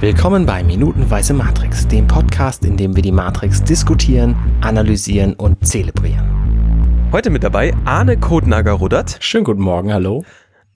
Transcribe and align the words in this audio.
Willkommen 0.00 0.46
bei 0.46 0.64
Minutenweise 0.64 1.34
Matrix, 1.34 1.86
dem 1.86 2.06
Podcast, 2.06 2.64
in 2.64 2.78
dem 2.78 2.96
wir 2.96 3.02
die 3.02 3.12
Matrix 3.12 3.62
diskutieren, 3.62 4.34
analysieren 4.62 5.34
und 5.34 5.66
zelebrieren. 5.66 7.10
Heute 7.12 7.28
mit 7.28 7.44
dabei 7.44 7.74
Arne 7.84 8.16
Kodnager-Ruddert. 8.16 9.18
Schönen 9.20 9.44
guten 9.44 9.60
Morgen, 9.60 9.92
hallo. 9.92 10.24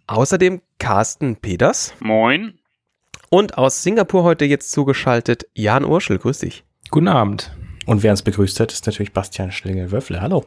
Außerdem 0.09 0.61
Carsten 0.79 1.37
Peters. 1.37 1.95
Moin. 2.01 2.59
Und 3.31 3.57
aus 3.57 3.83
Singapur 3.83 4.25
heute 4.25 4.45
jetzt 4.45 4.71
zugeschaltet 4.73 5.47
Jan 5.55 5.87
Urschel. 5.87 6.19
Grüß 6.19 6.41
dich. 6.41 6.63
Guten 6.91 7.09
Abend. 7.09 7.51
Und 7.87 8.03
wer 8.03 8.11
uns 8.11 8.21
begrüßt 8.21 8.61
hat, 8.61 8.75
ist 8.75 8.85
natürlich 8.85 9.15
Bastian 9.15 9.53
Schlingel-Wöffle. 9.53 10.21
Hallo. 10.21 10.45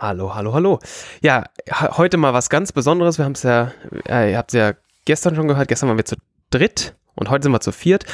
Hallo, 0.00 0.34
hallo, 0.34 0.54
hallo. 0.54 0.78
Ja, 1.20 1.44
heute 1.78 2.16
mal 2.16 2.32
was 2.32 2.48
ganz 2.48 2.72
Besonderes. 2.72 3.18
Wir 3.18 3.26
haben 3.26 3.32
es 3.32 3.42
ja, 3.42 3.72
äh, 4.08 4.30
ihr 4.30 4.38
habt 4.38 4.54
es 4.54 4.58
ja 4.58 4.72
gestern 5.04 5.34
schon 5.34 5.46
gehört. 5.46 5.68
Gestern 5.68 5.90
waren 5.90 5.98
wir 5.98 6.06
zu 6.06 6.16
dritt 6.48 6.94
und 7.16 7.30
heute 7.30 7.44
sind 7.44 7.52
wir 7.52 7.60
zu 7.60 7.72
viert 7.72 8.04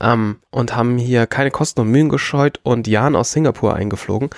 ähm, 0.00 0.36
und 0.50 0.76
haben 0.76 0.98
hier 0.98 1.26
keine 1.26 1.50
Kosten 1.50 1.80
und 1.80 1.90
Mühen 1.90 2.08
gescheut 2.08 2.60
und 2.62 2.86
Jan 2.86 3.16
aus 3.16 3.32
Singapur 3.32 3.74
eingeflogen. 3.74 4.30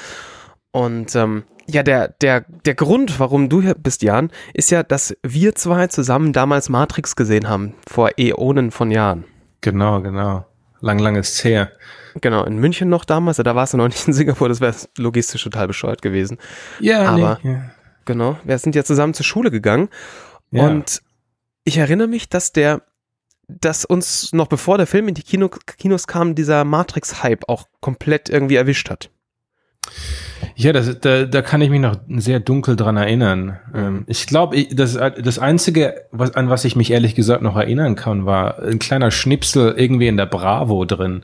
Und 0.70 1.14
ähm, 1.14 1.44
ja, 1.68 1.82
der, 1.82 2.08
der, 2.08 2.44
der 2.64 2.74
Grund, 2.74 3.18
warum 3.18 3.48
du 3.48 3.60
hier 3.62 3.74
bist, 3.74 4.02
Jan, 4.02 4.30
ist 4.54 4.70
ja, 4.70 4.82
dass 4.82 5.16
wir 5.22 5.54
zwei 5.54 5.88
zusammen 5.88 6.32
damals 6.32 6.68
Matrix 6.68 7.16
gesehen 7.16 7.48
haben, 7.48 7.74
vor 7.88 8.10
Äonen 8.18 8.70
von 8.70 8.90
Jahren. 8.90 9.24
Genau, 9.62 10.00
genau. 10.00 10.46
Lang, 10.80 10.98
lang 10.98 11.16
ist 11.16 11.42
her. 11.42 11.72
Genau, 12.20 12.44
in 12.44 12.58
München 12.58 12.88
noch 12.88 13.04
damals, 13.04 13.38
da 13.38 13.54
warst 13.54 13.72
du 13.72 13.78
noch 13.78 13.88
nicht 13.88 14.06
in 14.06 14.12
Singapur, 14.14 14.48
das 14.48 14.60
wäre 14.60 14.74
logistisch 14.96 15.42
total 15.42 15.66
bescheuert 15.66 16.02
gewesen. 16.02 16.38
Ja, 16.80 17.04
aber 17.06 17.38
nee, 17.42 17.52
ja. 17.52 17.70
genau, 18.04 18.38
wir 18.44 18.58
sind 18.58 18.74
ja 18.74 18.84
zusammen 18.84 19.12
zur 19.14 19.24
Schule 19.24 19.50
gegangen 19.50 19.88
Ja. 20.50 20.66
und 20.66 21.02
ich 21.64 21.78
erinnere 21.78 22.06
mich, 22.08 22.28
dass 22.28 22.52
der, 22.52 22.82
dass 23.48 23.84
uns 23.84 24.32
noch 24.32 24.48
bevor 24.48 24.76
der 24.76 24.86
Film 24.86 25.08
in 25.08 25.14
die 25.14 25.22
Kino, 25.22 25.48
Kinos 25.48 26.06
kam, 26.06 26.34
dieser 26.34 26.64
Matrix-Hype 26.64 27.48
auch 27.48 27.66
komplett 27.80 28.28
irgendwie 28.28 28.56
erwischt 28.56 28.90
hat. 28.90 29.10
Ja, 30.54 30.72
das, 30.72 31.00
da, 31.00 31.24
da 31.24 31.42
kann 31.42 31.60
ich 31.60 31.70
mich 31.70 31.80
noch 31.80 31.96
sehr 32.08 32.40
dunkel 32.40 32.76
dran 32.76 32.96
erinnern. 32.96 33.58
Ähm, 33.74 34.04
ich 34.06 34.26
glaube, 34.26 34.66
das, 34.70 34.94
das 34.94 35.38
Einzige, 35.38 36.06
was, 36.10 36.34
an 36.34 36.48
was 36.48 36.64
ich 36.64 36.76
mich 36.76 36.90
ehrlich 36.90 37.14
gesagt 37.14 37.42
noch 37.42 37.56
erinnern 37.56 37.94
kann, 37.94 38.26
war 38.26 38.62
ein 38.62 38.78
kleiner 38.78 39.10
Schnipsel 39.10 39.74
irgendwie 39.76 40.08
in 40.08 40.16
der 40.16 40.26
Bravo 40.26 40.84
drin. 40.84 41.22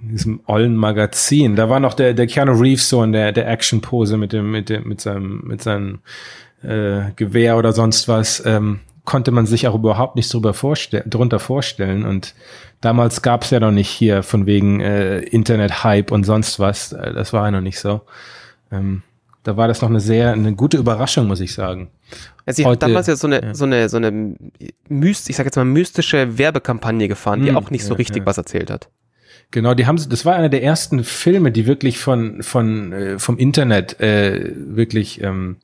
In 0.00 0.08
diesem 0.10 0.40
ollen 0.46 0.76
Magazin. 0.76 1.56
Da 1.56 1.70
war 1.70 1.80
noch 1.80 1.94
der, 1.94 2.12
der 2.12 2.26
Keanu 2.26 2.52
Reeves 2.52 2.88
so 2.88 3.02
in 3.02 3.12
der, 3.12 3.32
der 3.32 3.48
Action-Pose 3.48 4.16
mit 4.16 4.32
dem, 4.32 4.50
mit 4.50 4.68
dem, 4.68 4.86
mit 4.86 5.00
seinem, 5.00 5.42
mit 5.44 5.62
seinem 5.62 6.00
äh, 6.62 7.12
Gewehr 7.16 7.56
oder 7.56 7.72
sonst 7.72 8.08
was. 8.08 8.44
Ähm, 8.44 8.80
konnte 9.06 9.30
man 9.30 9.46
sich 9.46 9.66
auch 9.66 9.74
überhaupt 9.74 10.16
nicht 10.16 10.32
drüber 10.32 10.52
vorstellen, 10.52 11.08
drunter 11.08 11.38
vorstellen. 11.38 12.04
Und 12.04 12.34
damals 12.82 13.22
gab 13.22 13.44
es 13.44 13.50
ja 13.50 13.60
noch 13.60 13.70
nicht 13.70 13.88
hier 13.88 14.22
von 14.22 14.44
wegen 14.44 14.80
äh, 14.80 15.20
Internet-Hype 15.20 16.10
und 16.12 16.24
sonst 16.24 16.60
was. 16.60 16.92
Äh, 16.92 17.14
Das 17.14 17.32
war 17.32 17.46
ja 17.46 17.50
noch 17.52 17.62
nicht 17.62 17.78
so. 17.80 18.02
Ähm, 18.70 19.02
da 19.44 19.56
war 19.56 19.68
das 19.68 19.80
noch 19.80 19.88
eine 19.88 20.00
sehr, 20.00 20.32
eine 20.32 20.54
gute 20.54 20.76
Überraschung, 20.76 21.26
muss 21.28 21.40
ich 21.40 21.54
sagen. 21.54 21.88
Sie 22.46 22.64
Heute- 22.64 22.72
hat 22.72 22.90
damals 22.90 23.06
ja 23.06 23.16
so 23.16 23.28
eine, 23.28 23.42
ja. 23.42 23.54
so 23.54 23.64
eine, 23.64 23.88
so 23.88 23.96
eine 23.96 24.36
myst, 24.88 25.30
ich 25.30 25.36
sag 25.36 25.46
jetzt 25.46 25.56
mal 25.56 25.64
mystische 25.64 26.36
Werbekampagne 26.36 27.08
gefahren, 27.08 27.42
die 27.42 27.48
Hm, 27.50 27.56
auch 27.56 27.70
nicht 27.70 27.84
so 27.84 27.94
ja, 27.94 27.96
richtig 27.98 28.18
ja. 28.18 28.26
was 28.26 28.38
erzählt 28.38 28.70
hat. 28.70 28.88
Genau, 29.52 29.74
die 29.74 29.86
haben, 29.86 29.96
das 30.08 30.24
war 30.24 30.34
einer 30.34 30.48
der 30.48 30.64
ersten 30.64 31.04
Filme, 31.04 31.52
die 31.52 31.66
wirklich 31.66 31.98
von, 31.98 32.42
von, 32.42 32.92
äh, 32.92 33.18
vom 33.20 33.38
Internet 33.38 34.00
äh, 34.00 34.50
wirklich 34.56 35.22
ähm, 35.22 35.58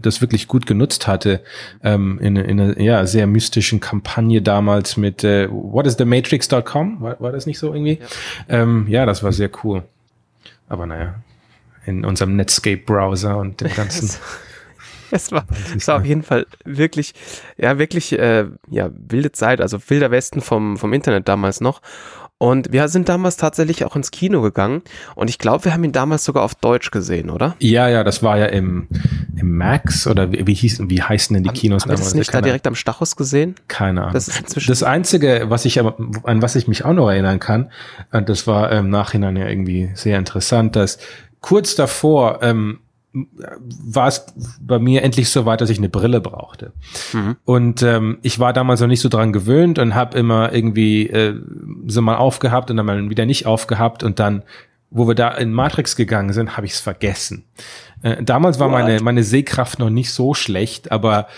das 0.00 0.20
wirklich 0.20 0.46
gut 0.46 0.66
genutzt 0.66 1.06
hatte 1.06 1.42
ähm, 1.82 2.18
in, 2.20 2.36
in 2.36 2.60
einer 2.60 2.80
ja, 2.80 3.06
sehr 3.06 3.26
mystischen 3.26 3.80
Kampagne 3.80 4.42
damals 4.42 4.96
mit 4.96 5.24
äh, 5.24 5.48
whatisthematrix.com, 5.50 7.00
war, 7.00 7.20
war 7.20 7.32
das 7.32 7.46
nicht 7.46 7.58
so 7.58 7.72
irgendwie? 7.72 7.98
Ja. 8.48 8.62
Ähm, 8.62 8.86
ja, 8.88 9.06
das 9.06 9.22
war 9.22 9.32
sehr 9.32 9.50
cool. 9.64 9.82
Aber 10.68 10.86
naja, 10.86 11.16
in 11.86 12.04
unserem 12.04 12.36
Netscape-Browser 12.36 13.36
und 13.38 13.60
dem 13.60 13.74
ganzen. 13.76 14.10
Es 15.12 15.32
war, 15.32 15.46
es 15.76 15.88
war 15.88 15.96
auf 15.98 16.04
jeden 16.04 16.22
Fall 16.22 16.46
wirklich, 16.64 17.14
ja, 17.56 17.78
wirklich, 17.78 18.18
äh, 18.18 18.46
ja, 18.70 18.90
wilde 18.94 19.32
Zeit, 19.32 19.60
also 19.60 19.78
wilder 19.88 20.10
Westen 20.10 20.40
vom, 20.40 20.76
vom 20.76 20.92
Internet 20.92 21.28
damals 21.28 21.60
noch. 21.60 21.80
Und 22.40 22.70
wir 22.70 22.86
sind 22.86 23.08
damals 23.08 23.36
tatsächlich 23.36 23.84
auch 23.84 23.96
ins 23.96 24.12
Kino 24.12 24.40
gegangen 24.42 24.82
und 25.16 25.28
ich 25.28 25.40
glaube, 25.40 25.64
wir 25.64 25.72
haben 25.72 25.82
ihn 25.82 25.90
damals 25.90 26.24
sogar 26.24 26.44
auf 26.44 26.54
Deutsch 26.54 26.92
gesehen, 26.92 27.30
oder? 27.30 27.56
ja, 27.58 27.88
ja, 27.88 28.04
das 28.04 28.22
war 28.22 28.38
ja 28.38 28.46
im, 28.46 28.86
im 29.36 29.56
Max 29.56 30.06
oder 30.06 30.30
wie, 30.30 30.46
wie 30.46 30.54
hießen, 30.54 30.88
wie 30.88 31.02
heißen 31.02 31.34
denn 31.34 31.42
die 31.42 31.50
Kinos 31.50 31.82
haben 31.82 31.88
wir 31.90 31.96
das 31.96 32.00
damals? 32.10 32.14
nicht 32.14 32.32
da 32.32 32.40
direkt 32.40 32.68
am 32.68 32.76
Stachus 32.76 33.16
gesehen? 33.16 33.56
Keine 33.66 34.02
Ahnung. 34.02 34.12
Das 34.12 34.26
Das, 34.26 34.36
ist 34.36 34.40
inzwischen- 34.56 34.84
Einzige, 34.86 35.46
was 35.48 35.64
ich 35.64 35.80
aber, 35.80 35.96
an 36.22 36.40
was 36.40 36.54
ich 36.54 36.68
mich 36.68 36.84
auch 36.84 36.92
noch 36.92 37.08
erinnern 37.10 37.40
kann, 37.40 37.72
und 38.12 38.28
das 38.28 38.46
war 38.46 38.70
im 38.70 38.88
Nachhinein 38.88 39.34
ja 39.36 39.48
irgendwie 39.48 39.90
sehr 39.94 40.16
interessant, 40.16 40.76
dass 40.76 40.98
kurz 41.40 41.74
davor 41.74 42.38
ähm, 42.42 42.78
war 43.12 44.08
es 44.08 44.26
bei 44.60 44.78
mir 44.78 45.02
endlich 45.02 45.30
so 45.30 45.46
weit, 45.46 45.60
dass 45.60 45.70
ich 45.70 45.78
eine 45.78 45.88
Brille 45.88 46.20
brauchte. 46.20 46.72
Mhm. 47.12 47.36
Und 47.44 47.82
ähm, 47.82 48.18
ich 48.22 48.38
war 48.38 48.52
damals 48.52 48.80
noch 48.80 48.88
nicht 48.88 49.00
so 49.00 49.08
dran 49.08 49.32
gewöhnt 49.32 49.78
und 49.78 49.94
habe 49.94 50.18
immer 50.18 50.52
irgendwie 50.52 51.08
äh, 51.08 51.40
so 51.86 52.02
mal 52.02 52.16
aufgehabt 52.16 52.70
und 52.70 52.76
dann 52.76 52.86
mal 52.86 53.10
wieder 53.10 53.26
nicht 53.26 53.46
aufgehabt 53.46 54.02
und 54.02 54.18
dann, 54.18 54.42
wo 54.90 55.08
wir 55.08 55.14
da 55.14 55.30
in 55.30 55.52
Matrix 55.52 55.96
gegangen 55.96 56.32
sind, 56.32 56.56
habe 56.56 56.66
ich 56.66 56.72
es 56.72 56.80
vergessen. 56.80 57.44
Äh, 58.02 58.22
damals 58.22 58.60
war 58.60 58.68
meine 58.68 59.00
meine 59.00 59.24
Sehkraft 59.24 59.78
noch 59.78 59.90
nicht 59.90 60.12
so 60.12 60.34
schlecht, 60.34 60.92
aber 60.92 61.28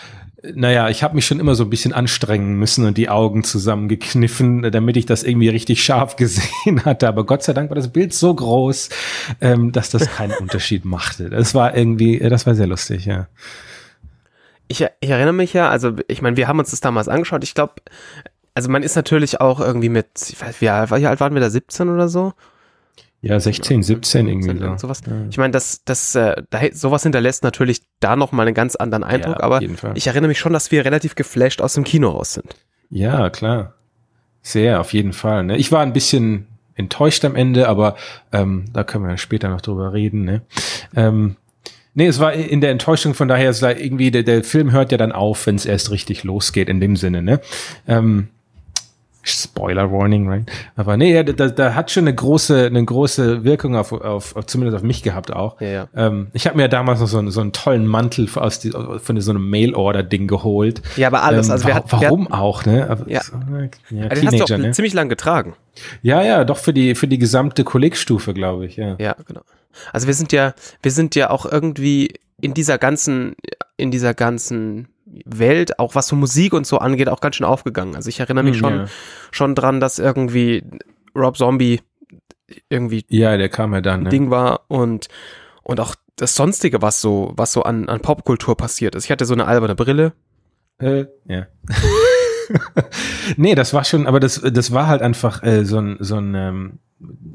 naja, 0.42 0.88
ich 0.88 1.02
habe 1.02 1.14
mich 1.14 1.26
schon 1.26 1.40
immer 1.40 1.54
so 1.54 1.64
ein 1.64 1.70
bisschen 1.70 1.92
anstrengen 1.92 2.54
müssen 2.54 2.86
und 2.86 2.96
die 2.96 3.08
Augen 3.08 3.44
zusammengekniffen, 3.44 4.70
damit 4.70 4.96
ich 4.96 5.06
das 5.06 5.22
irgendwie 5.22 5.48
richtig 5.48 5.84
scharf 5.84 6.16
gesehen 6.16 6.84
hatte. 6.84 7.08
Aber 7.08 7.24
Gott 7.24 7.42
sei 7.42 7.52
Dank 7.52 7.70
war 7.70 7.74
das 7.74 7.92
Bild 7.92 8.14
so 8.14 8.34
groß, 8.34 8.88
ähm, 9.40 9.72
dass 9.72 9.90
das 9.90 10.10
keinen 10.10 10.32
Unterschied 10.40 10.84
machte. 10.84 11.30
Das 11.30 11.54
war 11.54 11.76
irgendwie, 11.76 12.20
äh, 12.20 12.28
das 12.30 12.46
war 12.46 12.54
sehr 12.54 12.66
lustig, 12.66 13.06
ja. 13.06 13.28
Ich, 14.68 14.86
ich 15.00 15.10
erinnere 15.10 15.34
mich 15.34 15.52
ja, 15.52 15.68
also 15.68 15.92
ich 16.06 16.22
meine, 16.22 16.36
wir 16.36 16.46
haben 16.46 16.60
uns 16.60 16.70
das 16.70 16.80
damals 16.80 17.08
angeschaut. 17.08 17.42
Ich 17.42 17.54
glaube, 17.54 17.74
also 18.54 18.70
man 18.70 18.82
ist 18.82 18.94
natürlich 18.94 19.40
auch 19.40 19.60
irgendwie 19.60 19.88
mit, 19.88 20.06
ich 20.28 20.40
weiß, 20.40 20.60
wie 20.60 20.68
alt, 20.68 20.90
wie 20.90 21.06
alt 21.06 21.20
waren 21.20 21.34
wir 21.34 21.40
da, 21.40 21.50
17 21.50 21.88
oder 21.88 22.08
so? 22.08 22.34
Ja, 23.22 23.38
16, 23.38 23.82
17 23.82 24.28
irgendwie 24.28 24.58
so. 24.58 24.76
Sowas. 24.78 25.02
Ich 25.28 25.36
meine, 25.36 25.50
das, 25.50 25.84
das, 25.84 26.14
äh, 26.14 26.42
da, 26.48 26.60
sowas 26.72 27.02
hinterlässt 27.02 27.44
natürlich 27.44 27.82
da 28.00 28.16
nochmal 28.16 28.46
einen 28.46 28.54
ganz 28.54 28.76
anderen 28.76 29.04
Eindruck, 29.04 29.40
Ja, 29.40 29.42
aber 29.42 29.60
ich 29.94 30.06
erinnere 30.06 30.28
mich 30.28 30.38
schon, 30.38 30.54
dass 30.54 30.70
wir 30.70 30.84
relativ 30.86 31.14
geflasht 31.16 31.60
aus 31.60 31.74
dem 31.74 31.84
Kino 31.84 32.08
raus 32.08 32.34
sind. 32.34 32.56
Ja, 32.88 33.28
klar. 33.28 33.74
Sehr, 34.42 34.80
auf 34.80 34.94
jeden 34.94 35.12
Fall. 35.12 35.44
Ne? 35.44 35.58
Ich 35.58 35.70
war 35.70 35.82
ein 35.82 35.92
bisschen 35.92 36.46
enttäuscht 36.74 37.24
am 37.26 37.36
Ende, 37.36 37.68
aber 37.68 37.96
ähm, 38.32 38.64
da 38.72 38.84
können 38.84 39.06
wir 39.06 39.18
später 39.18 39.50
noch 39.50 39.60
drüber 39.60 39.92
reden. 39.92 40.24
Ne? 40.24 40.40
Ähm, 40.96 41.36
nee, 41.92 42.06
es 42.06 42.20
war 42.20 42.32
in 42.32 42.62
der 42.62 42.70
Enttäuschung, 42.70 43.12
von 43.12 43.28
daher, 43.28 43.50
es 43.50 43.60
war 43.60 43.76
irgendwie, 43.76 44.10
der, 44.10 44.22
der 44.22 44.42
Film 44.44 44.72
hört 44.72 44.92
ja 44.92 44.98
dann 44.98 45.12
auf, 45.12 45.46
wenn 45.46 45.56
es 45.56 45.66
erst 45.66 45.90
richtig 45.90 46.24
losgeht, 46.24 46.70
in 46.70 46.80
dem 46.80 46.96
Sinne. 46.96 47.20
Ne? 47.20 47.40
Ähm, 47.86 48.28
Spoiler 49.22 49.92
Warning, 49.92 50.28
right? 50.28 50.50
Aber 50.76 50.96
nee, 50.96 51.14
ja, 51.14 51.22
da, 51.22 51.48
da 51.48 51.74
hat 51.74 51.90
schon 51.90 52.04
eine 52.04 52.14
große, 52.14 52.66
eine 52.66 52.82
große 52.84 53.44
Wirkung 53.44 53.76
auf, 53.76 53.92
auf, 53.92 54.34
auf 54.34 54.46
zumindest 54.46 54.76
auf 54.78 54.82
mich 54.82 55.02
gehabt 55.02 55.32
auch. 55.32 55.60
Ja, 55.60 55.68
ja. 55.68 55.88
Ähm, 55.94 56.28
ich 56.32 56.46
habe 56.46 56.56
mir 56.56 56.68
damals 56.68 57.00
noch 57.00 57.06
so, 57.08 57.18
einen- 57.18 57.30
so 57.30 57.40
einen 57.42 57.52
tollen 57.52 57.86
Mantel 57.86 58.28
aus 58.34 58.60
die, 58.60 58.70
von 58.70 59.20
so 59.20 59.30
einem 59.30 59.48
Mail-Order-Ding 59.50 60.26
geholt. 60.26 60.80
Ja, 60.96 61.08
aber 61.08 61.22
alles, 61.22 61.46
Ähm, 61.48 61.52
also 61.52 61.66
wir 61.66 61.74
wa- 61.74 61.84
wir 61.86 62.00
warum 62.00 62.32
auch, 62.32 62.64
ne? 62.64 62.88
Aber, 62.88 63.08
Ja. 63.10 63.22
so, 63.22 63.32
ja 63.90 64.06
Also 64.08 64.22
den 64.22 64.26
hast 64.26 64.38
du 64.40 64.44
Teenager, 64.44 64.54
auch 64.54 64.58
ne? 64.58 64.70
ziemlich 64.72 64.94
lang 64.94 65.08
getragen. 65.10 65.54
Ja, 66.02 66.22
ja, 66.22 66.44
doch 66.44 66.56
für 66.56 66.72
die, 66.72 66.94
für 66.94 67.06
die 67.08 67.18
gesamte 67.18 67.62
Kollegstufe, 67.64 68.32
glaube 68.34 68.66
ich, 68.66 68.76
ja. 68.76 68.96
Ja, 68.98 69.16
genau. 69.26 69.42
Also 69.92 70.06
wir 70.06 70.14
sind 70.14 70.32
ja, 70.32 70.54
wir 70.82 70.90
sind 70.90 71.14
ja 71.14 71.30
auch 71.30 71.44
irgendwie 71.44 72.14
in 72.40 72.54
dieser 72.54 72.78
ganzen, 72.78 73.34
in 73.76 73.90
dieser 73.90 74.14
ganzen 74.14 74.88
Welt, 75.24 75.78
auch 75.78 75.94
was 75.94 76.06
so 76.08 76.16
Musik 76.16 76.52
und 76.52 76.66
so 76.66 76.78
angeht, 76.78 77.08
auch 77.08 77.20
ganz 77.20 77.36
schön 77.36 77.46
aufgegangen. 77.46 77.96
Also 77.96 78.08
ich 78.08 78.20
erinnere 78.20 78.44
mich 78.44 78.54
Hm, 78.54 78.60
schon, 78.60 78.76
ja. 78.76 78.84
schon 79.30 79.54
dran, 79.54 79.80
dass 79.80 79.98
irgendwie 79.98 80.64
Rob 81.16 81.36
Zombie 81.36 81.80
irgendwie 82.68 83.04
Ja, 83.08 83.36
der 83.36 83.48
kam 83.48 83.72
ja 83.74 83.80
dann, 83.80 84.04
ne? 84.04 84.08
Ding 84.10 84.30
war 84.30 84.62
und, 84.68 85.08
und 85.62 85.80
auch 85.80 85.94
das 86.16 86.34
sonstige, 86.34 86.82
was 86.82 87.00
so, 87.00 87.32
was 87.36 87.52
so 87.52 87.62
an, 87.62 87.88
an 87.88 88.00
Popkultur 88.00 88.56
passiert 88.56 88.94
ist. 88.94 89.04
Ich 89.04 89.10
hatte 89.10 89.24
so 89.24 89.34
eine 89.34 89.46
alberne 89.46 89.74
Brille. 89.74 90.12
Äh, 90.78 91.06
ja. 91.26 91.46
nee, 93.36 93.54
das 93.54 93.72
war 93.74 93.84
schon, 93.84 94.06
aber 94.06 94.20
das, 94.20 94.40
das 94.40 94.72
war 94.72 94.86
halt 94.86 95.02
einfach 95.02 95.42
äh, 95.42 95.64
so 95.64 95.78
ein, 95.78 95.96
so 96.00 96.16
ein 96.16 96.34
ähm, 96.34 96.78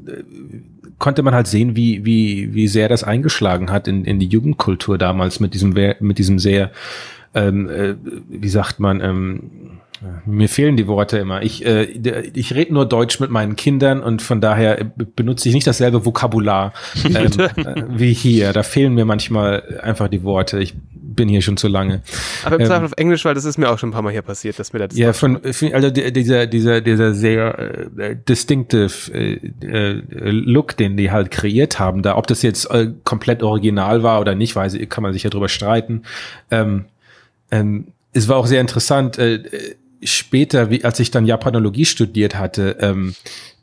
äh, 0.06 0.22
konnte 0.98 1.22
man 1.22 1.34
halt 1.34 1.46
sehen, 1.46 1.76
wie, 1.76 2.04
wie, 2.04 2.54
wie 2.54 2.68
sehr 2.68 2.88
das 2.88 3.04
eingeschlagen 3.04 3.70
hat 3.70 3.88
in, 3.88 4.04
in 4.04 4.18
die 4.18 4.26
Jugendkultur 4.26 4.98
damals 4.98 5.40
mit 5.40 5.54
diesem, 5.54 5.74
mit 6.00 6.18
diesem 6.18 6.38
sehr, 6.38 6.70
ähm, 7.36 7.68
äh, 7.68 7.94
wie 8.28 8.48
sagt 8.48 8.80
man, 8.80 9.00
ähm, 9.00 9.80
mir 10.24 10.48
fehlen 10.48 10.76
die 10.76 10.86
Worte 10.86 11.18
immer. 11.18 11.42
Ich, 11.42 11.64
äh, 11.64 11.84
ich 11.84 12.54
rede 12.54 12.72
nur 12.74 12.86
Deutsch 12.86 13.20
mit 13.20 13.30
meinen 13.30 13.56
Kindern 13.56 14.02
und 14.02 14.22
von 14.22 14.40
daher 14.40 14.84
benutze 14.94 15.48
ich 15.48 15.54
nicht 15.54 15.66
dasselbe 15.66 16.04
Vokabular 16.04 16.72
ähm, 17.04 17.14
äh, 17.14 17.82
wie 17.88 18.12
hier. 18.12 18.52
Da 18.52 18.62
fehlen 18.62 18.94
mir 18.94 19.04
manchmal 19.04 19.80
einfach 19.82 20.08
die 20.08 20.22
Worte. 20.22 20.58
Ich 20.58 20.74
bin 20.92 21.28
hier 21.28 21.40
schon 21.40 21.56
zu 21.56 21.68
lange. 21.68 22.02
Aber 22.44 22.56
im 22.56 22.62
ähm, 22.62 22.66
Zweifel 22.66 22.84
auf 22.86 22.92
Englisch, 22.96 23.24
weil 23.24 23.34
das 23.34 23.46
ist 23.46 23.56
mir 23.58 23.70
auch 23.70 23.78
schon 23.78 23.88
ein 23.88 23.92
paar 23.92 24.02
Mal 24.02 24.12
hier 24.12 24.22
passiert, 24.22 24.58
dass 24.58 24.72
mir 24.72 24.86
das. 24.86 24.96
Ja, 24.96 25.14
von, 25.14 25.40
also 25.44 25.90
dieser, 25.90 26.46
dieser, 26.46 26.80
dieser 26.82 27.14
sehr 27.14 27.58
äh, 27.96 28.16
distinctive 28.16 29.12
äh, 29.14 29.38
äh, 29.62 30.02
Look, 30.30 30.76
den 30.76 30.96
die 30.98 31.10
halt 31.10 31.30
kreiert 31.30 31.78
haben, 31.78 32.02
da, 32.02 32.16
ob 32.16 32.26
das 32.26 32.42
jetzt 32.42 32.70
äh, 32.70 32.92
komplett 33.04 33.42
original 33.42 34.02
war 34.02 34.20
oder 34.20 34.34
nicht, 34.34 34.54
weiß 34.54 34.74
ich, 34.74 34.88
kann 34.90 35.02
man 35.02 35.14
sich 35.14 35.22
ja 35.22 35.30
drüber 35.30 35.48
streiten. 35.48 36.02
Ähm, 36.50 36.84
ähm, 37.50 37.88
es 38.12 38.28
war 38.28 38.36
auch 38.36 38.46
sehr 38.46 38.60
interessant, 38.60 39.18
äh, 39.18 39.76
später, 40.02 40.70
wie, 40.70 40.84
als 40.84 41.00
ich 41.00 41.10
dann 41.10 41.26
Japanologie 41.26 41.84
studiert 41.84 42.38
hatte, 42.38 42.76
ähm, 42.80 43.14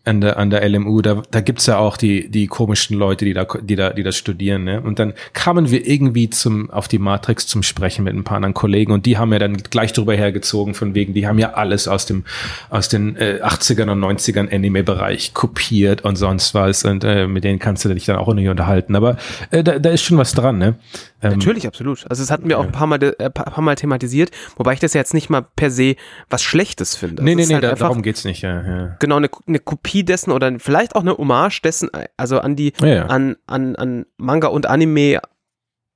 an 0.05 0.19
der, 0.19 0.37
an 0.37 0.49
der 0.49 0.67
LMU, 0.67 1.01
da, 1.01 1.21
da 1.31 1.39
gibt's 1.39 1.65
ja 1.65 1.77
auch 1.77 1.95
die, 1.95 2.29
die 2.29 2.47
komischen 2.47 2.97
Leute, 2.97 3.23
die 3.23 3.33
da, 3.33 3.45
die 3.45 3.77
da, 3.77 3.91
die 3.91 4.03
das 4.03 4.17
studieren, 4.17 4.65
ne? 4.65 4.81
Und 4.81 4.99
dann 4.99 5.13
kamen 5.31 5.71
wir 5.71 5.87
irgendwie 5.87 6.29
zum, 6.29 6.69
auf 6.71 6.89
die 6.89 6.99
Matrix 6.99 7.47
zum 7.47 7.63
Sprechen 7.63 8.03
mit 8.03 8.13
ein 8.13 8.25
paar 8.25 8.35
anderen 8.35 8.53
Kollegen 8.53 8.91
und 8.91 9.05
die 9.05 9.17
haben 9.17 9.31
ja 9.31 9.39
dann 9.39 9.55
gleich 9.55 9.93
drüber 9.93 10.13
hergezogen, 10.13 10.73
von 10.73 10.93
wegen, 10.93 11.13
die 11.13 11.25
haben 11.25 11.39
ja 11.39 11.53
alles 11.53 11.87
aus 11.87 12.05
dem, 12.05 12.25
aus 12.69 12.89
den 12.89 13.15
äh, 13.15 13.39
80ern 13.41 13.89
und 13.91 14.03
90ern 14.03 14.53
Anime-Bereich 14.53 15.33
kopiert 15.33 16.01
und 16.01 16.17
sonst 16.17 16.53
was 16.53 16.83
und 16.83 17.05
äh, 17.05 17.25
mit 17.27 17.45
denen 17.45 17.59
kannst 17.59 17.85
du 17.85 17.93
dich 17.93 18.05
dann 18.05 18.17
auch 18.17 18.33
nicht 18.33 18.49
unterhalten. 18.49 18.97
Aber 18.97 19.15
äh, 19.51 19.63
da, 19.63 19.79
da 19.79 19.89
ist 19.89 20.01
schon 20.01 20.17
was 20.17 20.33
dran, 20.33 20.57
ne? 20.57 20.75
Ähm, 21.21 21.37
Natürlich, 21.37 21.65
absolut. 21.65 22.05
Also 22.09 22.21
das 22.21 22.29
hatten 22.29 22.49
wir 22.49 22.59
auch 22.59 22.65
ein 22.65 22.73
paar 22.73 22.87
Mal, 22.87 23.01
äh, 23.01 23.29
paar 23.29 23.61
Mal 23.61 23.75
thematisiert, 23.75 24.31
wobei 24.57 24.73
ich 24.73 24.81
das 24.81 24.93
jetzt 24.93 25.13
nicht 25.13 25.29
mal 25.29 25.45
per 25.55 25.71
se 25.71 25.95
was 26.29 26.43
Schlechtes 26.43 26.97
finde. 26.97 27.23
Nee, 27.23 27.35
nee, 27.35 27.45
nee, 27.45 27.53
halt 27.53 27.63
da, 27.63 27.75
darum 27.75 28.01
geht's 28.01 28.25
nicht. 28.25 28.41
Ja, 28.41 28.61
ja. 28.61 28.95
Genau, 28.99 29.15
eine, 29.15 29.29
eine 29.47 29.59
Kopie 29.59 29.92
dessen 30.01 30.31
oder 30.31 30.51
vielleicht 30.59 30.95
auch 30.95 31.01
eine 31.01 31.15
Hommage 31.15 31.61
dessen, 31.61 31.89
also 32.17 32.39
an 32.39 32.55
die, 32.55 32.73
ja, 32.81 32.87
ja. 32.87 33.05
An, 33.05 33.35
an, 33.45 33.75
an 33.75 34.05
Manga 34.17 34.47
und 34.47 34.65
Anime 34.65 35.19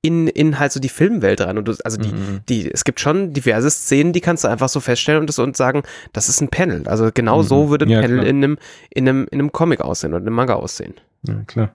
in, 0.00 0.28
in 0.28 0.58
halt 0.58 0.72
so 0.72 0.80
die 0.80 0.88
Filmwelt 0.88 1.40
rein. 1.40 1.58
Und 1.58 1.66
du, 1.66 1.74
also 1.84 1.98
die, 1.98 2.12
mhm. 2.12 2.40
die, 2.48 2.70
es 2.70 2.84
gibt 2.84 3.00
schon 3.00 3.32
diverse 3.32 3.70
Szenen, 3.70 4.12
die 4.12 4.20
kannst 4.20 4.44
du 4.44 4.48
einfach 4.48 4.68
so 4.68 4.80
feststellen 4.80 5.20
und, 5.20 5.26
das, 5.26 5.38
und 5.38 5.56
sagen, 5.56 5.82
das 6.12 6.28
ist 6.28 6.40
ein 6.40 6.48
Panel. 6.48 6.86
Also 6.86 7.10
genau 7.12 7.38
mhm. 7.38 7.46
so 7.46 7.70
würde 7.70 7.86
ein 7.86 7.90
ja, 7.90 8.00
Panel 8.00 8.20
in 8.20 8.36
einem, 8.36 8.58
in 8.90 9.08
einem, 9.08 9.26
in 9.30 9.40
einem 9.40 9.52
Comic 9.52 9.80
aussehen 9.80 10.12
oder 10.12 10.20
in 10.20 10.28
einem 10.28 10.36
Manga 10.36 10.54
aussehen. 10.54 10.94
Ja, 11.26 11.34
klar. 11.46 11.74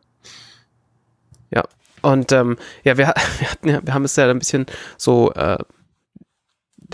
Ja, 1.52 1.64
und 2.02 2.31
ähm, 2.31 2.58
ja, 2.84 2.98
wir, 2.98 3.08
wir, 3.40 3.52
hatten 3.52 3.70
ja, 3.70 3.81
wir 3.84 3.94
haben 3.94 4.06
es 4.06 4.16
ja 4.16 4.30
ein 4.30 4.40
bisschen 4.40 4.68
so, 4.98 5.34
äh, 5.34 5.58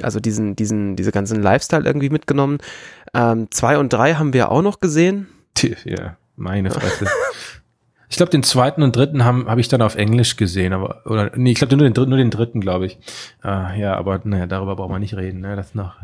also 0.03 0.19
diesen, 0.19 0.55
diesen, 0.55 0.95
diese 0.95 1.11
ganzen 1.11 1.41
Lifestyle 1.41 1.85
irgendwie 1.85 2.09
mitgenommen. 2.09 2.59
Ähm, 3.13 3.47
zwei 3.51 3.77
und 3.77 3.91
drei 3.91 4.15
haben 4.15 4.33
wir 4.33 4.51
auch 4.51 4.61
noch 4.61 4.79
gesehen. 4.79 5.27
Ja, 5.83 6.17
meine 6.35 6.71
Fresse. 6.71 7.07
ich 8.09 8.17
glaube, 8.17 8.31
den 8.31 8.43
zweiten 8.43 8.81
und 8.81 8.95
dritten 8.95 9.25
habe 9.25 9.45
hab 9.45 9.57
ich 9.57 9.67
dann 9.67 9.81
auf 9.81 9.95
Englisch 9.95 10.35
gesehen, 10.35 10.73
aber 10.73 11.05
oder 11.05 11.31
nee, 11.35 11.51
ich 11.51 11.57
glaube 11.57 11.75
nur 11.75 11.85
den 11.85 11.93
dritten, 11.93 12.09
nur 12.09 12.17
den 12.17 12.31
dritten, 12.31 12.61
glaube 12.61 12.85
ich. 12.85 12.97
Ah, 13.41 13.73
ja, 13.75 13.95
aber 13.95 14.21
naja, 14.23 14.47
darüber 14.47 14.75
brauchen 14.75 14.93
wir 14.93 14.99
nicht 14.99 15.15
reden. 15.15 15.41
Ne? 15.41 15.55
Das 15.55 15.75
noch. 15.75 15.95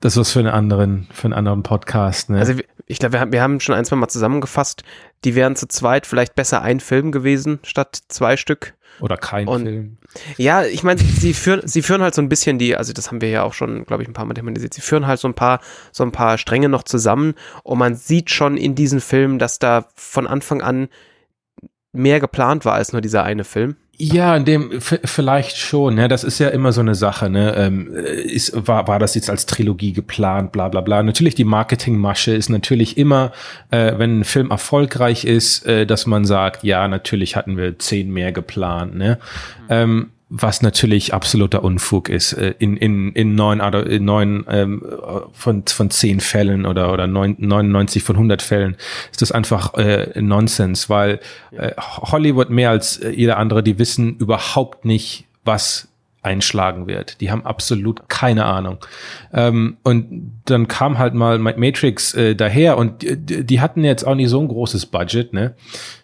Das 0.00 0.16
was 0.18 0.32
für 0.32 0.40
einen 0.40 0.48
anderen, 0.48 1.08
für 1.12 1.24
einen 1.24 1.34
anderen 1.34 1.62
Podcast. 1.62 2.28
Ne? 2.28 2.38
Also 2.38 2.54
ich 2.86 2.98
glaube, 2.98 3.14
wir 3.14 3.20
haben, 3.20 3.32
wir 3.32 3.42
haben 3.42 3.60
schon 3.60 3.74
ein, 3.74 3.84
zwei 3.84 3.96
Mal 3.96 4.08
zusammengefasst, 4.08 4.82
die 5.24 5.34
wären 5.34 5.56
zu 5.56 5.66
zweit 5.66 6.06
vielleicht 6.06 6.34
besser 6.34 6.60
ein 6.62 6.80
Film 6.80 7.12
gewesen 7.12 7.58
statt 7.62 7.98
zwei 8.08 8.36
Stück. 8.36 8.74
Oder 9.00 9.16
kein 9.16 9.48
und, 9.48 9.62
Film. 9.64 9.96
Ja, 10.36 10.64
ich 10.64 10.82
meine, 10.82 11.00
sie 11.00 11.34
führen, 11.34 11.66
sie 11.66 11.82
führen 11.82 12.02
halt 12.02 12.14
so 12.14 12.22
ein 12.22 12.28
bisschen 12.28 12.58
die, 12.58 12.76
also 12.76 12.92
das 12.92 13.10
haben 13.10 13.20
wir 13.20 13.28
ja 13.30 13.42
auch 13.42 13.52
schon, 13.52 13.84
glaube 13.84 14.02
ich, 14.02 14.08
ein 14.08 14.12
paar 14.12 14.24
Mal 14.24 14.34
thematisiert, 14.34 14.74
sie 14.74 14.80
führen 14.80 15.06
halt 15.06 15.20
so 15.20 15.28
ein 15.28 15.34
paar, 15.34 15.60
so 15.92 16.04
ein 16.04 16.12
paar 16.12 16.38
Stränge 16.38 16.68
noch 16.68 16.84
zusammen 16.84 17.34
und 17.62 17.78
man 17.78 17.96
sieht 17.96 18.30
schon 18.30 18.56
in 18.56 18.74
diesen 18.74 19.00
Filmen, 19.00 19.38
dass 19.38 19.58
da 19.58 19.88
von 19.94 20.26
Anfang 20.26 20.62
an 20.62 20.88
mehr 21.92 22.20
geplant 22.20 22.64
war 22.64 22.74
als 22.74 22.92
nur 22.92 23.00
dieser 23.00 23.24
eine 23.24 23.44
Film. 23.44 23.76
Ja, 23.96 24.36
in 24.36 24.44
dem 24.44 24.80
vielleicht 24.80 25.56
schon. 25.56 25.98
Ja, 25.98 26.08
das 26.08 26.24
ist 26.24 26.40
ja 26.40 26.48
immer 26.48 26.72
so 26.72 26.80
eine 26.80 26.94
Sache. 26.96 27.30
Ne, 27.30 27.54
ähm, 27.56 27.94
ist 27.94 28.66
war 28.66 28.88
war 28.88 28.98
das 28.98 29.14
jetzt 29.14 29.30
als 29.30 29.46
Trilogie 29.46 29.92
geplant? 29.92 30.50
Bla 30.50 30.68
bla 30.68 30.80
bla. 30.80 31.02
Natürlich 31.02 31.36
die 31.36 31.44
Marketingmasche 31.44 32.32
ist 32.32 32.48
natürlich 32.48 32.98
immer, 32.98 33.30
äh, 33.70 33.92
wenn 33.96 34.20
ein 34.20 34.24
Film 34.24 34.50
erfolgreich 34.50 35.24
ist, 35.24 35.64
äh, 35.66 35.86
dass 35.86 36.06
man 36.06 36.24
sagt, 36.24 36.64
ja, 36.64 36.88
natürlich 36.88 37.36
hatten 37.36 37.56
wir 37.56 37.78
zehn 37.78 38.10
mehr 38.12 38.32
geplant. 38.32 38.96
Ne, 38.96 39.18
mhm. 39.60 39.66
ähm, 39.70 40.10
was 40.28 40.62
natürlich 40.62 41.12
absoluter 41.12 41.62
Unfug 41.62 42.08
ist. 42.08 42.32
Äh, 42.32 42.54
in, 42.58 42.76
in, 42.76 43.12
in 43.12 43.34
neun, 43.34 43.60
in 43.60 44.04
neun 44.04 44.44
ähm, 44.48 44.82
von, 45.32 45.66
von 45.66 45.90
zehn 45.90 46.20
Fällen 46.20 46.66
oder, 46.66 46.92
oder 46.92 47.06
neun, 47.06 47.36
99 47.38 48.02
von 48.02 48.16
100 48.16 48.42
Fällen 48.42 48.76
ist 49.10 49.22
das 49.22 49.32
einfach 49.32 49.74
äh, 49.74 50.20
Nonsens, 50.20 50.88
weil 50.88 51.20
äh, 51.52 51.72
Hollywood 51.78 52.50
mehr 52.50 52.70
als 52.70 52.98
äh, 52.98 53.10
jeder 53.10 53.36
andere, 53.36 53.62
die 53.62 53.78
wissen 53.78 54.16
überhaupt 54.16 54.84
nicht, 54.84 55.26
was 55.44 55.88
einschlagen 56.22 56.86
wird. 56.86 57.20
Die 57.20 57.30
haben 57.30 57.44
absolut 57.44 58.08
keine 58.08 58.46
Ahnung. 58.46 58.78
Ähm, 59.32 59.76
und 59.82 60.32
dann 60.46 60.68
kam 60.68 60.98
halt 60.98 61.14
mal 61.14 61.38
Matrix 61.38 62.14
äh, 62.14 62.34
daher 62.34 62.78
und 62.78 63.02
die, 63.02 63.44
die 63.44 63.60
hatten 63.60 63.84
jetzt 63.84 64.04
auch 64.04 64.14
nicht 64.14 64.30
so 64.30 64.40
ein 64.40 64.48
großes 64.48 64.86
Budget, 64.86 65.32
ne? 65.32 65.54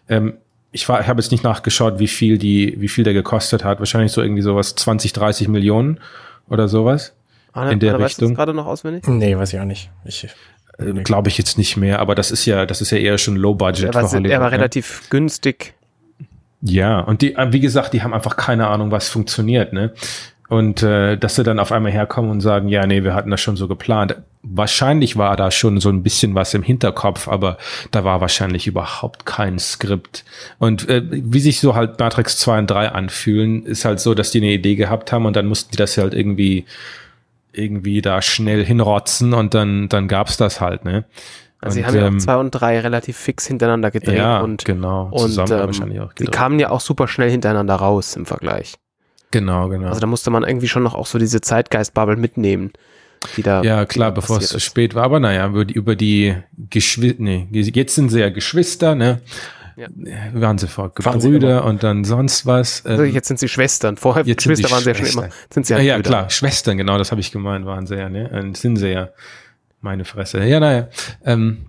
Ähm, 0.09 0.35
ich 0.73 0.89
war, 0.89 1.01
ich 1.01 1.09
habe 1.09 1.21
jetzt 1.21 1.33
nicht 1.33 1.45
nachgeschaut, 1.45 1.99
wie 1.99 2.09
viel 2.09 2.39
die, 2.39 2.75
wie 2.79 2.89
viel 2.89 3.05
der 3.05 3.13
gekostet 3.13 3.65
hat. 3.65 3.81
Wahrscheinlich 3.81 4.13
so 4.13 4.23
irgendwie 4.23 4.43
sowas 4.43 4.75
20, 4.75 5.13
30 5.13 5.49
Millionen 5.49 5.99
oder 6.49 6.69
sowas. 6.69 7.15
Anna, 7.53 7.73
in 7.73 7.81
der 7.81 7.95
Anna, 7.95 8.05
Richtung. 8.05 8.29
Weißt 8.29 8.33
du 8.33 8.37
gerade 8.37 8.55
noch 8.55 8.67
auswendig? 8.67 9.07
Nee, 9.09 9.37
weiß 9.37 9.53
ich 9.53 9.61
auch 9.61 9.65
nicht. 9.65 9.91
Ich, 10.05 10.29
äh, 10.79 10.93
Glaube 11.03 11.29
ich 11.29 11.39
jetzt 11.39 11.59
nicht 11.59 11.77
mehr, 11.77 11.99
aber 11.99 12.15
das 12.15 12.31
ist 12.31 12.47
ja, 12.47 12.67
das 12.67 12.81
ist 12.81 12.91
ja 12.91 12.99
eher 12.99 13.19
schon 13.19 13.37
Low 13.37 13.55
Budget. 13.55 13.87
Er 13.87 13.95
war, 13.95 14.03
er 14.03 14.41
war 14.41 14.51
ne? 14.51 14.53
relativ 14.53 15.09
günstig. 15.11 15.75
Ja, 16.63 17.01
und 17.01 17.23
die, 17.23 17.37
wie 17.37 17.61
gesagt, 17.61 17.93
die 17.95 18.03
haben 18.03 18.15
einfach 18.15 18.37
keine 18.37 18.69
Ahnung, 18.69 18.91
was 18.91 19.09
funktioniert, 19.09 19.73
ne? 19.73 19.93
Und 20.49 20.83
äh, 20.83 21.17
dass 21.17 21.37
sie 21.37 21.45
dann 21.45 21.59
auf 21.59 21.73
einmal 21.73 21.93
herkommen 21.93 22.31
und 22.31 22.41
sagen, 22.41 22.69
ja, 22.69 22.87
nee, 22.87 23.03
wir 23.03 23.15
hatten 23.15 23.31
das 23.31 23.41
schon 23.41 23.57
so 23.57 23.67
geplant. 23.67 24.17
Wahrscheinlich 24.43 25.17
war 25.17 25.37
da 25.37 25.51
schon 25.51 25.81
so 25.81 25.91
ein 25.91 26.03
bisschen 26.03 26.35
was 26.35 26.55
im 26.55 26.63
Hinterkopf, 26.63 27.29
aber 27.29 27.59
da 27.91 28.05
war 28.05 28.23
wahrscheinlich 28.23 28.67
überhaupt 28.67 29.27
kein 29.27 29.59
Skript. 29.59 30.25
Und 30.59 30.89
äh, 30.89 31.03
wie 31.11 31.41
sich 31.41 31.61
so 31.61 31.75
halt 31.75 31.99
Matrix 31.99 32.39
2 32.39 32.61
und 32.61 32.71
3 32.71 32.89
anfühlen, 32.93 33.67
ist 33.67 33.85
halt 33.85 34.01
so, 34.01 34.15
dass 34.15 34.31
die 34.31 34.39
eine 34.39 34.53
Idee 34.53 34.77
gehabt 34.77 35.13
haben 35.13 35.27
und 35.27 35.37
dann 35.37 35.47
mussten 35.47 35.73
die 35.73 35.77
das 35.77 35.99
halt 35.99 36.15
irgendwie 36.15 36.65
irgendwie 37.53 38.01
da 38.01 38.23
schnell 38.23 38.65
hinrotzen 38.65 39.35
und 39.35 39.55
dann 39.55 39.89
dann 39.89 40.07
gab's 40.09 40.37
das 40.37 40.61
halt, 40.61 40.85
ne? 40.85 41.05
Also 41.61 41.75
sie 41.75 41.85
haben 41.85 41.97
ja 41.97 42.07
ähm, 42.07 42.21
zwei 42.21 42.37
und 42.37 42.53
drei 42.53 42.81
relativ 42.81 43.19
fix 43.19 43.47
hintereinander 43.47 43.91
gedreht 43.91 44.17
ja, 44.17 44.41
und 44.41 44.65
genau, 44.65 45.11
und 45.13 45.37
ähm, 45.51 46.11
die 46.19 46.27
kamen 46.27 46.59
ja 46.59 46.71
auch 46.71 46.81
super 46.81 47.07
schnell 47.07 47.31
hintereinander 47.31 47.75
raus 47.75 48.17
im 48.17 48.25
Vergleich. 48.25 48.77
Genau, 49.31 49.69
genau. 49.69 49.89
Also 49.89 50.01
da 50.01 50.07
musste 50.07 50.31
man 50.31 50.43
irgendwie 50.43 50.69
schon 50.69 50.83
noch 50.83 50.95
auch 50.95 51.07
so 51.07 51.19
diese 51.19 51.41
Zeitgeistbubble 51.41 52.17
mitnehmen. 52.17 52.73
Die 53.37 53.43
da 53.43 53.63
ja, 53.63 53.85
klar, 53.85 54.13
bevor 54.13 54.39
es 54.39 54.49
zu 54.49 54.61
spät 54.61 54.95
war. 54.95 55.05
Aber 55.05 55.21
naja, 55.21 55.47
über 55.47 55.65
die, 55.65 55.75
über 55.75 55.97
die 55.97 56.37
Geschwister, 56.71 57.23
nee, 57.23 57.47
jetzt 57.51 57.95
sind 57.95 58.11
sie 58.11 58.21
ja 58.21 58.31
Geschwister, 58.31 58.95
ne? 58.95 59.21
Ja. 59.77 59.89
Waren 60.35 60.59
sie 60.59 60.69
vor 60.69 60.91
Brüder 60.91 61.65
und 61.65 61.83
dann 61.83 62.05
sonst 62.05 62.45
was. 62.45 62.85
Also 62.85 63.05
jetzt 63.05 63.29
sind 63.29 63.39
sie 63.39 63.49
Schwestern. 63.49 63.97
Vorher 63.97 64.27
jetzt 64.27 64.39
Geschwister 64.39 64.71
waren 64.71 64.83
sie 64.83 64.91
ja 64.91 64.95
schon 64.95 65.07
immer. 65.07 65.29
Sind 65.53 65.67
sie 65.67 65.75
halt 65.75 65.85
ja, 65.85 65.97
ja 65.97 66.03
klar, 66.03 66.29
Schwestern, 66.29 66.77
genau, 66.77 66.99
das 66.99 67.11
habe 67.11 67.21
ich 67.21 67.31
gemeint, 67.33 67.65
waren 67.65 67.87
sie 67.87 67.97
ja, 67.97 68.09
ne? 68.09 68.53
Sind 68.55 68.77
sie 68.77 68.89
ja. 68.89 69.11
Meine 69.83 70.05
Fresse. 70.05 70.45
Ja, 70.45 70.61
naja. 70.61 70.89
Ähm, 71.25 71.67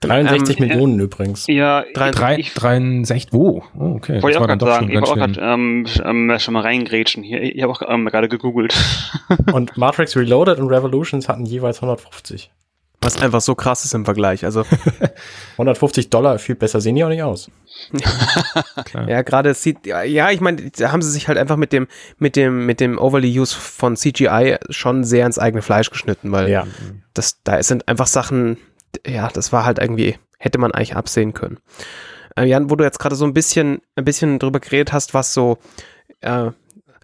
63 0.00 0.60
ähm, 0.60 0.68
Millionen 0.68 1.00
äh, 1.00 1.04
übrigens. 1.04 1.46
Ja, 1.48 1.84
63, 1.94 2.54
63 2.54 3.32
wo? 3.32 3.64
Oh, 3.76 3.94
okay. 3.96 4.22
Wollte 4.22 4.36
ich 4.36 4.42
auch 4.42 4.46
gerade 4.46 4.64
sagen, 4.64 4.88
ich 4.88 4.94
wollte 4.94 5.10
auch 5.10 5.14
gerade 5.16 5.40
ähm, 5.40 5.86
ähm, 6.04 6.38
schon 6.38 6.54
mal 6.54 6.60
reingrätschen 6.60 7.22
hier. 7.22 7.42
Ich 7.42 7.62
habe 7.62 7.72
auch 7.72 7.82
ähm, 7.86 8.06
gerade 8.06 8.28
gegoogelt. 8.28 8.76
und 9.52 9.76
Matrix 9.76 10.16
Reloaded 10.16 10.58
und 10.58 10.68
Revolutions 10.68 11.28
hatten 11.28 11.44
jeweils 11.44 11.78
150. 11.78 12.50
Was 13.00 13.16
einfach 13.22 13.40
so 13.40 13.54
krass 13.54 13.84
ist 13.84 13.94
im 13.94 14.04
Vergleich. 14.04 14.44
Also 14.44 14.64
150 15.52 16.10
Dollar, 16.10 16.38
viel 16.40 16.56
besser 16.56 16.80
sehen 16.80 16.96
die 16.96 17.04
auch 17.04 17.08
nicht 17.08 17.22
aus. 17.22 17.48
ja, 19.06 19.22
gerade 19.22 19.54
sieht, 19.54 19.86
ja, 19.86 20.30
ich 20.30 20.40
meine, 20.40 20.70
da 20.70 20.90
haben 20.90 21.02
sie 21.02 21.10
sich 21.10 21.28
halt 21.28 21.38
einfach 21.38 21.56
mit 21.56 21.72
dem, 21.72 21.86
mit 22.18 22.34
dem, 22.34 22.66
mit 22.66 22.80
dem 22.80 22.98
Overly 22.98 23.38
Use 23.38 23.54
von 23.54 23.96
CGI 23.96 24.58
schon 24.70 25.04
sehr 25.04 25.26
ins 25.26 25.38
eigene 25.38 25.62
Fleisch 25.62 25.90
geschnitten, 25.90 26.32
weil 26.32 26.50
ja. 26.50 26.66
das, 27.14 27.40
da 27.44 27.62
sind 27.62 27.86
einfach 27.86 28.08
Sachen, 28.08 28.58
ja, 29.06 29.28
das 29.28 29.52
war 29.52 29.64
halt 29.64 29.78
irgendwie, 29.78 30.18
hätte 30.38 30.58
man 30.58 30.72
eigentlich 30.72 30.96
absehen 30.96 31.34
können. 31.34 31.58
Äh, 32.36 32.44
Jan, 32.44 32.70
wo 32.70 32.76
du 32.76 32.84
jetzt 32.84 32.98
gerade 32.98 33.16
so 33.16 33.24
ein 33.24 33.34
bisschen, 33.34 33.80
ein 33.96 34.04
bisschen 34.04 34.38
drüber 34.38 34.60
geredet 34.60 34.92
hast, 34.92 35.14
was 35.14 35.34
so, 35.34 35.58
äh, 36.20 36.50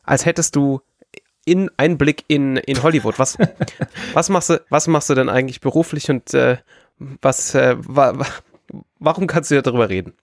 als 0.02 0.26
hättest 0.26 0.56
du 0.56 0.80
in 1.44 1.70
einen 1.76 1.98
Blick 1.98 2.24
in, 2.28 2.56
in 2.56 2.82
Hollywood. 2.82 3.18
Was, 3.18 3.38
was 4.14 4.28
machst 4.28 4.50
du, 4.50 4.64
was 4.70 4.86
machst 4.86 5.10
du 5.10 5.14
denn 5.14 5.28
eigentlich 5.28 5.60
beruflich 5.60 6.10
und 6.10 6.32
äh, 6.34 6.58
was, 6.98 7.54
äh, 7.54 7.76
wa, 7.78 8.18
wa, 8.18 8.26
warum 8.98 9.26
kannst 9.26 9.50
du 9.50 9.56
ja 9.56 9.62
darüber 9.62 9.88
reden? 9.88 10.14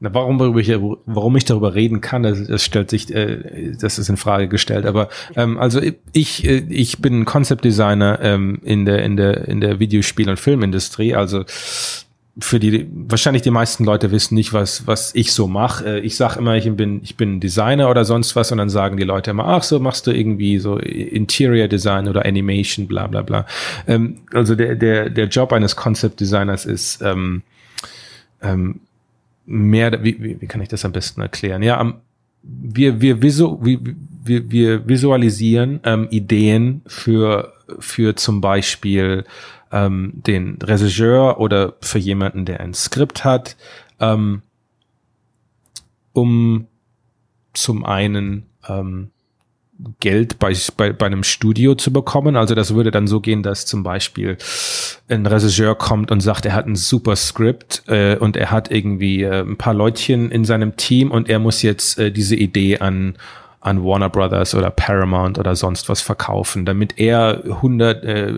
Na, 0.00 0.12
warum, 0.12 0.58
ich, 0.58 0.72
warum 1.06 1.36
ich 1.36 1.44
darüber 1.44 1.74
reden 1.74 2.00
kann, 2.00 2.22
das, 2.22 2.46
das 2.46 2.64
stellt 2.64 2.90
sich, 2.90 3.14
äh, 3.14 3.72
das 3.80 3.98
ist 3.98 4.08
in 4.08 4.16
Frage 4.16 4.48
gestellt. 4.48 4.86
Aber 4.86 5.08
ähm, 5.36 5.58
also 5.58 5.80
ich, 6.12 6.44
äh, 6.46 6.64
ich 6.68 6.98
bin 6.98 7.24
Concept 7.24 7.64
Designer 7.64 8.18
ähm, 8.20 8.60
in 8.62 8.84
der 8.84 9.02
in 9.04 9.16
der 9.16 9.48
in 9.48 9.60
der 9.60 9.78
Videospiel- 9.78 10.28
und 10.28 10.38
Filmindustrie. 10.38 11.14
Also 11.14 11.44
für 12.38 12.58
die 12.58 12.88
wahrscheinlich 12.92 13.42
die 13.42 13.50
meisten 13.50 13.84
Leute 13.84 14.10
wissen 14.10 14.34
nicht, 14.34 14.52
was 14.52 14.86
was 14.86 15.14
ich 15.14 15.32
so 15.32 15.46
mache. 15.46 15.86
Äh, 15.86 16.00
ich 16.00 16.16
sage 16.16 16.38
immer, 16.40 16.56
ich 16.56 16.70
bin 16.74 17.00
ich 17.04 17.16
bin 17.16 17.38
Designer 17.38 17.88
oder 17.88 18.04
sonst 18.04 18.34
was 18.34 18.50
und 18.50 18.58
dann 18.58 18.70
sagen 18.70 18.96
die 18.96 19.04
Leute 19.04 19.30
immer, 19.30 19.46
ach 19.46 19.62
so 19.62 19.78
machst 19.78 20.06
du 20.06 20.10
irgendwie 20.10 20.58
so 20.58 20.76
Interior 20.76 21.68
Design 21.68 22.08
oder 22.08 22.24
Animation, 22.24 22.88
bla 22.88 23.06
bla 23.06 23.22
bla. 23.22 23.46
Ähm, 23.86 24.22
also 24.32 24.56
der 24.56 24.74
der 24.74 25.10
der 25.10 25.26
Job 25.26 25.52
eines 25.52 25.76
Concept 25.76 26.18
Designers 26.18 26.66
ist 26.66 27.00
ähm, 27.02 27.42
ähm, 28.42 28.80
mehr, 29.46 30.02
wie, 30.02 30.22
wie, 30.22 30.40
wie 30.40 30.46
kann 30.46 30.60
ich 30.60 30.68
das 30.68 30.84
am 30.84 30.92
besten 30.92 31.20
erklären? 31.20 31.62
Ja, 31.62 31.78
am, 31.78 32.00
wir, 32.42 33.00
wir, 33.00 33.22
visu, 33.22 33.58
wir, 33.60 34.50
wir, 34.50 34.88
visualisieren 34.88 35.80
ähm, 35.84 36.08
Ideen 36.10 36.82
für, 36.86 37.52
für 37.78 38.16
zum 38.16 38.40
Beispiel 38.40 39.24
ähm, 39.72 40.12
den 40.14 40.58
Regisseur 40.62 41.40
oder 41.40 41.74
für 41.80 41.98
jemanden, 41.98 42.44
der 42.44 42.60
ein 42.60 42.74
Skript 42.74 43.24
hat, 43.24 43.56
ähm, 44.00 44.42
um 46.12 46.66
zum 47.54 47.84
einen 47.84 48.46
ähm, 48.68 49.10
Geld 50.00 50.38
bei, 50.38 50.54
bei, 50.76 50.92
bei 50.92 51.06
einem 51.06 51.24
Studio 51.24 51.74
zu 51.74 51.92
bekommen. 51.92 52.36
Also 52.36 52.54
das 52.54 52.74
würde 52.74 52.90
dann 52.90 53.06
so 53.06 53.20
gehen, 53.20 53.42
dass 53.42 53.66
zum 53.66 53.82
Beispiel 53.82 54.38
ein 55.08 55.26
Regisseur 55.26 55.74
kommt 55.74 56.10
und 56.10 56.20
sagt, 56.20 56.46
er 56.46 56.54
hat 56.54 56.66
ein 56.66 56.76
super 56.76 57.16
Skript 57.16 57.82
äh, 57.88 58.16
und 58.16 58.36
er 58.36 58.50
hat 58.50 58.70
irgendwie 58.70 59.22
äh, 59.22 59.40
ein 59.40 59.56
paar 59.56 59.74
Leutchen 59.74 60.30
in 60.30 60.44
seinem 60.44 60.76
Team 60.76 61.10
und 61.10 61.28
er 61.28 61.38
muss 61.38 61.62
jetzt 61.62 61.98
äh, 61.98 62.10
diese 62.10 62.36
Idee 62.36 62.78
an 62.78 63.16
an 63.64 63.82
Warner 63.82 64.10
Brothers 64.10 64.54
oder 64.54 64.70
Paramount 64.70 65.38
oder 65.38 65.56
sonst 65.56 65.88
was 65.88 66.02
verkaufen, 66.02 66.66
damit 66.66 66.98
er 66.98 67.44
100, 67.44 68.04
äh, 68.04 68.34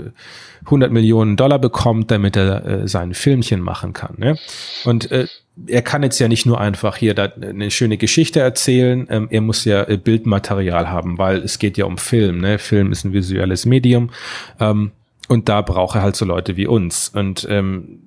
100 0.67 0.93
Millionen 0.93 1.37
Dollar 1.37 1.59
bekommt, 1.59 2.11
damit 2.11 2.37
er 2.37 2.65
äh, 2.65 2.89
sein 2.89 3.15
Filmchen 3.15 3.61
machen 3.61 3.93
kann. 3.93 4.15
Ne? 4.19 4.37
Und 4.85 5.11
äh, 5.11 5.27
er 5.67 5.83
kann 5.83 6.03
jetzt 6.03 6.19
ja 6.19 6.29
nicht 6.29 6.45
nur 6.45 6.61
einfach 6.61 6.97
hier 6.97 7.15
da 7.15 7.25
eine 7.41 7.71
schöne 7.71 7.97
Geschichte 7.97 8.41
erzählen, 8.41 9.07
ähm, 9.11 9.29
er 9.31 9.41
muss 9.41 9.65
ja 9.65 9.85
äh, 9.85 9.97
Bildmaterial 9.97 10.91
haben, 10.91 11.19
weil 11.19 11.39
es 11.39 11.59
geht 11.59 11.79
ja 11.79 11.87
um 11.87 11.99
Film. 11.99 12.39
Ne? 12.39 12.59
Film 12.59 12.93
ist 12.93 13.05
ein 13.05 13.13
visuelles 13.13 13.65
Medium 13.65 14.11
ähm, 14.61 14.93
und 15.29 15.49
da 15.49 15.63
braucht 15.63 15.97
er 15.97 16.03
halt 16.03 16.17
so 16.17 16.25
Leute 16.25 16.57
wie 16.57 16.67
uns. 16.67 17.09
Und 17.09 17.47
ähm, 17.49 18.03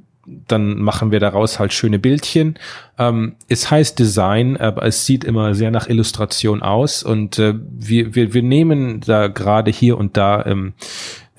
dann 0.47 0.79
machen 0.79 1.11
wir 1.11 1.19
daraus 1.19 1.59
halt 1.59 1.73
schöne 1.73 1.99
Bildchen. 1.99 2.59
Ähm, 2.97 3.35
es 3.47 3.71
heißt 3.71 3.97
Design, 3.97 4.57
aber 4.57 4.83
es 4.85 5.05
sieht 5.05 5.23
immer 5.23 5.55
sehr 5.55 5.71
nach 5.71 5.87
Illustration 5.87 6.61
aus 6.61 7.03
und 7.03 7.39
äh, 7.39 7.55
wir, 7.57 8.15
wir, 8.15 8.33
wir 8.33 8.43
nehmen 8.43 9.01
da 9.01 9.27
gerade 9.27 9.71
hier 9.71 9.97
und 9.97 10.17
da 10.17 10.45
ähm, 10.45 10.73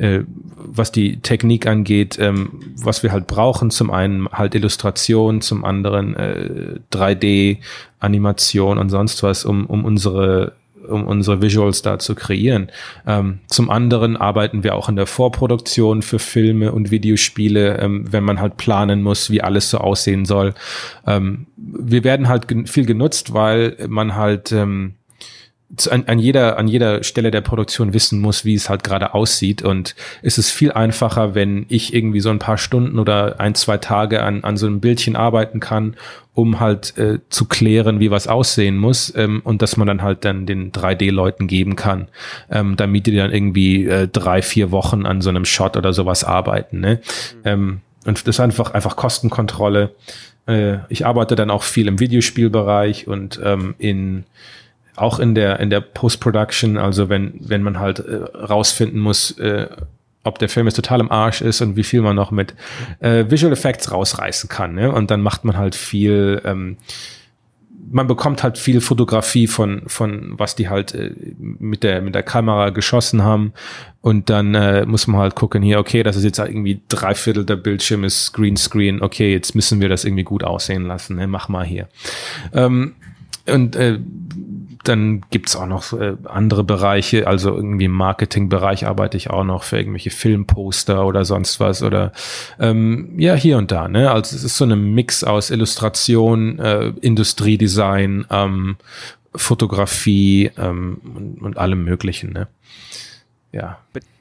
äh, 0.01 0.25
was 0.57 0.93
die 0.93 1.19
Technik 1.21 1.67
angeht, 1.67 2.19
ähm, 2.19 2.61
was 2.77 3.03
wir 3.03 3.13
halt 3.13 3.27
brauchen. 3.27 3.71
Zum 3.71 3.91
einen 3.91 4.29
halt 4.29 4.55
Illustration, 4.55 5.41
zum 5.41 5.65
anderen 5.65 6.17
äh, 6.17 6.81
3D-Animation 6.93 8.79
und 8.79 8.89
sonst 8.89 9.23
was, 9.23 9.45
um, 9.45 9.67
um 9.67 9.85
unsere 9.85 10.53
um 10.89 11.07
unsere 11.07 11.43
Visuals 11.43 11.83
da 11.83 11.99
zu 11.99 12.15
kreieren. 12.15 12.71
Ähm, 13.07 13.41
zum 13.47 13.71
anderen 13.71 14.17
arbeiten 14.17 14.65
wir 14.65 14.75
auch 14.75 14.89
in 14.89 14.97
der 14.97 15.07
Vorproduktion 15.07 16.03
für 16.03 16.19
Filme 16.19 16.73
und 16.73 16.91
Videospiele, 16.91 17.79
ähm, 17.79 18.11
wenn 18.11 18.25
man 18.25 18.41
halt 18.41 18.57
planen 18.57 19.03
muss, 19.03 19.31
wie 19.31 19.43
alles 19.43 19.71
so 19.71 19.79
aussehen 19.79 20.25
soll. 20.25 20.55
Ähm, 21.07 21.47
wir 21.57 22.03
werden 22.03 22.29
halt 22.29 22.49
gen 22.49 22.67
viel 22.67 22.87
genutzt, 22.87 23.35
weil 23.35 23.77
man 23.89 24.17
halt 24.17 24.53
ähm, 24.53 24.95
an, 25.91 26.05
an, 26.07 26.19
jeder, 26.19 26.59
an 26.59 26.67
jeder 26.67 27.05
Stelle 27.05 27.31
der 27.31 27.43
Produktion 27.43 27.93
wissen 27.93 28.21
muss, 28.21 28.45
wie 28.45 28.55
es 28.55 28.69
halt 28.69 28.83
gerade 28.83 29.15
aussieht. 29.15 29.63
Und 29.63 29.95
es 30.23 30.37
ist 30.37 30.51
viel 30.51 30.73
einfacher, 30.73 31.35
wenn 31.35 31.67
ich 31.69 31.95
irgendwie 31.95 32.21
so 32.21 32.31
ein 32.31 32.41
paar 32.41 32.59
Stunden 32.59 32.99
oder 32.99 33.39
ein, 33.39 33.55
zwei 33.55 33.79
Tage 33.79 34.23
an, 34.23 34.43
an 34.43 34.57
so 34.57 34.67
einem 34.67 34.81
Bildchen 34.81 35.15
arbeiten 35.15 35.61
kann, 35.61 35.97
um 36.35 36.59
halt 36.59 36.97
äh, 36.99 37.19
zu 37.29 37.45
klären, 37.47 38.01
wie 38.01 38.11
was 38.11 38.27
aussehen 38.27 38.77
muss 38.79 39.13
ähm, 39.17 39.43
und 39.45 39.63
dass 39.63 39.77
man 39.77 39.87
dann 39.87 40.03
halt 40.03 40.25
dann 40.25 40.47
den 40.47 40.73
3D-Leuten 40.73 41.47
geben 41.47 41.77
kann, 41.77 42.09
ähm, 42.51 42.77
damit 42.77 43.07
die 43.07 43.17
dann 43.17 43.33
irgendwie 43.33 43.87
äh, 43.87 44.09
drei, 44.09 44.43
vier 44.43 44.71
Wochen 44.73 45.07
an 45.07 45.21
so 45.21 45.31
einem 45.31 45.45
Shot 45.45 45.77
oder 45.77 45.93
sowas 45.93 46.25
arbeiten. 46.25 46.81
Ne? 46.81 46.95
Mhm. 46.95 47.41
Ähm, 47.45 47.81
und 48.07 48.27
das 48.27 48.37
ist 48.37 48.41
einfach, 48.41 48.73
einfach 48.73 48.97
Kostenkontrolle. 48.97 49.95
Äh, 50.47 50.79
ich 50.89 51.07
arbeite 51.07 51.37
dann 51.37 51.51
auch 51.51 51.63
viel 51.63 51.87
im 51.87 52.01
Videospielbereich 52.01 53.07
und 53.07 53.41
ähm, 53.45 53.75
in 53.79 54.25
auch 54.97 55.19
in 55.19 55.35
der 55.35 55.61
in 55.61 55.71
der 55.71 55.81
Post-Production, 55.81 56.77
also 56.77 57.09
wenn 57.09 57.35
wenn 57.41 57.63
man 57.63 57.79
halt 57.79 58.01
äh, 58.01 58.17
rausfinden 58.17 59.01
muss, 59.01 59.39
äh, 59.39 59.69
ob 60.23 60.39
der 60.39 60.49
Film 60.49 60.67
jetzt 60.67 60.77
total 60.77 61.01
im 61.01 61.11
Arsch 61.11 61.41
ist 61.41 61.61
und 61.61 61.77
wie 61.77 61.85
viel 61.85 62.03
man 62.03 62.17
noch 62.17 62.31
mit 62.31 62.55
äh, 63.01 63.25
Visual 63.31 63.53
Effects 63.53 63.91
rausreißen 63.91 64.49
kann. 64.49 64.75
Ne? 64.75 64.93
Und 64.93 65.11
dann 65.11 65.23
macht 65.23 65.45
man 65.45 65.57
halt 65.57 65.75
viel, 65.75 66.43
ähm, 66.45 66.77
man 67.91 68.07
bekommt 68.07 68.43
halt 68.43 68.59
viel 68.59 68.83
Fotografie 68.83 69.47
von, 69.47 69.83
von 69.87 70.39
was 70.39 70.55
die 70.55 70.69
halt 70.69 70.95
äh, 70.95 71.13
mit, 71.39 71.83
der, 71.83 72.03
mit 72.03 72.15
der 72.15 72.23
Kamera 72.23 72.69
geschossen 72.69 73.23
haben. 73.23 73.55
Und 74.03 74.29
dann 74.29 74.55
äh, 74.55 74.85
muss 74.85 75.07
man 75.07 75.21
halt 75.21 75.35
gucken, 75.35 75.63
hier, 75.63 75.79
okay, 75.79 76.03
das 76.03 76.17
ist 76.17 76.25
jetzt 76.25 76.39
halt 76.39 76.51
irgendwie 76.51 76.83
drei 76.89 77.15
Viertel 77.15 77.47
der 77.47 77.57
Bildschirm 77.57 78.05
ist 78.05 78.33
Greenscreen, 78.33 79.03
okay, 79.03 79.33
jetzt 79.33 79.55
müssen 79.55 79.81
wir 79.81 79.89
das 79.89 80.05
irgendwie 80.05 80.25
gut 80.25 80.45
aussehen 80.45 80.87
lassen, 80.87 81.17
ne? 81.17 81.27
mach 81.27 81.49
mal 81.49 81.65
hier. 81.65 81.89
Ähm, 82.53 82.95
und 83.47 83.75
äh, 83.75 83.99
dann 84.85 85.23
gibt's 85.31 85.57
auch 85.57 85.67
noch 85.67 85.93
äh, 85.93 86.17
andere 86.25 86.65
Bereiche, 86.65 87.27
also 87.27 87.55
irgendwie 87.55 87.85
im 87.85 87.93
Marketingbereich 87.93 88.87
arbeite 88.87 89.17
ich 89.17 89.31
auch 89.31 89.45
noch 89.45 89.63
für 89.63 89.79
irgendwelche 89.79 90.11
Filmposter 90.11 91.05
oder 91.05 91.25
sonst 91.25 91.61
was 91.61 91.83
oder 91.83 92.13
ähm, 92.59 93.19
ja, 93.19 93.35
hier 93.35 93.59
und 93.59 93.71
da. 93.71 93.89
Ne? 93.89 94.11
Also 94.11 94.35
es 94.37 94.45
ist 94.45 94.57
so 94.57 94.65
eine 94.65 94.77
Mix 94.77 95.23
aus 95.23 95.51
Illustration, 95.51 96.59
äh, 96.59 96.93
Industriedesign, 97.01 98.27
ähm, 98.31 98.77
Fotografie 99.35 100.51
ähm, 100.57 101.01
und, 101.15 101.43
und 101.43 101.59
allem 101.59 101.85
Möglichen. 101.85 102.33
Ne? 102.33 102.49
Ja. 103.53 103.79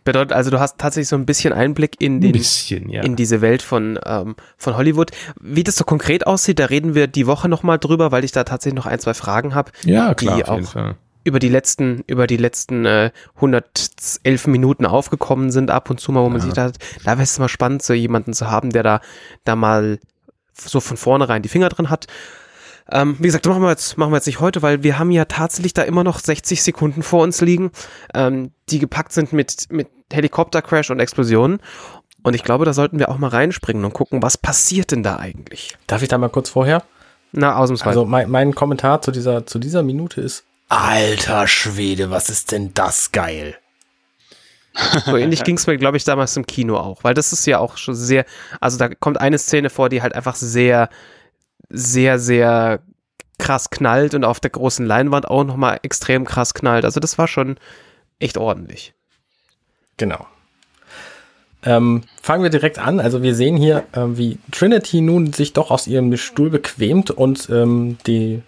Bedeutet 0.09 0.33
also, 0.33 0.49
du 0.49 0.59
hast 0.59 0.79
tatsächlich 0.79 1.07
so 1.07 1.15
ein 1.15 1.27
bisschen 1.27 1.53
Einblick 1.53 2.01
in, 2.01 2.19
den, 2.19 2.31
bisschen, 2.31 2.89
ja. 2.89 3.03
in 3.03 3.15
diese 3.15 3.41
Welt 3.41 3.61
von, 3.61 3.99
ähm, 4.03 4.35
von 4.57 4.75
Hollywood. 4.75 5.11
Wie 5.39 5.63
das 5.63 5.75
so 5.75 5.83
konkret 5.83 6.25
aussieht, 6.25 6.57
da 6.57 6.65
reden 6.65 6.95
wir 6.95 7.05
die 7.05 7.27
Woche 7.27 7.47
nochmal 7.47 7.77
drüber, 7.77 8.11
weil 8.11 8.23
ich 8.23 8.31
da 8.31 8.43
tatsächlich 8.43 8.75
noch 8.75 8.87
ein, 8.87 8.97
zwei 8.97 9.13
Fragen 9.13 9.53
habe. 9.53 9.71
Ja, 9.83 10.15
klar, 10.15 10.37
die 10.37 10.45
auch 10.45 10.95
über 11.23 11.37
die 11.37 11.47
letzten, 11.47 12.03
über 12.07 12.25
die 12.25 12.37
letzten 12.37 12.87
äh, 12.87 13.11
111 13.35 14.47
Minuten 14.47 14.87
aufgekommen 14.87 15.51
sind, 15.51 15.69
ab 15.69 15.91
und 15.91 15.99
zu 15.99 16.11
mal, 16.11 16.23
wo 16.23 16.29
man 16.29 16.39
ja. 16.39 16.45
sich 16.45 16.53
da, 16.55 16.71
da 17.03 17.11
wäre 17.11 17.21
es 17.21 17.37
mal 17.37 17.47
spannend, 17.47 17.83
so 17.83 17.93
jemanden 17.93 18.33
zu 18.33 18.49
haben, 18.49 18.71
der 18.71 18.81
da, 18.81 19.01
da 19.43 19.55
mal 19.55 19.99
so 20.55 20.79
von 20.79 20.97
vornherein 20.97 21.43
die 21.43 21.49
Finger 21.49 21.69
drin 21.69 21.91
hat. 21.91 22.07
Ähm, 22.91 23.15
wie 23.19 23.27
gesagt, 23.27 23.45
machen 23.45 23.61
wir 23.61 23.69
jetzt, 23.69 23.95
machen 23.99 24.11
wir 24.11 24.17
jetzt 24.17 24.25
nicht 24.25 24.39
heute, 24.39 24.63
weil 24.63 24.81
wir 24.81 24.97
haben 24.97 25.11
ja 25.11 25.25
tatsächlich 25.25 25.75
da 25.75 25.83
immer 25.83 26.03
noch 26.03 26.17
60 26.17 26.63
Sekunden 26.63 27.03
vor 27.03 27.21
uns 27.21 27.41
liegen, 27.41 27.69
ähm, 28.15 28.53
die 28.69 28.79
gepackt 28.79 29.11
sind 29.11 29.33
mit, 29.33 29.67
mit 29.69 29.87
Helikoptercrash 30.11 30.89
und 30.89 30.99
Explosionen. 30.99 31.59
Und 32.23 32.33
ich 32.33 32.43
glaube, 32.43 32.65
da 32.65 32.73
sollten 32.73 32.99
wir 32.99 33.09
auch 33.09 33.17
mal 33.17 33.29
reinspringen 33.29 33.85
und 33.85 33.93
gucken, 33.93 34.21
was 34.21 34.37
passiert 34.37 34.91
denn 34.91 35.03
da 35.03 35.17
eigentlich? 35.17 35.77
Darf 35.87 36.01
ich 36.01 36.09
da 36.09 36.17
mal 36.17 36.29
kurz 36.29 36.49
vorher? 36.49 36.83
Na, 37.31 37.55
ausnahmsweise. 37.55 37.99
Also 37.99 38.05
mein, 38.05 38.29
mein 38.29 38.55
Kommentar 38.55 39.01
zu 39.01 39.11
dieser, 39.11 39.45
zu 39.45 39.59
dieser 39.59 39.83
Minute 39.83 40.19
ist, 40.21 40.43
alter 40.67 41.47
Schwede, 41.47 42.11
was 42.11 42.29
ist 42.29 42.51
denn 42.51 42.73
das 42.73 43.11
geil? 43.11 43.57
So 45.05 45.17
ähnlich 45.17 45.43
ging 45.43 45.57
es 45.57 45.67
mir, 45.67 45.77
glaube 45.77 45.97
ich, 45.97 46.03
damals 46.03 46.37
im 46.37 46.45
Kino 46.45 46.77
auch, 46.77 47.03
weil 47.03 47.13
das 47.13 47.33
ist 47.33 47.45
ja 47.45 47.59
auch 47.59 47.77
schon 47.77 47.95
sehr, 47.95 48.25
also 48.61 48.77
da 48.77 48.87
kommt 48.87 49.19
eine 49.19 49.37
Szene 49.37 49.69
vor, 49.69 49.89
die 49.89 50.01
halt 50.01 50.13
einfach 50.13 50.35
sehr, 50.35 50.89
sehr, 51.69 52.19
sehr 52.19 52.81
krass 53.39 53.69
knallt 53.69 54.13
und 54.13 54.23
auf 54.23 54.39
der 54.39 54.51
großen 54.51 54.85
Leinwand 54.85 55.27
auch 55.27 55.43
nochmal 55.43 55.79
extrem 55.81 56.25
krass 56.25 56.53
knallt. 56.53 56.85
Also 56.85 56.99
das 56.99 57.17
war 57.17 57.27
schon 57.27 57.57
echt 58.19 58.37
ordentlich. 58.37 58.93
Genau. 59.99 60.25
Ähm, 61.63 62.03
fangen 62.21 62.41
wir 62.41 62.49
direkt 62.49 62.79
an. 62.79 62.99
Also 62.99 63.21
wir 63.21 63.35
sehen 63.35 63.57
hier, 63.57 63.83
äh, 63.91 64.05
wie 64.05 64.39
Trinity 64.51 65.01
nun 65.01 65.33
sich 65.33 65.53
doch 65.53 65.69
aus 65.69 65.87
ihrem 65.87 66.15
Stuhl 66.17 66.49
bequemt 66.49 67.11
und 67.11 67.49
ähm, 67.49 67.97
die 68.07 68.41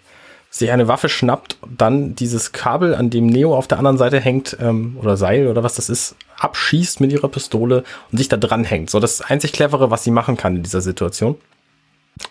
sich 0.50 0.70
eine 0.70 0.88
Waffe 0.88 1.08
schnappt, 1.08 1.56
dann 1.78 2.14
dieses 2.14 2.52
Kabel, 2.52 2.94
an 2.94 3.10
dem 3.10 3.26
Neo 3.26 3.56
auf 3.56 3.68
der 3.68 3.78
anderen 3.78 3.96
Seite 3.98 4.18
hängt, 4.20 4.56
ähm, 4.60 4.98
oder 5.00 5.16
Seil 5.16 5.46
oder 5.46 5.62
was 5.62 5.76
das 5.76 5.88
ist, 5.88 6.16
abschießt 6.38 7.00
mit 7.00 7.12
ihrer 7.12 7.28
Pistole 7.28 7.84
und 8.10 8.18
sich 8.18 8.28
da 8.28 8.36
dran 8.36 8.64
hängt. 8.64 8.90
So 8.90 8.98
das 8.98 9.20
einzig 9.20 9.52
clevere, 9.52 9.90
was 9.90 10.04
sie 10.04 10.10
machen 10.10 10.36
kann 10.36 10.56
in 10.56 10.62
dieser 10.62 10.82
Situation. 10.82 11.36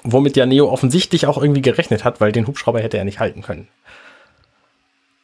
Womit 0.03 0.35
ja 0.35 0.45
Neo 0.45 0.69
offensichtlich 0.69 1.25
auch 1.25 1.41
irgendwie 1.41 1.61
gerechnet 1.61 2.03
hat, 2.03 2.21
weil 2.21 2.31
den 2.31 2.47
Hubschrauber 2.47 2.79
hätte 2.79 2.97
er 2.97 3.05
nicht 3.05 3.19
halten 3.19 3.41
können. 3.41 3.67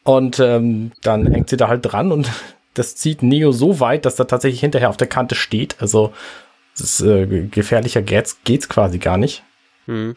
Und 0.03 0.39
ähm, 0.39 0.91
dann 1.01 1.31
hängt 1.31 1.49
sie 1.49 1.57
da 1.57 1.67
halt 1.67 1.81
dran 1.83 2.11
und 2.11 2.31
das 2.77 2.96
zieht 2.96 3.24
Neo 3.24 3.51
so 3.51 3.79
weit, 3.79 4.05
dass 4.05 4.19
er 4.19 4.27
tatsächlich 4.27 4.60
hinterher 4.60 4.89
auf 4.89 4.98
der 4.98 5.07
Kante 5.07 5.36
steht. 5.36 5.75
Also 5.79 6.13
das 6.77 7.00
ist, 7.00 7.01
äh, 7.01 7.25
gefährlicher 7.48 8.01
geht's, 8.01 8.38
geht's 8.43 8.69
quasi 8.69 9.00
gar 9.00 9.17
nicht. 9.17 9.43
Mhm. 9.88 10.15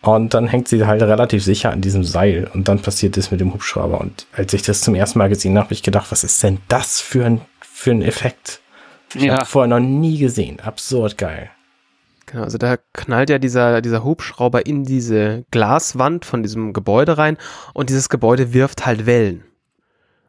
Und 0.00 0.34
dann 0.34 0.46
hängt 0.46 0.68
sie 0.68 0.84
halt 0.86 1.02
relativ 1.02 1.42
sicher 1.42 1.70
an 1.70 1.80
diesem 1.80 2.04
Seil. 2.04 2.50
Und 2.52 2.68
dann 2.68 2.80
passiert 2.80 3.16
das 3.16 3.30
mit 3.30 3.40
dem 3.40 3.54
Hubschrauber. 3.54 4.00
Und 4.00 4.26
als 4.32 4.52
ich 4.52 4.62
das 4.62 4.82
zum 4.82 4.94
ersten 4.94 5.18
Mal 5.18 5.28
gesehen 5.28 5.56
habe, 5.56 5.64
habe 5.64 5.74
ich 5.74 5.82
gedacht, 5.82 6.10
was 6.10 6.24
ist 6.24 6.42
denn 6.42 6.58
das 6.68 7.00
für 7.00 7.24
ein, 7.24 7.40
für 7.60 7.90
ein 7.90 8.02
Effekt? 8.02 8.60
Ich 9.14 9.22
ja. 9.22 9.38
habe 9.38 9.46
vorher 9.46 9.68
noch 9.68 9.80
nie 9.80 10.18
gesehen. 10.18 10.60
Absurd 10.60 11.16
geil. 11.16 11.50
Genau, 12.26 12.44
also 12.44 12.58
da 12.58 12.76
knallt 12.92 13.30
ja 13.30 13.38
dieser, 13.38 13.80
dieser 13.80 14.04
Hubschrauber 14.04 14.66
in 14.66 14.84
diese 14.84 15.44
Glaswand 15.50 16.24
von 16.24 16.42
diesem 16.42 16.72
Gebäude 16.72 17.16
rein 17.16 17.36
und 17.74 17.90
dieses 17.90 18.08
Gebäude 18.08 18.52
wirft 18.52 18.86
halt 18.86 19.06
Wellen. 19.06 19.44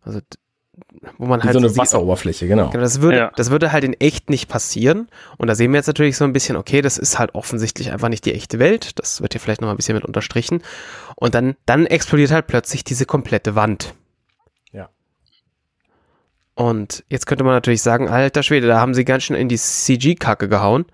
Also 0.04 0.20
wo 1.18 1.26
man 1.26 1.40
Wie 1.42 1.46
halt 1.46 1.54
so 1.54 1.60
eine 1.60 1.70
sieht, 1.70 1.78
Wasseroberfläche, 1.78 2.48
genau. 2.48 2.70
Genau, 2.70 2.84
das 2.84 3.02
würde, 3.02 3.18
Ja. 3.18 3.32
das 3.36 3.52
würde 3.52 3.72
halt 3.72 3.84
in 3.84 3.94
echt 3.94 4.30
nicht 4.30 4.48
passieren. 4.50 5.08
Und 5.38 5.48
da 5.48 5.56
sehen 5.56 5.72
wir 5.72 5.78
jetzt 5.78 5.88
natürlich 5.88 6.18
so 6.18 6.26
ein 6.26 6.34
bisschen, 6.34 6.56
okay, 6.58 6.82
das 6.82 6.98
ist 6.98 7.20
halt 7.20 7.36
offensichtlich 7.36 7.92
einfach 7.92 8.10
nicht 8.10 8.26
die 8.26 8.34
echte 8.34 8.60
Welt. 8.60 8.98
Das 9.00 9.22
wird 9.22 9.34
hier 9.34 9.42
vielleicht 9.42 9.62
noch 9.62 9.68
mal 9.68 9.74
ein 9.74 9.78
bisschen 9.78 9.96
mit 9.96 10.06
unterstrichen. 10.06 10.62
Und 11.16 11.36
dann, 11.36 11.56
dann 11.66 11.86
explodiert 11.86 12.32
halt 12.32 12.48
plötzlich 12.48 12.84
diese 12.84 13.06
komplette 13.06 13.56
Wand. 13.56 13.94
Ja. 14.72 14.90
Und 16.56 17.04
jetzt 17.10 17.28
könnte 17.28 17.44
man 17.44 17.54
natürlich 17.54 17.82
sagen, 17.82 18.10
alter 18.10 18.44
Schwede, 18.44 18.68
da 18.68 18.80
haben 18.80 18.94
sie 18.94 19.06
ganz 19.06 19.24
schön 19.24 19.36
in 19.36 19.50
die 19.50 19.58
CG-Kacke 19.58 20.48
gehauen. 20.50 20.86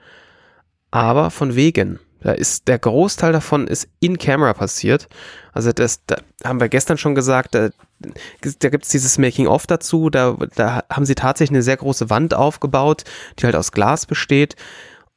Aber 0.92 1.32
von 1.32 1.56
wegen. 1.56 2.00
Da 2.22 2.32
ist, 2.34 2.68
der 2.68 2.80
Großteil 2.80 3.34
davon 3.34 3.68
ist 3.68 3.88
in 4.00 4.18
Camera 4.18 4.54
passiert. 4.54 5.08
Also 5.54 5.72
das, 5.72 6.06
da 6.06 6.18
haben 6.44 6.60
wir 6.60 6.70
gestern 6.70 6.98
schon 6.98 7.16
gesagt, 7.16 7.56
da, 7.56 7.70
da 8.00 8.70
gibt 8.70 8.86
es 8.86 8.90
dieses 8.90 9.18
Making-of 9.18 9.68
dazu, 9.68 10.10
da, 10.10 10.38
da 10.56 10.84
haben 10.90 11.06
sie 11.06 11.16
tatsächlich 11.16 11.56
eine 11.56 11.64
sehr 11.64 11.78
große 11.78 12.10
Wand 12.10 12.34
aufgebaut, 12.34 13.04
die 13.40 13.46
halt 13.46 13.56
aus 13.56 13.72
Glas 13.72 14.06
besteht 14.06 14.56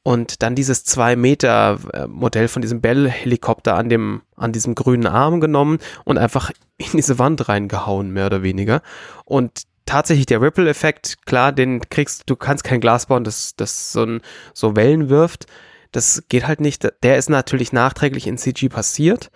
und 0.05 0.43
dann 0.43 0.53
dieses 0.53 0.85
2-Meter-Modell 0.85 2.47
von 2.47 2.61
diesem 2.61 2.79
Bell-Helikopter 2.79 3.75
an, 3.75 4.21
an 4.35 4.51
diesem 4.51 4.75
grünen 4.75 5.07
Arm 5.07 5.41
genommen 5.41 5.79
und 6.03 6.19
einfach 6.19 6.51
in 6.77 6.91
diese 6.93 7.17
Wand 7.17 7.49
reingehauen, 7.49 8.11
mehr 8.11 8.27
oder 8.27 8.43
weniger. 8.43 8.83
Und 9.25 9.63
tatsächlich 9.87 10.27
der 10.27 10.41
Ripple-Effekt, 10.41 11.25
klar, 11.25 11.51
den 11.51 11.81
kriegst 11.89 12.23
du, 12.27 12.35
kannst 12.35 12.63
kein 12.63 12.81
Glas 12.81 13.07
bauen, 13.07 13.23
das, 13.23 13.55
das 13.55 13.93
so, 13.93 14.03
ein, 14.03 14.21
so 14.53 14.75
Wellen 14.75 15.09
wirft. 15.09 15.47
Das 15.95 16.23
geht 16.27 16.45
halt 16.45 16.59
nicht. 16.59 16.85
Der 17.03 17.17
ist 17.17 17.29
natürlich 17.29 17.71
nachträglich 17.71 18.27
in 18.27 18.37
CG 18.37 18.67
passiert, 18.67 19.31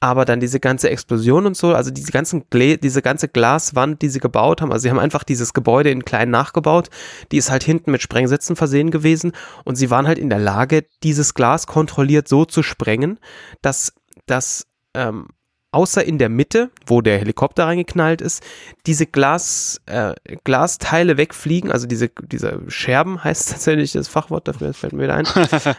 aber 0.00 0.24
dann 0.24 0.40
diese 0.40 0.58
ganze 0.58 0.90
Explosion 0.90 1.46
und 1.46 1.56
so, 1.56 1.76
also 1.76 1.92
diese 1.92 2.10
ganzen 2.10 2.46
Gla 2.50 2.74
diese 2.74 3.02
ganze 3.02 3.28
Glaswand, 3.28 4.02
die 4.02 4.08
sie 4.08 4.18
gebaut 4.18 4.60
haben, 4.60 4.72
also 4.72 4.82
sie 4.82 4.90
haben 4.90 4.98
einfach 4.98 5.22
dieses 5.22 5.54
Gebäude 5.54 5.90
in 5.90 6.04
klein 6.04 6.28
nachgebaut, 6.28 6.90
die 7.30 7.36
ist 7.36 7.52
halt 7.52 7.62
hinten 7.62 7.92
mit 7.92 8.02
Sprengsätzen 8.02 8.56
versehen 8.56 8.90
gewesen 8.90 9.30
und 9.64 9.76
sie 9.76 9.90
waren 9.90 10.08
halt 10.08 10.18
in 10.18 10.28
der 10.28 10.40
Lage, 10.40 10.84
dieses 11.04 11.34
Glas 11.34 11.68
kontrolliert 11.68 12.26
so 12.26 12.44
zu 12.44 12.64
sprengen, 12.64 13.20
dass 13.60 13.92
das 14.26 14.66
ähm, 14.94 15.28
außer 15.72 16.04
in 16.04 16.18
der 16.18 16.28
Mitte, 16.28 16.70
wo 16.86 17.00
der 17.00 17.18
Helikopter 17.18 17.64
reingeknallt 17.66 18.20
ist, 18.20 18.42
diese 18.86 19.06
Glas, 19.06 19.80
äh, 19.86 20.14
Glasteile 20.44 21.16
wegfliegen, 21.16 21.72
also 21.72 21.86
diese, 21.86 22.08
diese 22.08 22.60
Scherben 22.68 23.24
heißt 23.24 23.50
tatsächlich 23.52 23.92
das 23.92 24.08
Fachwort 24.08 24.46
dafür, 24.46 24.68
das 24.68 24.76
fällt 24.76 24.92
mir 24.92 25.04
wieder 25.04 25.14
ein. 25.14 25.26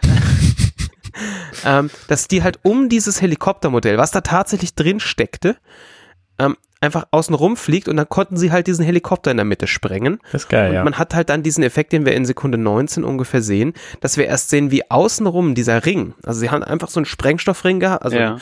ähm, 1.65 1.89
dass 2.07 2.27
die 2.27 2.43
halt 2.43 2.59
um 2.63 2.89
dieses 2.89 3.21
Helikoptermodell, 3.21 3.97
was 3.97 4.11
da 4.11 4.21
tatsächlich 4.21 4.75
drin 4.75 4.99
steckte, 4.99 5.57
ähm, 6.39 6.57
einfach 6.83 7.07
außen 7.11 7.33
rumfliegt 7.33 7.87
und 7.87 7.95
dann 7.95 8.09
konnten 8.09 8.35
sie 8.35 8.51
halt 8.51 8.67
diesen 8.67 8.83
Helikopter 8.83 9.31
in 9.31 9.37
der 9.37 9.45
Mitte 9.45 9.67
sprengen. 9.67 10.19
Das 10.31 10.43
ist 10.43 10.49
geil, 10.49 10.69
Und 10.69 10.75
ja. 10.75 10.83
man 10.83 10.97
hat 10.97 11.15
halt 11.15 11.29
dann 11.29 11.41
diesen 11.41 11.63
Effekt, 11.63 11.93
den 11.93 12.05
wir 12.05 12.13
in 12.13 12.25
Sekunde 12.25 12.57
19 12.57 13.05
ungefähr 13.05 13.41
sehen, 13.41 13.73
dass 14.01 14.17
wir 14.17 14.25
erst 14.25 14.49
sehen, 14.49 14.69
wie 14.69 14.89
außenrum 14.91 15.55
dieser 15.55 15.85
Ring, 15.85 16.13
also 16.23 16.41
sie 16.41 16.49
haben 16.49 16.63
einfach 16.63 16.89
so 16.89 16.99
einen 16.99 17.05
Sprengstoffring 17.05 17.79
gehabt, 17.79 18.03
also 18.03 18.17
ja. 18.17 18.37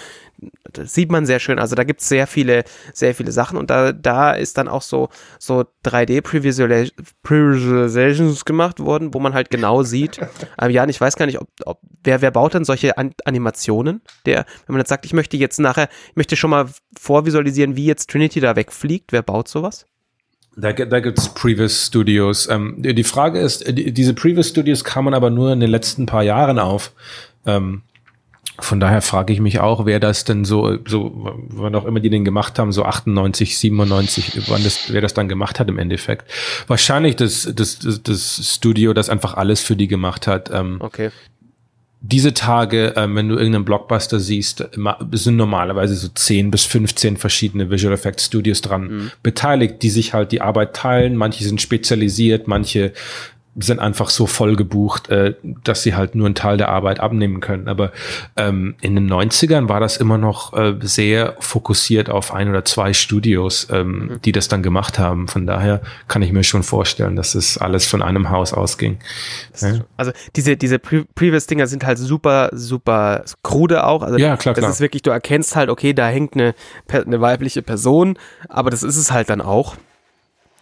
Das 0.72 0.94
sieht 0.94 1.12
man 1.12 1.26
sehr 1.26 1.40
schön. 1.40 1.60
Also 1.60 1.76
da 1.76 1.84
gibt 1.84 2.00
es 2.02 2.10
sehr 2.10 2.28
viele, 2.28 2.64
sehr 2.94 3.16
viele 3.16 3.32
Sachen 3.32 3.58
und 3.58 3.70
da, 3.70 3.92
da 3.92 4.32
ist 4.32 4.58
dann 4.58 4.68
auch 4.68 4.82
so, 4.82 5.10
so 5.40 5.66
3D-Previsualizations 5.86 8.46
gemacht 8.46 8.80
worden, 8.80 9.14
wo 9.14 9.20
man 9.20 9.34
halt 9.34 9.50
genau 9.50 9.84
sieht. 9.84 10.20
Ähm, 10.62 10.72
Jan, 10.72 10.90
ich 10.90 11.00
weiß 11.00 11.16
gar 11.16 11.28
nicht, 11.28 11.40
ob, 11.40 11.48
ob 11.66 11.80
wer, 12.04 12.22
wer 12.22 12.32
baut 12.32 12.54
denn 12.54 12.66
solche 12.66 12.98
An 12.98 13.14
Animationen? 13.26 14.02
Der, 14.26 14.46
wenn 14.66 14.74
man 14.74 14.80
jetzt 14.80 14.90
sagt, 14.90 15.06
ich 15.06 15.14
möchte 15.14 15.38
jetzt 15.38 15.60
nachher, 15.60 15.88
ich 16.10 16.16
möchte 16.16 16.36
schon 16.36 16.50
mal 16.50 16.66
vorvisualisieren, 17.00 17.76
wie 17.76 17.86
jetzt 17.86 18.10
Trinity 18.10 18.40
da 18.40 18.56
wegfliegt, 18.56 19.12
wer 19.12 19.22
baut 19.22 19.48
sowas? 19.48 19.86
Da, 20.58 20.74
da 20.74 21.00
gibt's 21.00 21.34
Previous 21.34 21.88
Studios. 21.88 22.50
Ähm, 22.50 22.76
die 22.80 23.04
Frage 23.04 23.40
ist, 23.40 23.68
die, 23.68 23.94
diese 23.94 24.14
Previous 24.14 24.50
Studios 24.50 24.84
kamen 24.84 25.14
aber 25.14 25.30
nur 25.30 25.54
in 25.54 25.62
den 25.62 25.72
letzten 25.72 26.06
paar 26.06 26.24
Jahren 26.24 26.60
auf. 26.60 26.92
Ähm, 27.46 27.84
von 28.64 28.80
daher 28.80 29.02
frage 29.02 29.34
ich 29.34 29.40
mich 29.40 29.60
auch, 29.60 29.86
wer 29.86 30.00
das 30.00 30.24
denn 30.24 30.46
so, 30.46 30.78
so, 30.88 31.12
wann 31.50 31.76
auch 31.76 31.86
immer 31.86 32.00
die 32.00 32.10
den 32.10 32.26
gemacht 32.26 32.60
haben, 32.60 32.72
so 32.72 32.84
98, 32.86 33.58
97, 33.58 34.42
wann 34.48 34.64
das, 34.64 34.92
wer 34.92 35.02
das 35.02 35.14
dann 35.14 35.28
gemacht 35.30 35.60
hat 35.60 35.68
im 35.70 35.78
Endeffekt. 35.78 36.26
Wahrscheinlich 36.68 37.16
das, 37.16 37.52
das, 37.56 37.80
das, 37.80 38.04
das 38.04 38.56
Studio, 38.56 38.94
das 38.94 39.10
einfach 39.10 39.34
alles 39.36 39.62
für 39.62 39.76
die 39.76 39.88
gemacht 39.88 40.28
hat. 40.28 40.50
Ähm, 40.54 40.78
Okay. 40.80 41.12
diese 42.02 42.34
Tage, 42.34 42.94
ähm, 42.98 43.16
wenn 43.16 43.30
du 43.30 43.36
irgendeinen 43.36 43.66
Blockbuster 43.66 44.20
siehst, 44.20 44.68
sind 45.12 45.36
normalerweise 45.36 45.96
so 45.96 46.08
10 46.08 46.50
bis 46.50 46.66
15 46.66 47.18
verschiedene 47.18 47.70
Visual 47.70 47.94
Effects 47.94 48.26
Studios 48.26 48.62
dran 48.62 49.12
beteiligt, 49.22 49.84
die 49.84 49.90
sich 49.92 50.14
halt 50.14 50.32
die 50.32 50.42
Arbeit 50.42 50.76
teilen. 50.76 51.16
Manche 51.16 51.44
sind 51.44 51.62
spezialisiert, 51.62 52.48
manche 52.48 52.94
sind 53.58 53.80
einfach 53.80 54.10
so 54.10 54.28
voll 54.28 54.56
gebucht, 54.56 55.10
äh, 55.10 55.36
dass 55.64 55.84
sie 55.84 55.94
halt 55.94 56.16
nur 56.16 56.26
einen 56.26 56.36
Teil 56.36 56.58
der 56.58 56.70
Arbeit 56.70 57.02
abnehmen 57.02 57.42
können. 57.42 57.68
Aber 57.68 57.92
ähm, 58.38 58.76
in 58.80 58.96
den 58.96 59.12
90ern 59.12 59.68
war 59.68 59.82
das 59.82 59.98
immer 59.98 60.18
noch 60.18 60.54
äh, 60.54 60.76
sehr 60.82 61.36
fokussiert 61.40 62.10
auf 62.10 62.34
ein 62.34 62.50
oder 62.50 62.64
zwei 62.64 62.94
Studios, 62.94 63.68
ähm, 63.70 64.20
die 64.24 64.32
das 64.32 64.48
dann 64.48 64.64
gemacht 64.64 65.00
haben. 65.00 65.28
Von 65.28 65.46
daher 65.46 65.82
kann 66.08 66.22
ich 66.22 66.32
mir 66.32 66.44
schon 66.44 66.64
vorstellen, 66.64 67.18
dass 67.18 67.36
es 67.36 67.58
alles 67.58 67.86
von 67.86 68.02
einem 68.02 68.30
Haus 68.30 68.54
ausging. 68.54 69.00
Ja. 69.60 69.82
Also 69.98 70.12
diese, 70.36 70.56
diese 70.56 70.80
Pre 70.80 71.06
Previous-Dinger 71.16 71.68
sind 71.68 71.86
halt 71.86 71.98
super, 71.98 72.50
super 72.54 73.26
krude 73.44 73.86
auch. 73.86 74.02
Also 74.02 74.18
Ja, 74.18 74.38
klar, 74.38 74.56
das 74.56 74.62
klar. 74.62 74.72
ist 74.72 74.80
wirklich, 74.80 75.02
du 75.02 75.10
erkennst 75.10 75.58
halt, 75.58 75.70
okay, 75.70 75.94
da 75.94 76.08
hängt 76.08 76.36
eine, 76.36 76.56
eine 76.90 77.20
weibliche 77.20 77.62
Person, 77.62 78.18
aber 78.48 78.70
das 78.70 78.84
ist 78.84 78.98
es 78.98 79.12
halt 79.12 79.30
dann 79.30 79.42
auch. 79.42 79.76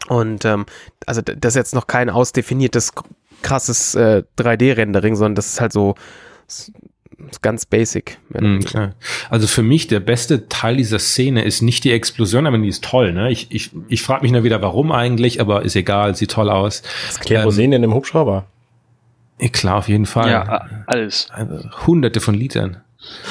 Und 0.09 0.43
ähm, 0.43 0.65
also 1.05 1.21
das 1.21 1.53
ist 1.53 1.55
jetzt 1.55 1.75
noch 1.75 1.87
kein 1.87 2.09
ausdefiniertes, 2.09 2.93
krasses 3.43 3.95
äh, 3.95 4.23
3D-Rendering, 4.37 5.15
sondern 5.15 5.35
das 5.35 5.47
ist 5.47 5.61
halt 5.61 5.71
so 5.71 5.95
ganz 7.41 7.65
basic. 7.65 8.17
Mhm. 8.29 8.61
Also 9.29 9.47
für 9.47 9.61
mich 9.61 9.87
der 9.87 9.99
beste 9.99 10.49
Teil 10.49 10.77
dieser 10.77 10.99
Szene 10.99 11.43
ist 11.43 11.61
nicht 11.61 11.83
die 11.83 11.91
Explosion, 11.91 12.47
aber 12.47 12.57
die 12.57 12.67
ist 12.67 12.83
toll. 12.83 13.13
Ne? 13.13 13.31
Ich, 13.31 13.47
ich, 13.51 13.71
ich 13.87 14.01
frage 14.01 14.23
mich 14.23 14.31
nur 14.31 14.43
wieder, 14.43 14.61
warum 14.61 14.91
eigentlich, 14.91 15.39
aber 15.39 15.63
ist 15.63 15.75
egal, 15.75 16.15
sieht 16.15 16.31
toll 16.31 16.49
aus. 16.49 16.81
Das 17.07 17.19
Kerosin 17.19 17.71
in 17.71 17.83
dem 17.83 17.93
Hubschrauber. 17.93 18.45
Ja, 19.39 19.49
klar, 19.49 19.77
auf 19.77 19.89
jeden 19.89 20.07
Fall. 20.07 20.31
Ja, 20.31 20.67
alles. 20.87 21.27
Also 21.31 21.69
Hunderte 21.85 22.19
von 22.19 22.33
Litern. 22.33 22.81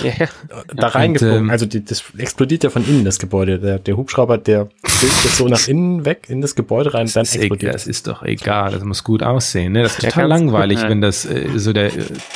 Ja, 0.02 0.12
ja. 0.18 0.26
Da 0.74 0.88
reingeflogen. 0.88 1.36
ähm, 1.44 1.50
also 1.50 1.66
die, 1.66 1.84
das 1.84 2.02
explodiert 2.16 2.64
ja 2.64 2.70
von 2.70 2.86
innen, 2.88 3.04
das 3.04 3.18
Gebäude. 3.18 3.58
Der, 3.58 3.78
der 3.78 3.96
Hubschrauber, 3.98 4.38
der 4.38 4.68
fliegt 4.82 5.24
jetzt 5.24 5.36
so 5.36 5.46
nach 5.46 5.68
innen 5.68 6.06
weg 6.06 6.24
in 6.28 6.40
das 6.40 6.54
Gebäude 6.54 6.94
rein, 6.94 7.06
dann 7.12 7.24
Das 7.24 7.36
explodiert. 7.36 7.74
das 7.74 7.86
ist 7.86 8.06
doch 8.06 8.22
egal, 8.22 8.72
das 8.72 8.82
muss 8.84 9.04
gut 9.04 9.22
aussehen. 9.22 9.72
Ne? 9.72 9.82
Das 9.82 9.92
ist 9.98 10.04
total 10.04 10.26
langweilig, 10.26 10.80
wenn 10.82 11.02
das 11.02 11.26
äh, 11.26 11.48
so 11.56 11.74
der, 11.74 11.90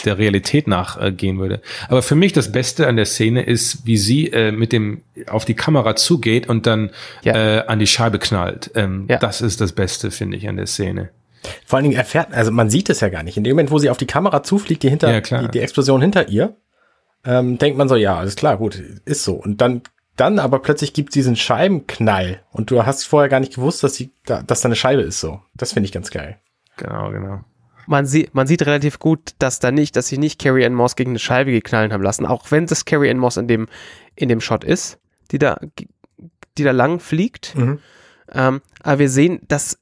der 0.05 0.19
Realität 0.19 0.69
nachgehen 0.69 1.39
würde. 1.39 1.63
Aber 1.89 2.03
für 2.03 2.15
mich 2.17 2.35
das 2.35 2.53
Beste 2.53 2.87
an 2.87 2.97
der 2.97 3.07
Szene 3.07 3.43
ist, 3.45 3.87
wie 3.87 3.97
sie 3.97 4.27
äh, 4.29 4.53
mit 4.53 4.73
dem 4.73 5.01
auf 5.29 5.47
die 5.47 5.55
Kamera 5.55 5.97
zugeht 5.97 6.49
und 6.51 6.67
dann 6.67 6.91
Ja. 7.23 7.35
äh, 7.61 7.67
an 7.67 7.79
die 7.79 7.87
Scheibe 7.87 8.19
knallt. 8.19 8.71
Ähm, 8.75 9.07
Ja. 9.09 9.17
Das 9.19 9.41
ist 9.41 9.61
das 9.63 9.73
Beste, 9.73 10.11
finde 10.11 10.37
ich, 10.37 10.49
an 10.49 10.57
der 10.57 10.67
Szene. 10.67 11.09
Vor 11.67 11.79
allen 11.79 11.85
Dingen 11.85 11.97
erfährt, 11.97 12.29
also 12.33 12.53
man 12.53 12.71
sieht 12.71 12.89
es 12.91 13.01
ja 13.01 13.09
gar 13.09 13.23
nicht. 13.25 13.37
In 13.37 13.43
dem 13.43 13.53
Moment, 13.55 13.71
wo 13.73 13.79
sie 13.79 13.91
auf 13.91 13.97
die 13.97 14.07
Kamera 14.07 14.43
zufliegt, 14.45 14.83
die 14.85 14.91
hinter, 14.91 15.11
Ja, 15.11 15.21
klar. 15.21 15.43
die, 15.43 15.49
die 15.51 15.59
Explosion 15.61 16.01
hinter 16.01 16.29
ihr, 16.29 16.55
ähm, 17.25 17.59
denkt 17.59 17.79
man 17.79 17.89
so, 17.89 17.97
ja, 17.97 18.17
alles 18.17 18.37
klar, 18.37 18.57
gut, 18.57 18.83
ist 19.05 19.25
so. 19.25 19.35
Und 19.35 19.61
dann, 19.61 19.83
dann 20.17 20.39
aber 20.39 20.59
plötzlich 20.59 20.93
gibt 20.93 21.15
diesen 21.15 21.37
Scheibenknall 21.37 22.43
und 22.51 22.71
du 22.71 22.85
hast 22.85 23.05
vorher 23.05 23.29
gar 23.29 23.41
nicht 23.41 23.55
gewusst, 23.55 23.83
dass 23.83 23.95
sie, 23.95 24.13
da, 24.25 24.43
dass 24.43 24.61
da 24.61 24.67
eine 24.67 24.77
Scheibe 24.77 25.03
ist 25.03 25.21
so. 25.21 25.41
Das 25.55 25.73
finde 25.73 25.87
ich 25.87 25.93
ganz 25.93 26.11
geil. 26.11 26.39
Genau, 26.77 27.11
genau. 27.11 27.45
Man, 27.87 28.07
sieht, 28.07 28.35
man 28.35 28.47
sieht 28.47 28.65
relativ 28.65 28.99
gut, 28.99 29.35
dass 29.39 29.59
da 29.59 29.71
nicht, 29.71 29.97
dass 29.97 30.09
sie 30.09 30.19
nicht 30.19 30.41
Carrie 30.41 30.65
Ann 30.65 30.75
Moss 30.75 30.97
gegen 30.97 31.11
eine 31.11 31.19
Scheibe 31.19 31.53
geknallen 31.53 31.93
haben 31.93 32.03
lassen, 32.03 32.27
auch 32.27 32.51
wenn 32.51 32.67
das 32.67 32.85
Carrie 32.85 33.11
Ann 33.11 33.19
Moss 33.19 33.37
in 33.37 33.49
dem, 33.49 33.69
in 34.15 34.29
dem 34.29 34.41
Shot 34.41 34.65
ist, 34.65 34.99
die 35.31 35.39
da, 35.39 35.61
die 36.59 36.65
da 36.65 36.71
lang 36.71 37.01
fliegt. 37.01 37.55
Mhm. 37.57 37.79
Ähm, 38.33 38.63
aber 38.83 38.99
wir 39.01 39.11
sehen, 39.11 39.41
dass 39.49 39.79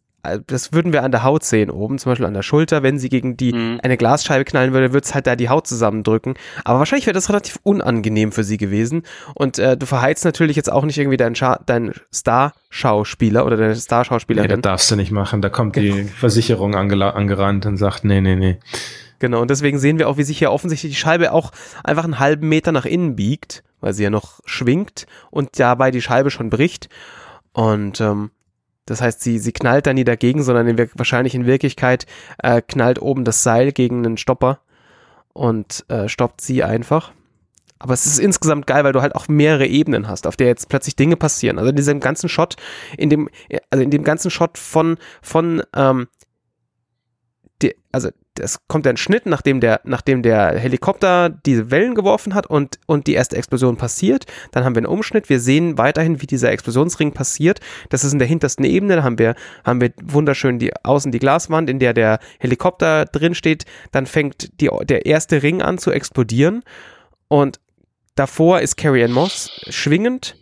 das 0.46 0.72
würden 0.72 0.92
wir 0.92 1.02
an 1.02 1.11
der 1.12 1.22
Haut 1.22 1.44
sehen, 1.44 1.70
oben 1.70 1.98
zum 1.98 2.11
Beispiel 2.12 2.26
an 2.26 2.35
der 2.35 2.42
Schulter. 2.42 2.83
Wenn 2.83 2.98
sie 2.98 3.09
gegen 3.09 3.37
die 3.37 3.52
Mhm. 3.52 3.80
eine 3.83 3.96
Glasscheibe 3.96 4.44
knallen 4.44 4.72
würde, 4.72 4.92
würde 4.92 5.04
es 5.04 5.14
halt 5.14 5.26
da 5.26 5.37
die 5.37 5.48
Haut 5.48 5.66
zusammendrücken. 5.66 6.35
Aber 6.64 6.78
wahrscheinlich 6.78 7.06
wäre 7.06 7.14
das 7.14 7.28
relativ 7.28 7.59
unangenehm 7.62 8.33
für 8.33 8.44
sie 8.44 8.56
gewesen. 8.59 9.02
Und 9.35 9.59
äh, 9.59 9.76
du 9.76 9.87
verheizt 9.87 10.24
natürlich 10.24 10.56
jetzt 10.56 10.70
auch 10.70 10.85
nicht 10.85 10.98
irgendwie 10.98 11.16
deinen, 11.16 11.35
Scha 11.35 11.61
deinen 11.64 11.92
Star-Schauspieler 12.12 13.44
oder 13.46 13.56
deine 13.56 13.68
Nee, 13.70 13.74
das 13.74 13.85
Star-Schauspielerin. 13.85 14.62
darfst 14.62 14.90
du 14.90 14.96
nicht 14.96 15.12
machen. 15.12 15.42
Da 15.42 15.48
kommt 15.48 15.76
die 15.76 16.04
Versicherung 16.04 16.74
angerannt 16.74 17.66
und 17.66 17.76
sagt, 17.76 18.04
nee, 18.04 18.20
nee, 18.20 18.37
nee. 18.37 18.59
Genau, 19.18 19.40
und 19.40 19.50
deswegen 19.50 19.78
sehen 19.78 19.98
wir 19.98 20.09
auch, 20.09 20.16
wie 20.16 20.22
sich 20.22 20.38
hier 20.38 20.50
offensichtlich 20.50 20.92
die 20.92 20.98
Scheibe 20.98 21.33
auch 21.33 21.52
einfach 21.85 22.04
einen 22.04 22.18
halben 22.18 22.48
Meter 22.48 22.72
nach 22.72 22.87
innen 22.87 23.16
biegt, 23.16 23.62
weil 23.80 23.92
sie 23.92 24.02
ja 24.02 24.11
noch 24.11 24.40
schwingt 24.46 25.06
und 25.30 25.59
dabei 25.59 25.90
die 25.90 26.00
Scheibe 26.02 26.30
schon 26.30 26.48
bricht. 26.50 26.88
Und 27.52 28.00
ähm, 28.00 28.30
das 28.87 29.01
heißt, 29.01 29.21
sie, 29.21 29.38
sie 29.38 29.53
knallt 29.53 29.87
da 29.87 29.93
nie 29.93 30.05
dagegen, 30.05 30.43
sondern 30.43 30.66
in, 30.66 30.79
wahrscheinlich 30.95 31.35
in 31.35 31.47
Wirklichkeit 31.47 32.07
äh, 32.43 32.62
knallt 32.62 33.01
oben 33.01 33.25
das 33.25 33.43
Seil 33.43 33.73
gegen 33.73 34.05
einen 34.05 34.16
Stopper. 34.16 34.61
und 35.33 35.85
äh, 35.88 36.09
stoppt 36.09 36.40
sie 36.40 36.64
einfach. 36.64 37.12
Aber 37.79 37.95
es 37.95 38.05
ist 38.05 38.19
insgesamt 38.19 38.66
geil, 38.66 38.85
weil 38.85 38.93
du 38.93 39.01
halt 39.01 39.14
auch 39.14 39.27
mehrere 39.29 39.66
Ebenen 39.66 40.07
hast, 40.07 40.27
auf 40.27 40.37
der 40.37 40.49
jetzt 40.49 40.69
plötzlich 40.69 40.97
Dinge 40.97 41.16
passieren. 41.16 41.59
Also 41.59 41.71
in 41.71 41.77
diesem 41.77 42.01
ganzen 42.01 42.29
Shot, 42.29 42.57
in 42.99 43.09
dem, 43.09 43.31
also 43.71 43.83
in 43.83 43.90
dem 43.90 44.05
ganzen 44.05 44.31
Shot 44.31 44.59
von, 44.59 44.99
von, 45.23 45.62
ähm, 45.75 46.09
die, 47.62 47.75
also 47.90 48.11
es 48.40 48.59
kommt 48.68 48.87
ein 48.87 48.96
Schnitt, 48.96 49.26
nachdem 49.26 49.61
der, 49.61 49.81
nachdem 49.85 50.22
der 50.22 50.59
Helikopter 50.59 51.31
diese 51.31 51.70
Wellen 51.70 51.94
geworfen 51.94 52.35
hat 52.35 52.46
und, 52.46 52.79
und 52.87 53.07
die 53.07 53.14
erste 53.14 53.37
Explosion 53.37 53.76
passiert. 53.76 54.26
Dann 54.53 54.64
haben 54.64 54.74
wir 54.74 54.81
einen 54.81 54.87
Umschnitt. 54.87 55.29
Wir 55.29 55.40
sehen 55.40 55.79
weiterhin, 55.79 56.20
wie 56.20 56.26
dieser 56.26 56.50
Explosionsring 56.50 57.12
passiert. 57.12 57.61
Das 57.88 58.05
ist 58.05 58.12
in 58.12 58.18
der 58.18 58.29
hintersten 58.29 58.64
Ebene. 58.64 58.96
Da 58.96 59.03
haben 59.03 59.18
wir, 59.18 59.35
haben 59.64 59.81
wir 59.81 59.92
wunderschön 60.03 60.59
die, 60.59 60.72
außen 60.83 61.12
die 61.12 61.18
Glaswand, 61.18 61.70
in 61.70 61.79
der 61.79 61.94
der 61.94 62.18
Helikopter 62.38 63.05
drin 63.05 63.35
steht. 63.35 63.64
Dann 63.92 64.07
fängt 64.07 64.61
die, 64.61 64.70
der 64.85 65.07
erste 65.07 65.42
Ring 65.42 65.62
an 65.62 65.79
zu 65.79 65.90
explodieren. 65.90 66.62
Und 67.29 67.61
davor 68.14 68.61
ist 68.61 68.76
Carrie 68.76 69.05
Ann 69.05 69.12
Moss 69.12 69.50
schwingend 69.68 70.37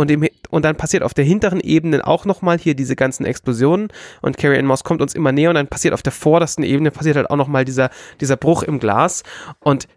und, 0.00 0.10
im, 0.10 0.26
und 0.48 0.64
dann 0.64 0.76
passiert 0.76 1.02
auf 1.02 1.12
der 1.12 1.26
hinteren 1.26 1.60
Ebene 1.60 2.06
auch 2.06 2.24
nochmal 2.24 2.56
hier 2.56 2.74
diese 2.74 2.96
ganzen 2.96 3.26
Explosionen. 3.26 3.88
Und 4.22 4.38
Carrie 4.38 4.58
Ann 4.58 4.64
Moss 4.64 4.82
kommt 4.82 5.02
uns 5.02 5.14
immer 5.14 5.30
näher 5.30 5.50
und 5.50 5.56
dann 5.56 5.66
passiert 5.66 5.92
auf 5.92 6.02
der 6.02 6.12
vordersten 6.12 6.64
Ebene 6.64 6.90
passiert 6.90 7.16
halt 7.16 7.28
auch 7.28 7.36
nochmal 7.36 7.66
dieser, 7.66 7.90
dieser 8.18 8.38
Bruch 8.38 8.62
im 8.62 8.80
Glas. 8.80 9.24
Und 9.58 9.88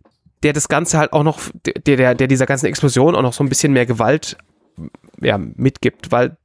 der 0.43 0.51
das 0.51 0.67
Ganze 0.67 0.97
halt 0.97 1.13
auch 1.13 1.23
noch, 1.23 1.39
der, 1.65 1.95
der, 1.95 2.15
der 2.15 2.27
dieser 2.27 2.45
ganzen 2.45 2.65
Explosion 2.65 3.15
auch 3.15 3.21
noch 3.21 3.31
so 3.31 3.45
ein 3.45 3.49
bisschen 3.49 3.71
mehr 3.71 3.85
Gewalt 3.85 4.35
ja, 5.21 5.37
mitgibt, 5.37 6.11
weil 6.11 6.35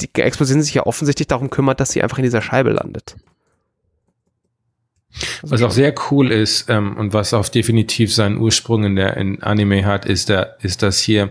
die 0.00 0.10
Explosion 0.20 0.60
sich 0.60 0.74
ja 0.74 0.84
offensichtlich 0.84 1.26
darum 1.26 1.48
kümmert, 1.48 1.80
dass 1.80 1.92
sie 1.92 2.02
einfach 2.02 2.18
in 2.18 2.24
dieser 2.24 2.42
Scheibe 2.42 2.72
landet. 2.72 3.16
Was 5.40 5.62
auch 5.62 5.70
sehr 5.70 5.94
cool 6.10 6.30
ist 6.30 6.68
ähm, 6.68 6.98
und 6.98 7.14
was 7.14 7.32
auch 7.32 7.48
definitiv 7.48 8.14
seinen 8.14 8.36
Ursprung 8.36 8.84
in 8.84 8.96
der 8.96 9.16
in 9.16 9.42
Anime 9.42 9.86
hat, 9.86 10.04
ist, 10.04 10.28
der, 10.28 10.58
ist 10.60 10.82
dass 10.82 10.98
hier 10.98 11.30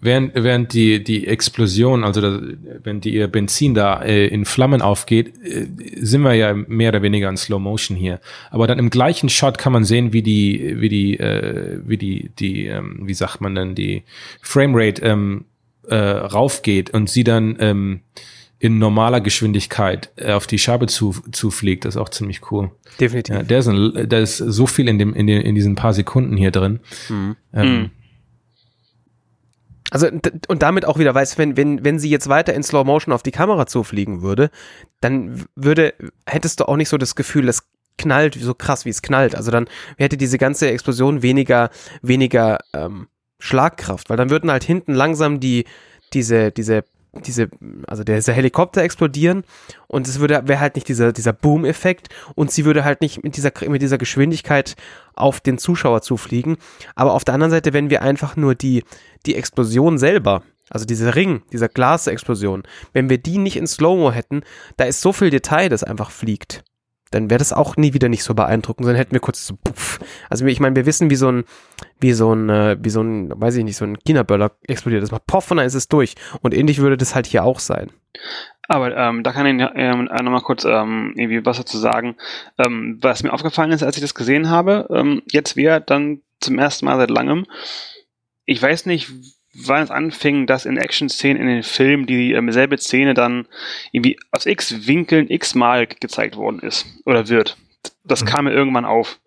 während, 0.00 0.34
während 0.34 0.72
die, 0.72 1.02
die 1.02 1.26
Explosion, 1.26 2.04
also 2.04 2.20
das, 2.20 2.40
wenn 2.82 3.00
die 3.00 3.14
ihr 3.14 3.28
Benzin 3.28 3.74
da 3.74 4.02
äh, 4.02 4.26
in 4.26 4.44
Flammen 4.44 4.82
aufgeht, 4.82 5.34
äh, 5.44 5.66
sind 5.96 6.22
wir 6.22 6.34
ja 6.34 6.54
mehr 6.54 6.90
oder 6.90 7.02
weniger 7.02 7.28
in 7.28 7.36
Slow 7.36 7.60
Motion 7.60 7.96
hier. 7.96 8.20
Aber 8.50 8.66
dann 8.66 8.78
im 8.78 8.90
gleichen 8.90 9.28
Shot 9.28 9.58
kann 9.58 9.72
man 9.72 9.84
sehen, 9.84 10.12
wie 10.12 10.22
die, 10.22 10.80
wie 10.80 10.88
die, 10.88 11.18
äh, 11.18 11.80
wie 11.84 11.96
die, 11.96 12.30
die, 12.38 12.66
ähm, 12.66 13.00
wie 13.02 13.14
sagt 13.14 13.40
man 13.40 13.54
denn, 13.54 13.74
die 13.74 14.04
Framerate 14.40 15.02
ähm, 15.02 15.44
äh, 15.86 15.96
raufgeht 15.96 16.90
und 16.90 17.10
sie 17.10 17.24
dann 17.24 17.56
ähm, 17.60 18.00
in 18.58 18.78
normaler 18.78 19.20
Geschwindigkeit 19.22 20.10
äh, 20.16 20.32
auf 20.32 20.46
die 20.46 20.58
Scheibe 20.58 20.86
zu, 20.86 21.16
zufliegt, 21.32 21.84
das 21.84 21.94
ist 21.94 22.00
auch 22.00 22.10
ziemlich 22.10 22.52
cool. 22.52 22.70
Definitiv. 23.00 23.34
Ja, 23.34 23.42
der 23.42 23.58
ist, 23.58 23.68
ein, 23.68 24.08
der 24.08 24.20
ist 24.20 24.36
so 24.36 24.66
viel 24.66 24.86
in 24.86 24.98
dem 24.98 25.14
in, 25.14 25.26
den, 25.26 25.40
in 25.40 25.54
diesen 25.54 25.74
paar 25.76 25.94
Sekunden 25.94 26.36
hier 26.36 26.50
drin. 26.50 26.80
Mhm. 27.08 27.36
Ähm, 27.54 27.90
also 29.90 30.08
und 30.48 30.62
damit 30.62 30.84
auch 30.84 30.98
wieder 30.98 31.14
weiß, 31.14 31.38
wenn, 31.38 31.56
wenn, 31.56 31.84
wenn 31.84 31.98
sie 31.98 32.10
jetzt 32.10 32.28
weiter 32.28 32.54
in 32.54 32.62
Slow 32.62 32.84
Motion 32.84 33.12
auf 33.12 33.22
die 33.22 33.30
Kamera 33.30 33.66
zufliegen 33.66 34.22
würde, 34.22 34.50
dann 35.00 35.44
würde, 35.56 35.94
hättest 36.26 36.60
du 36.60 36.64
auch 36.68 36.76
nicht 36.76 36.88
so 36.88 36.98
das 36.98 37.14
Gefühl, 37.14 37.48
es 37.48 37.62
knallt 37.98 38.34
so 38.40 38.54
krass, 38.54 38.84
wie 38.84 38.90
es 38.90 39.02
knallt. 39.02 39.34
Also 39.34 39.50
dann 39.50 39.68
hätte 39.98 40.16
diese 40.16 40.38
ganze 40.38 40.70
Explosion 40.70 41.22
weniger, 41.22 41.70
weniger 42.02 42.58
ähm, 42.72 43.08
Schlagkraft, 43.38 44.10
weil 44.10 44.16
dann 44.16 44.30
würden 44.30 44.50
halt 44.50 44.64
hinten 44.64 44.94
langsam 44.94 45.40
die, 45.40 45.64
diese, 46.12 46.50
diese 46.50 46.84
diese, 47.12 47.48
also 47.86 48.04
dieser 48.04 48.32
Helikopter 48.32 48.82
explodieren 48.82 49.44
und 49.88 50.06
es 50.06 50.20
würde, 50.20 50.42
wäre 50.46 50.60
halt 50.60 50.76
nicht 50.76 50.88
dieser, 50.88 51.12
dieser 51.12 51.32
Boom-Effekt 51.32 52.08
und 52.34 52.50
sie 52.50 52.64
würde 52.64 52.84
halt 52.84 53.00
nicht 53.00 53.24
mit 53.24 53.36
dieser, 53.36 53.52
mit 53.68 53.82
dieser 53.82 53.98
Geschwindigkeit 53.98 54.76
auf 55.14 55.40
den 55.40 55.58
Zuschauer 55.58 56.02
zufliegen. 56.02 56.56
Aber 56.94 57.14
auf 57.14 57.24
der 57.24 57.34
anderen 57.34 57.50
Seite, 57.50 57.72
wenn 57.72 57.90
wir 57.90 58.02
einfach 58.02 58.36
nur 58.36 58.54
die, 58.54 58.84
die 59.26 59.34
Explosion 59.34 59.98
selber, 59.98 60.42
also 60.70 60.86
dieser 60.86 61.16
Ring, 61.16 61.42
dieser 61.52 61.68
Glasexplosion, 61.68 62.62
wenn 62.92 63.10
wir 63.10 63.18
die 63.18 63.38
nicht 63.38 63.56
in 63.56 63.66
Slow-Mo 63.66 64.12
hätten, 64.12 64.42
da 64.76 64.84
ist 64.84 65.00
so 65.00 65.12
viel 65.12 65.30
Detail, 65.30 65.68
das 65.68 65.84
einfach 65.84 66.10
fliegt 66.10 66.62
dann 67.10 67.28
wäre 67.28 67.38
das 67.38 67.52
auch 67.52 67.76
nie 67.76 67.92
wieder 67.92 68.08
nicht 68.08 68.22
so 68.22 68.34
beeindruckend, 68.34 68.84
sondern 68.84 68.98
hätten 68.98 69.12
wir 69.12 69.20
kurz 69.20 69.46
so, 69.46 69.56
puff. 69.56 69.98
Also 70.28 70.46
ich 70.46 70.60
meine, 70.60 70.76
wir 70.76 70.86
wissen, 70.86 71.10
wie 71.10 71.16
so 71.16 71.30
ein, 71.30 71.44
wie 72.00 72.12
so 72.12 72.32
ein, 72.32 72.48
äh, 72.48 72.76
wie 72.80 72.90
so 72.90 73.02
ein, 73.02 73.32
weiß 73.34 73.56
ich 73.56 73.64
nicht, 73.64 73.76
so 73.76 73.84
ein 73.84 73.98
China-Böller 73.98 74.52
explodiert. 74.68 75.02
Das 75.02 75.10
macht 75.10 75.26
poff 75.26 75.50
und 75.50 75.56
dann 75.56 75.66
ist 75.66 75.74
es 75.74 75.88
durch. 75.88 76.14
Und 76.40 76.54
ähnlich 76.54 76.78
würde 76.78 76.96
das 76.96 77.14
halt 77.14 77.26
hier 77.26 77.44
auch 77.44 77.58
sein. 77.58 77.90
Aber 78.68 78.96
ähm, 78.96 79.24
da 79.24 79.32
kann 79.32 79.46
ich 79.46 79.66
ähm, 79.74 80.04
nochmal 80.04 80.42
kurz 80.42 80.64
ähm, 80.64 81.12
irgendwie 81.16 81.44
was 81.44 81.56
dazu 81.56 81.76
sagen. 81.76 82.16
Ähm, 82.56 82.98
was 83.00 83.24
mir 83.24 83.32
aufgefallen 83.32 83.72
ist, 83.72 83.82
als 83.82 83.96
ich 83.96 84.02
das 84.02 84.14
gesehen 84.14 84.48
habe, 84.48 84.86
ähm, 84.90 85.22
jetzt 85.32 85.56
wieder 85.56 85.80
dann 85.80 86.22
zum 86.38 86.58
ersten 86.58 86.86
Mal 86.86 86.96
seit 86.96 87.10
langem. 87.10 87.46
Ich 88.44 88.62
weiß 88.62 88.86
nicht, 88.86 89.10
wann 89.54 89.82
es 89.82 89.90
anfing, 89.90 90.46
dass 90.46 90.64
in 90.64 90.76
Action-Szenen 90.76 91.40
in 91.40 91.48
den 91.48 91.62
Filmen 91.62 92.06
die 92.06 92.32
ähm, 92.32 92.50
selbe 92.52 92.78
Szene 92.78 93.14
dann 93.14 93.46
irgendwie 93.92 94.18
aus 94.30 94.46
x 94.46 94.86
Winkeln 94.86 95.28
x-mal 95.28 95.86
gezeigt 95.86 96.36
worden 96.36 96.60
ist 96.60 96.86
oder 97.04 97.28
wird. 97.28 97.56
Das 98.04 98.22
mhm. 98.22 98.26
kam 98.26 98.44
mir 98.44 98.52
irgendwann 98.52 98.84
auf. 98.84 99.18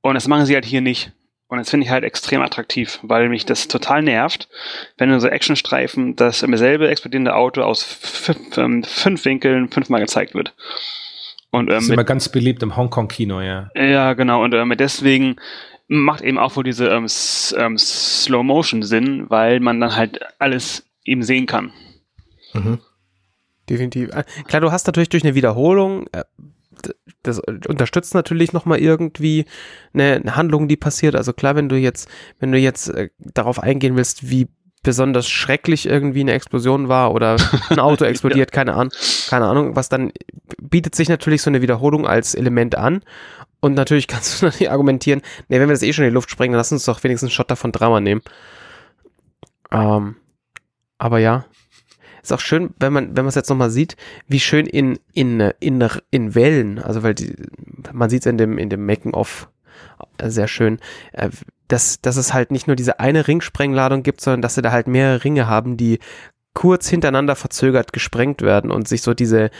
Und 0.00 0.14
das 0.14 0.28
machen 0.28 0.46
sie 0.46 0.54
halt 0.54 0.66
hier 0.66 0.80
nicht. 0.80 1.12
Und 1.48 1.58
das 1.58 1.70
finde 1.70 1.86
ich 1.86 1.90
halt 1.90 2.04
extrem 2.04 2.42
attraktiv, 2.42 2.98
weil 3.02 3.28
mich 3.28 3.46
das 3.46 3.68
total 3.68 4.02
nervt, 4.02 4.48
wenn 4.98 5.10
in 5.10 5.20
so 5.20 5.28
Actionstreifen 5.28 6.16
das 6.16 6.40
selbe 6.40 6.88
explodierende 6.88 7.34
Auto 7.34 7.62
aus 7.62 7.98
ähm, 8.56 8.82
fünf 8.82 9.24
Winkeln 9.24 9.68
fünfmal 9.68 10.00
gezeigt 10.00 10.34
wird. 10.34 10.54
Und, 11.50 11.68
ähm, 11.68 11.74
das 11.74 11.84
ist 11.84 11.90
immer 11.90 12.04
ganz 12.04 12.28
beliebt 12.28 12.62
im 12.64 12.76
Hongkong-Kino, 12.76 13.40
ja. 13.40 13.70
Ja, 13.76 14.14
genau. 14.14 14.42
Und 14.42 14.54
ähm, 14.54 14.74
deswegen 14.76 15.36
macht 16.00 16.22
eben 16.22 16.38
auch 16.38 16.56
wohl 16.56 16.64
diese 16.64 16.88
ähm, 16.88 17.06
ähm, 17.56 17.78
Slow 17.78 18.42
Motion 18.42 18.82
Sinn, 18.82 19.26
weil 19.28 19.60
man 19.60 19.80
dann 19.80 19.96
halt 19.96 20.20
alles 20.38 20.86
eben 21.04 21.22
sehen 21.22 21.46
kann. 21.46 21.72
Mhm. 22.52 22.78
Definitiv. 23.68 24.10
Äh, 24.10 24.24
klar, 24.46 24.60
du 24.60 24.72
hast 24.72 24.86
natürlich 24.86 25.08
durch 25.08 25.24
eine 25.24 25.34
Wiederholung, 25.34 26.06
äh, 26.12 26.24
das 27.22 27.38
unterstützt 27.38 28.14
natürlich 28.14 28.52
nochmal 28.52 28.78
irgendwie 28.78 29.46
eine, 29.94 30.16
eine, 30.16 30.36
Handlung, 30.36 30.68
die 30.68 30.76
passiert. 30.76 31.16
Also 31.16 31.32
klar, 31.32 31.56
wenn 31.56 31.68
du 31.68 31.76
jetzt, 31.76 32.08
wenn 32.40 32.52
du 32.52 32.58
jetzt 32.58 32.88
äh, 32.88 33.08
darauf 33.18 33.62
eingehen 33.62 33.96
willst, 33.96 34.28
wie 34.28 34.48
besonders 34.82 35.28
schrecklich 35.28 35.86
irgendwie 35.86 36.20
eine 36.20 36.34
Explosion 36.34 36.88
war 36.88 37.12
oder 37.12 37.36
ein 37.70 37.78
Auto 37.78 38.04
explodiert, 38.04 38.50
ja. 38.50 38.54
keine 38.54 38.74
Ahnung, 38.74 38.92
keine 39.28 39.46
Ahnung, 39.46 39.74
was 39.76 39.88
dann 39.88 40.12
bietet 40.60 40.94
sich 40.94 41.08
natürlich 41.08 41.40
so 41.40 41.50
eine 41.50 41.62
Wiederholung 41.62 42.06
als 42.06 42.34
Element 42.34 42.76
an. 42.76 43.02
Und 43.64 43.72
natürlich 43.72 44.06
kannst 44.08 44.42
du 44.42 44.44
natürlich 44.44 44.70
argumentieren, 44.70 45.22
nee, 45.48 45.58
wenn 45.58 45.68
wir 45.68 45.74
das 45.74 45.82
eh 45.82 45.94
schon 45.94 46.04
in 46.04 46.10
die 46.10 46.14
Luft 46.14 46.30
sprengen, 46.30 46.52
dann 46.52 46.58
lass 46.58 46.70
uns 46.70 46.84
doch 46.84 47.02
wenigstens 47.02 47.28
einen 47.28 47.34
Shot 47.34 47.50
davon 47.50 47.72
Drama 47.72 47.98
nehmen. 47.98 48.20
Ähm, 49.72 50.16
aber 50.98 51.18
ja, 51.18 51.46
ist 52.22 52.34
auch 52.34 52.40
schön, 52.40 52.74
wenn 52.78 52.92
man, 52.92 53.16
wenn 53.16 53.24
man 53.24 53.30
es 53.30 53.36
jetzt 53.36 53.48
nochmal 53.48 53.70
sieht, 53.70 53.96
wie 54.28 54.40
schön 54.40 54.66
in, 54.66 54.98
in, 55.14 55.40
in, 55.60 55.88
in 56.10 56.34
Wellen, 56.34 56.78
also 56.78 57.02
weil 57.02 57.14
die, 57.14 57.34
man 57.90 58.10
sieht 58.10 58.20
es 58.20 58.26
in 58.26 58.36
dem, 58.36 58.58
in 58.58 58.68
dem 58.68 58.84
Making-of 58.84 59.48
äh, 60.18 60.28
sehr 60.28 60.46
schön, 60.46 60.78
äh, 61.12 61.30
dass, 61.68 62.02
dass 62.02 62.18
es 62.18 62.34
halt 62.34 62.50
nicht 62.50 62.66
nur 62.66 62.76
diese 62.76 63.00
eine 63.00 63.26
Ringsprengladung 63.26 64.02
gibt, 64.02 64.20
sondern 64.20 64.42
dass 64.42 64.56
sie 64.56 64.62
da 64.62 64.72
halt 64.72 64.88
mehrere 64.88 65.24
Ringe 65.24 65.48
haben, 65.48 65.78
die 65.78 66.00
kurz 66.52 66.86
hintereinander 66.86 67.34
verzögert 67.34 67.94
gesprengt 67.94 68.42
werden 68.42 68.70
und 68.70 68.88
sich 68.88 69.00
so 69.00 69.14
diese, 69.14 69.50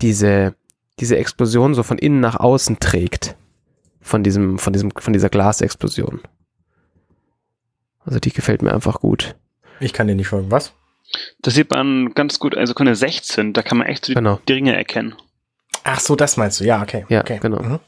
diese, 0.00 0.56
diese 0.98 1.16
Explosion 1.16 1.74
so 1.74 1.84
von 1.84 1.98
innen 1.98 2.18
nach 2.18 2.34
außen 2.34 2.80
trägt 2.80 3.36
von 4.02 4.22
diesem, 4.22 4.58
von 4.58 4.72
diesem, 4.72 4.90
von 4.90 5.12
dieser 5.12 5.30
Glasexplosion. 5.30 6.20
Also 8.04 8.18
die 8.18 8.32
gefällt 8.32 8.62
mir 8.62 8.74
einfach 8.74 9.00
gut. 9.00 9.36
Ich 9.80 9.92
kann 9.92 10.08
dir 10.08 10.14
nicht 10.14 10.28
folgen. 10.28 10.50
Was? 10.50 10.74
Das 11.40 11.54
sieht 11.54 11.70
man 11.70 12.14
ganz 12.14 12.38
gut, 12.38 12.56
also 12.56 12.70
Sekunde 12.70 12.94
16, 12.94 13.52
da 13.52 13.62
kann 13.62 13.78
man 13.78 13.86
echt 13.86 14.06
so 14.06 14.14
genau. 14.14 14.40
die 14.48 14.52
Ringe 14.52 14.74
erkennen. 14.74 15.14
Ach 15.84 16.00
so, 16.00 16.16
das 16.16 16.36
meinst 16.36 16.60
du, 16.60 16.64
ja, 16.64 16.82
okay. 16.82 17.06
Ja, 17.08 17.20
okay. 17.20 17.38
genau. 17.40 17.62
Mhm. 17.62 17.80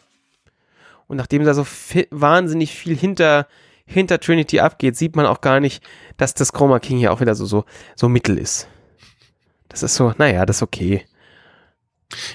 Und 1.06 1.16
nachdem 1.16 1.44
da 1.44 1.54
so 1.54 1.64
viel, 1.64 2.06
wahnsinnig 2.10 2.74
viel 2.74 2.96
hinter, 2.96 3.46
hinter 3.86 4.20
Trinity 4.20 4.60
abgeht, 4.60 4.96
sieht 4.96 5.16
man 5.16 5.26
auch 5.26 5.40
gar 5.40 5.60
nicht, 5.60 5.84
dass 6.16 6.34
das 6.34 6.52
Chroma 6.52 6.80
King 6.80 6.98
hier 6.98 7.12
auch 7.12 7.20
wieder 7.20 7.34
so, 7.34 7.46
so, 7.46 7.64
so 7.94 8.08
mittel 8.08 8.38
ist. 8.38 8.68
Das 9.68 9.82
ist 9.82 9.94
so, 9.94 10.14
naja, 10.18 10.46
das 10.46 10.56
ist 10.56 10.62
okay. 10.62 11.04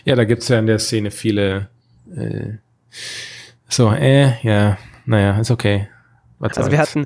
Ja, 0.06 0.16
da 0.16 0.26
gibt 0.26 0.44
es 0.44 0.50
ja 0.50 0.60
in 0.60 0.68
der 0.68 0.80
Szene 0.80 1.12
viele 1.12 1.70
äh, 2.16 2.58
so, 3.70 3.92
äh, 3.92 4.34
ja, 4.42 4.78
naja, 5.06 5.40
ist 5.40 5.52
okay. 5.52 5.88
Was 6.40 6.58
also 6.58 6.72
wir 6.72 6.80
hatten, 6.80 7.06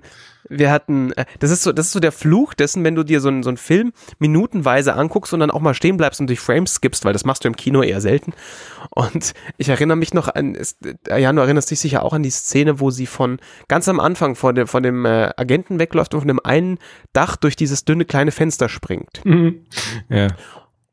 wir 0.50 0.72
hatten, 0.72 1.12
äh, 1.14 1.26
das 1.40 1.52
ist 1.52 1.64
so, 1.64 1.72
das 1.72 1.88
ist 1.88 1.94
so 1.94 2.00
der 2.00 2.12
Fluch 2.12 2.54
dessen, 2.54 2.84
wenn 2.84 2.96
du 2.96 3.04
dir 3.04 3.22
so 3.22 3.30
einen, 3.30 3.44
so 3.44 3.50
einen 3.50 3.58
Film 3.58 3.94
minutenweise 4.20 4.94
anguckst 4.94 5.34
und 5.34 5.40
dann 5.40 5.52
auch 5.52 5.60
mal 5.60 5.74
stehen 5.74 5.98
bleibst 5.98 6.20
und 6.20 6.28
durch 6.28 6.40
Frames 6.40 6.76
skippst, 6.76 7.06
weil 7.06 7.14
das 7.14 7.26
machst 7.26 7.44
du 7.44 7.48
im 7.48 7.56
Kino 7.56 7.82
eher 7.82 8.02
selten. 8.02 8.34
Und 8.90 9.34
ich 9.58 9.70
erinnere 9.70 9.98
mich 9.98 10.14
noch 10.14 10.28
an, 10.34 10.56
ist, 10.56 10.78
äh, 11.08 11.20
Jan, 11.20 11.36
du 11.36 11.42
erinnerst 11.42 11.72
dich 11.72 11.80
sicher 11.80 12.04
auch 12.04 12.14
an 12.14 12.24
die 12.24 12.30
Szene, 12.30 12.80
wo 12.80 12.92
sie 12.92 13.08
von 13.08 13.40
ganz 13.68 13.88
am 13.88 14.00
Anfang 14.00 14.36
von 14.36 14.56
dem, 14.56 14.68
von 14.68 14.84
dem 14.84 15.06
äh, 15.06 15.32
Agenten 15.36 15.80
wegläuft 15.80 16.14
und 16.14 16.22
von 16.22 16.28
dem 16.28 16.44
einen 16.44 16.78
Dach 17.14 17.36
durch 17.36 17.56
dieses 17.56 17.86
dünne 17.86 18.06
kleine 18.06 18.32
Fenster 18.32 18.70
springt. 18.70 19.22
Mhm. 19.26 19.66
Ja. 20.10 20.28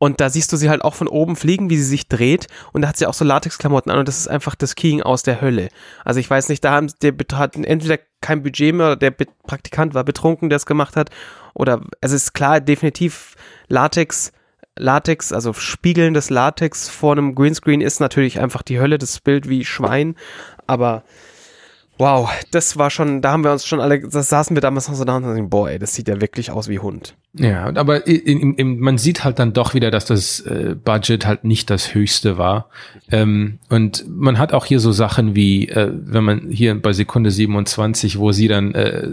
Und 0.02 0.18
da 0.18 0.30
siehst 0.30 0.50
du 0.50 0.56
sie 0.56 0.70
halt 0.70 0.82
auch 0.82 0.94
von 0.94 1.08
oben 1.08 1.36
fliegen, 1.36 1.68
wie 1.68 1.76
sie 1.76 1.84
sich 1.84 2.08
dreht. 2.08 2.46
Und 2.72 2.80
da 2.80 2.88
hat 2.88 2.96
sie 2.96 3.06
auch 3.06 3.12
so 3.12 3.22
Latexklamotten 3.22 3.92
an 3.92 3.98
und 3.98 4.08
das 4.08 4.16
ist 4.16 4.28
einfach 4.28 4.54
das 4.54 4.74
Keying 4.74 5.02
aus 5.02 5.22
der 5.22 5.42
Hölle. 5.42 5.68
Also 6.06 6.20
ich 6.20 6.30
weiß 6.30 6.48
nicht, 6.48 6.64
da 6.64 6.72
haben 6.72 6.90
der 7.02 7.12
hat 7.34 7.54
entweder 7.56 7.98
kein 8.22 8.42
Budget 8.42 8.74
mehr 8.74 8.96
der 8.96 9.10
Praktikant 9.10 9.92
war 9.92 10.02
betrunken, 10.02 10.48
der 10.48 10.56
es 10.56 10.64
gemacht 10.64 10.96
hat. 10.96 11.10
Oder 11.52 11.82
es 12.00 12.12
ist 12.12 12.32
klar, 12.32 12.62
definitiv 12.62 13.36
Latex, 13.68 14.32
Latex, 14.74 15.32
also 15.34 15.52
spiegelndes 15.52 16.30
Latex 16.30 16.88
vor 16.88 17.12
einem 17.12 17.34
Greenscreen 17.34 17.82
ist 17.82 18.00
natürlich 18.00 18.40
einfach 18.40 18.62
die 18.62 18.80
Hölle, 18.80 18.96
das 18.96 19.20
Bild 19.20 19.50
wie 19.50 19.66
Schwein. 19.66 20.16
Aber 20.66 21.04
Wow, 22.00 22.30
das 22.50 22.78
war 22.78 22.88
schon, 22.88 23.20
da 23.20 23.32
haben 23.32 23.44
wir 23.44 23.52
uns 23.52 23.66
schon 23.66 23.78
alle, 23.78 24.00
da 24.00 24.22
saßen 24.22 24.56
wir 24.56 24.62
damals 24.62 24.88
noch 24.88 24.94
so 24.94 25.04
da 25.04 25.16
und 25.16 25.24
dachten, 25.24 25.50
boah, 25.50 25.68
ey, 25.68 25.78
das 25.78 25.92
sieht 25.92 26.08
ja 26.08 26.18
wirklich 26.18 26.50
aus 26.50 26.68
wie 26.68 26.78
Hund. 26.78 27.14
Ja, 27.32 27.66
aber 27.76 28.08
in, 28.08 28.54
in, 28.54 28.80
man 28.80 28.98
sieht 28.98 29.22
halt 29.22 29.38
dann 29.38 29.52
doch 29.52 29.72
wieder, 29.72 29.92
dass 29.92 30.04
das 30.04 30.40
äh, 30.40 30.74
Budget 30.74 31.26
halt 31.26 31.44
nicht 31.44 31.70
das 31.70 31.94
höchste 31.94 32.38
war. 32.38 32.68
Ähm, 33.08 33.60
und 33.68 34.04
man 34.08 34.38
hat 34.38 34.52
auch 34.52 34.66
hier 34.66 34.80
so 34.80 34.90
Sachen 34.90 35.36
wie, 35.36 35.68
äh, 35.68 35.92
wenn 35.92 36.24
man 36.24 36.50
hier 36.50 36.74
bei 36.74 36.92
Sekunde 36.92 37.30
27, 37.30 38.18
wo 38.18 38.32
sie 38.32 38.48
dann 38.48 38.74
äh, 38.74 39.06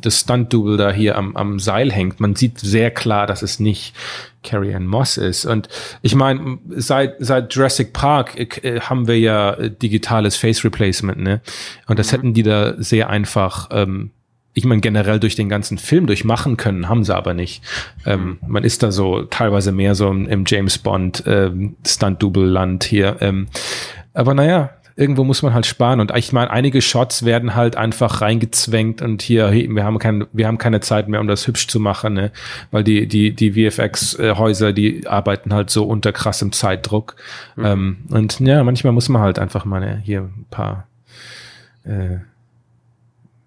das 0.00 0.20
Stunt-Double 0.20 0.78
da 0.78 0.90
hier 0.90 1.18
am, 1.18 1.36
am 1.36 1.58
Seil 1.58 1.92
hängt, 1.92 2.20
man 2.20 2.36
sieht 2.36 2.58
sehr 2.58 2.90
klar, 2.90 3.26
dass 3.26 3.42
es 3.42 3.60
nicht 3.60 3.94
Carrie 4.42 4.74
Ann 4.74 4.86
Moss 4.86 5.18
ist. 5.18 5.44
Und 5.44 5.68
ich 6.00 6.14
meine, 6.14 6.58
seit, 6.70 7.16
seit 7.18 7.52
Jurassic 7.52 7.92
Park 7.92 8.64
äh, 8.64 8.80
haben 8.80 9.06
wir 9.06 9.18
ja 9.18 9.52
äh, 9.52 9.70
digitales 9.70 10.36
Face 10.36 10.64
Replacement, 10.64 11.18
ne? 11.18 11.42
Und 11.86 11.98
das 11.98 12.12
mhm. 12.12 12.16
hätten 12.16 12.34
die 12.34 12.44
da 12.44 12.80
sehr 12.82 13.10
einfach, 13.10 13.68
ähm, 13.72 14.10
ich 14.54 14.64
meine, 14.64 14.80
generell 14.80 15.20
durch 15.20 15.36
den 15.36 15.48
ganzen 15.48 15.78
Film 15.78 16.06
durchmachen 16.06 16.56
können, 16.56 16.88
haben 16.88 17.04
sie 17.04 17.14
aber 17.14 17.34
nicht. 17.34 17.62
Ähm, 18.06 18.38
man 18.46 18.64
ist 18.64 18.82
da 18.82 18.90
so 18.90 19.22
teilweise 19.22 19.72
mehr 19.72 19.94
so 19.94 20.10
im, 20.10 20.26
im 20.26 20.44
James 20.46 20.78
Bond 20.78 21.22
ähm, 21.26 21.76
Stunt-Double-Land 21.86 22.84
hier. 22.84 23.16
Ähm, 23.20 23.46
aber 24.14 24.34
naja, 24.34 24.70
irgendwo 24.98 25.22
muss 25.22 25.42
man 25.42 25.54
halt 25.54 25.64
sparen. 25.64 26.00
Und 26.00 26.14
ich 26.16 26.32
meine, 26.32 26.50
einige 26.50 26.82
Shots 26.82 27.24
werden 27.24 27.54
halt 27.54 27.76
einfach 27.76 28.20
reingezwängt 28.20 29.00
und 29.00 29.22
hier, 29.22 29.52
wir 29.52 29.84
haben 29.84 30.00
keine, 30.00 30.26
wir 30.32 30.48
haben 30.48 30.58
keine 30.58 30.80
Zeit 30.80 31.08
mehr, 31.08 31.20
um 31.20 31.28
das 31.28 31.46
hübsch 31.46 31.68
zu 31.68 31.78
machen, 31.78 32.14
ne? 32.14 32.32
Weil 32.72 32.82
die, 32.82 33.06
die, 33.06 33.32
die 33.32 33.70
VFX-Häuser, 33.70 34.72
die 34.72 35.06
arbeiten 35.06 35.54
halt 35.54 35.70
so 35.70 35.84
unter 35.84 36.12
krassem 36.12 36.50
Zeitdruck. 36.50 37.14
Mhm. 37.54 37.64
Ähm, 37.64 37.96
und 38.10 38.40
ja, 38.40 38.64
manchmal 38.64 38.92
muss 38.92 39.08
man 39.08 39.22
halt 39.22 39.38
einfach 39.38 39.64
mal 39.64 39.78
ne, 39.78 40.02
hier 40.04 40.22
ein 40.22 40.46
paar 40.50 40.88
äh, 41.84 42.18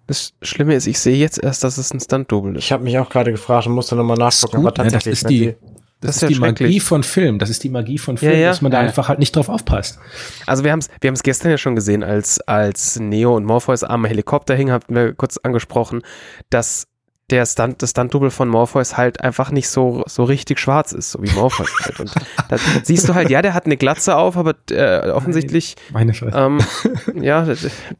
das 0.06 0.34
Schlimme 0.42 0.74
ist, 0.74 0.86
ich 0.86 0.98
sehe 0.98 1.16
jetzt 1.16 1.42
erst, 1.42 1.64
dass 1.64 1.78
es 1.78 1.92
ein 1.92 2.00
Stunt-Double 2.00 2.56
ist. 2.56 2.64
Ich 2.64 2.72
habe 2.72 2.82
mich 2.84 2.98
auch 2.98 3.08
gerade 3.08 3.30
gefragt 3.30 3.66
und 3.66 3.72
musste 3.74 3.96
nochmal 3.96 4.16
nachgucken, 4.16 4.58
aber 4.58 4.74
tatsächlich. 4.74 5.04
Ja, 5.04 5.10
das 5.10 5.22
ist 5.22 5.30
die, 5.30 5.46
das, 5.46 5.54
das 6.00 6.16
ist, 6.16 6.16
ist 6.16 6.22
ja 6.22 6.28
die 6.28 6.40
Magie 6.40 6.80
von 6.80 7.02
Film. 7.04 7.38
Das 7.38 7.48
ist 7.48 7.62
die 7.62 7.68
Magie 7.68 7.98
von 7.98 8.18
Film, 8.18 8.32
ja, 8.32 8.38
ja. 8.38 8.48
dass 8.48 8.60
man 8.60 8.72
da 8.72 8.80
einfach 8.80 9.08
halt 9.08 9.20
nicht 9.20 9.36
drauf 9.36 9.48
aufpasst. 9.48 10.00
Also 10.46 10.64
wir 10.64 10.72
haben 10.72 10.80
es 10.80 10.88
wir 11.00 11.08
haben's 11.08 11.22
gestern 11.22 11.50
ja 11.50 11.58
schon 11.58 11.76
gesehen, 11.76 12.02
als, 12.02 12.40
als 12.40 12.98
Neo 12.98 13.36
und 13.36 13.44
Morpheus 13.44 13.84
am 13.84 14.04
Helikopter 14.04 14.56
hingen, 14.56 14.72
haben 14.72 14.82
wir 14.88 15.14
kurz 15.14 15.38
angesprochen, 15.38 16.02
dass 16.50 16.88
der 17.32 17.46
Stunt, 17.46 17.82
das 17.82 17.90
Stunt-Double 17.90 18.30
von 18.30 18.48
Morpheus 18.48 18.96
halt 18.96 19.20
einfach 19.20 19.50
nicht 19.50 19.68
so, 19.68 20.04
so 20.06 20.24
richtig 20.24 20.60
schwarz 20.60 20.92
ist, 20.92 21.12
so 21.12 21.22
wie 21.22 21.30
Morpheus 21.32 21.70
halt. 21.80 21.98
Und 21.98 22.14
da 22.48 22.56
siehst 22.84 23.08
du 23.08 23.14
halt, 23.14 23.30
ja, 23.30 23.42
der 23.42 23.54
hat 23.54 23.66
eine 23.66 23.76
Glatze 23.76 24.16
auf, 24.16 24.36
aber 24.36 24.54
äh, 24.70 25.10
offensichtlich, 25.10 25.76
Meine 25.90 26.12
ähm, 26.32 26.60
ja, 27.20 27.46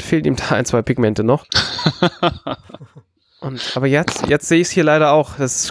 fehlt 0.00 0.26
ihm 0.26 0.36
da 0.36 0.50
ein, 0.50 0.66
zwei 0.66 0.82
Pigmente 0.82 1.24
noch. 1.24 1.46
Und, 3.40 3.72
aber 3.74 3.88
jetzt, 3.88 4.28
jetzt 4.28 4.46
sehe 4.46 4.60
ich 4.60 4.68
es 4.68 4.70
hier 4.70 4.84
leider 4.84 5.10
auch. 5.12 5.36
Das 5.36 5.70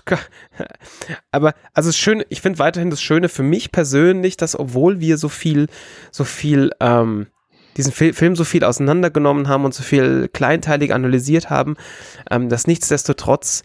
aber, 1.32 1.54
also 1.74 1.90
es 1.90 1.96
ist 1.96 2.02
schön, 2.02 2.24
ich 2.28 2.42
finde 2.42 2.60
weiterhin 2.60 2.90
das 2.90 3.02
Schöne 3.02 3.30
für 3.30 3.44
mich 3.44 3.72
persönlich, 3.72 4.36
dass 4.36 4.60
obwohl 4.60 5.00
wir 5.00 5.18
so 5.18 5.30
viel, 5.30 5.68
so 6.12 6.26
viel, 6.26 6.72
ähm, 6.82 7.28
diesen 7.78 7.92
Fil 7.92 8.14
Film 8.14 8.36
so 8.36 8.44
viel 8.44 8.64
auseinandergenommen 8.64 9.48
haben 9.48 9.66
und 9.66 9.74
so 9.74 9.84
viel 9.84 10.28
kleinteilig 10.28 10.94
analysiert 10.94 11.50
haben, 11.50 11.76
ähm, 12.30 12.50
dass 12.50 12.68
nichtsdestotrotz 12.68 13.64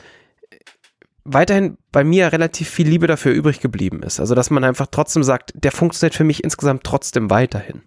weiterhin 1.26 1.76
bei 1.92 2.04
mir 2.04 2.32
relativ 2.32 2.70
viel 2.70 2.88
Liebe 2.88 3.06
dafür 3.06 3.32
übrig 3.32 3.60
geblieben 3.60 4.02
ist. 4.02 4.20
Also, 4.20 4.34
dass 4.34 4.50
man 4.50 4.64
einfach 4.64 4.86
trotzdem 4.90 5.22
sagt, 5.22 5.52
der 5.54 5.72
funktioniert 5.72 6.14
für 6.14 6.24
mich 6.24 6.44
insgesamt 6.44 6.84
trotzdem 6.84 7.30
weiterhin. 7.30 7.82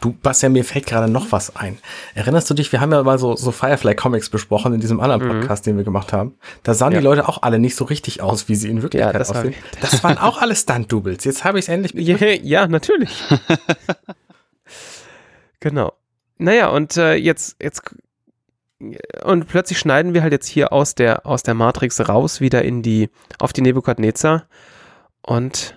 Du, 0.00 0.12
Bastian, 0.12 0.52
mir 0.52 0.64
fällt 0.64 0.86
gerade 0.86 1.10
noch 1.10 1.32
was 1.32 1.56
ein. 1.56 1.78
Erinnerst 2.14 2.48
du 2.48 2.54
dich, 2.54 2.70
wir 2.70 2.80
haben 2.80 2.92
ja 2.92 3.02
mal 3.02 3.18
so, 3.18 3.34
so 3.34 3.50
Firefly 3.50 3.94
Comics 3.94 4.30
besprochen 4.30 4.72
in 4.74 4.80
diesem 4.80 5.00
anderen 5.00 5.24
mhm. 5.24 5.40
Podcast, 5.40 5.66
mhm. 5.66 5.70
den 5.70 5.76
wir 5.78 5.84
gemacht 5.84 6.12
haben. 6.12 6.34
Da 6.62 6.74
sahen 6.74 6.92
ja. 6.92 7.00
die 7.00 7.04
Leute 7.04 7.28
auch 7.28 7.42
alle 7.42 7.58
nicht 7.58 7.74
so 7.74 7.84
richtig 7.84 8.20
aus, 8.20 8.48
wie 8.48 8.54
sie 8.54 8.68
in 8.68 8.82
Wirklichkeit 8.82 9.14
ja, 9.14 9.18
das 9.18 9.30
aussehen. 9.30 9.54
Das 9.80 10.04
waren 10.04 10.18
auch 10.18 10.40
alle 10.40 10.54
Stunt-Doubles. 10.54 11.24
Jetzt 11.24 11.44
habe 11.44 11.58
ich 11.58 11.64
es 11.64 11.68
endlich 11.68 11.92
ja, 12.06 12.16
ja, 12.16 12.68
natürlich. 12.68 13.10
genau. 15.64 15.94
Naja, 16.36 16.68
und 16.68 16.96
äh, 16.96 17.14
jetzt, 17.14 17.56
jetzt 17.60 17.82
und 19.24 19.48
plötzlich 19.48 19.78
schneiden 19.78 20.12
wir 20.12 20.22
halt 20.22 20.32
jetzt 20.32 20.46
hier 20.46 20.72
aus 20.72 20.94
der, 20.94 21.26
aus 21.26 21.42
der 21.42 21.54
Matrix 21.54 22.06
raus, 22.06 22.40
wieder 22.40 22.62
in 22.62 22.82
die, 22.82 23.08
auf 23.38 23.52
die 23.52 23.62
Nebukadnezar. 23.62 24.46
Und 25.22 25.74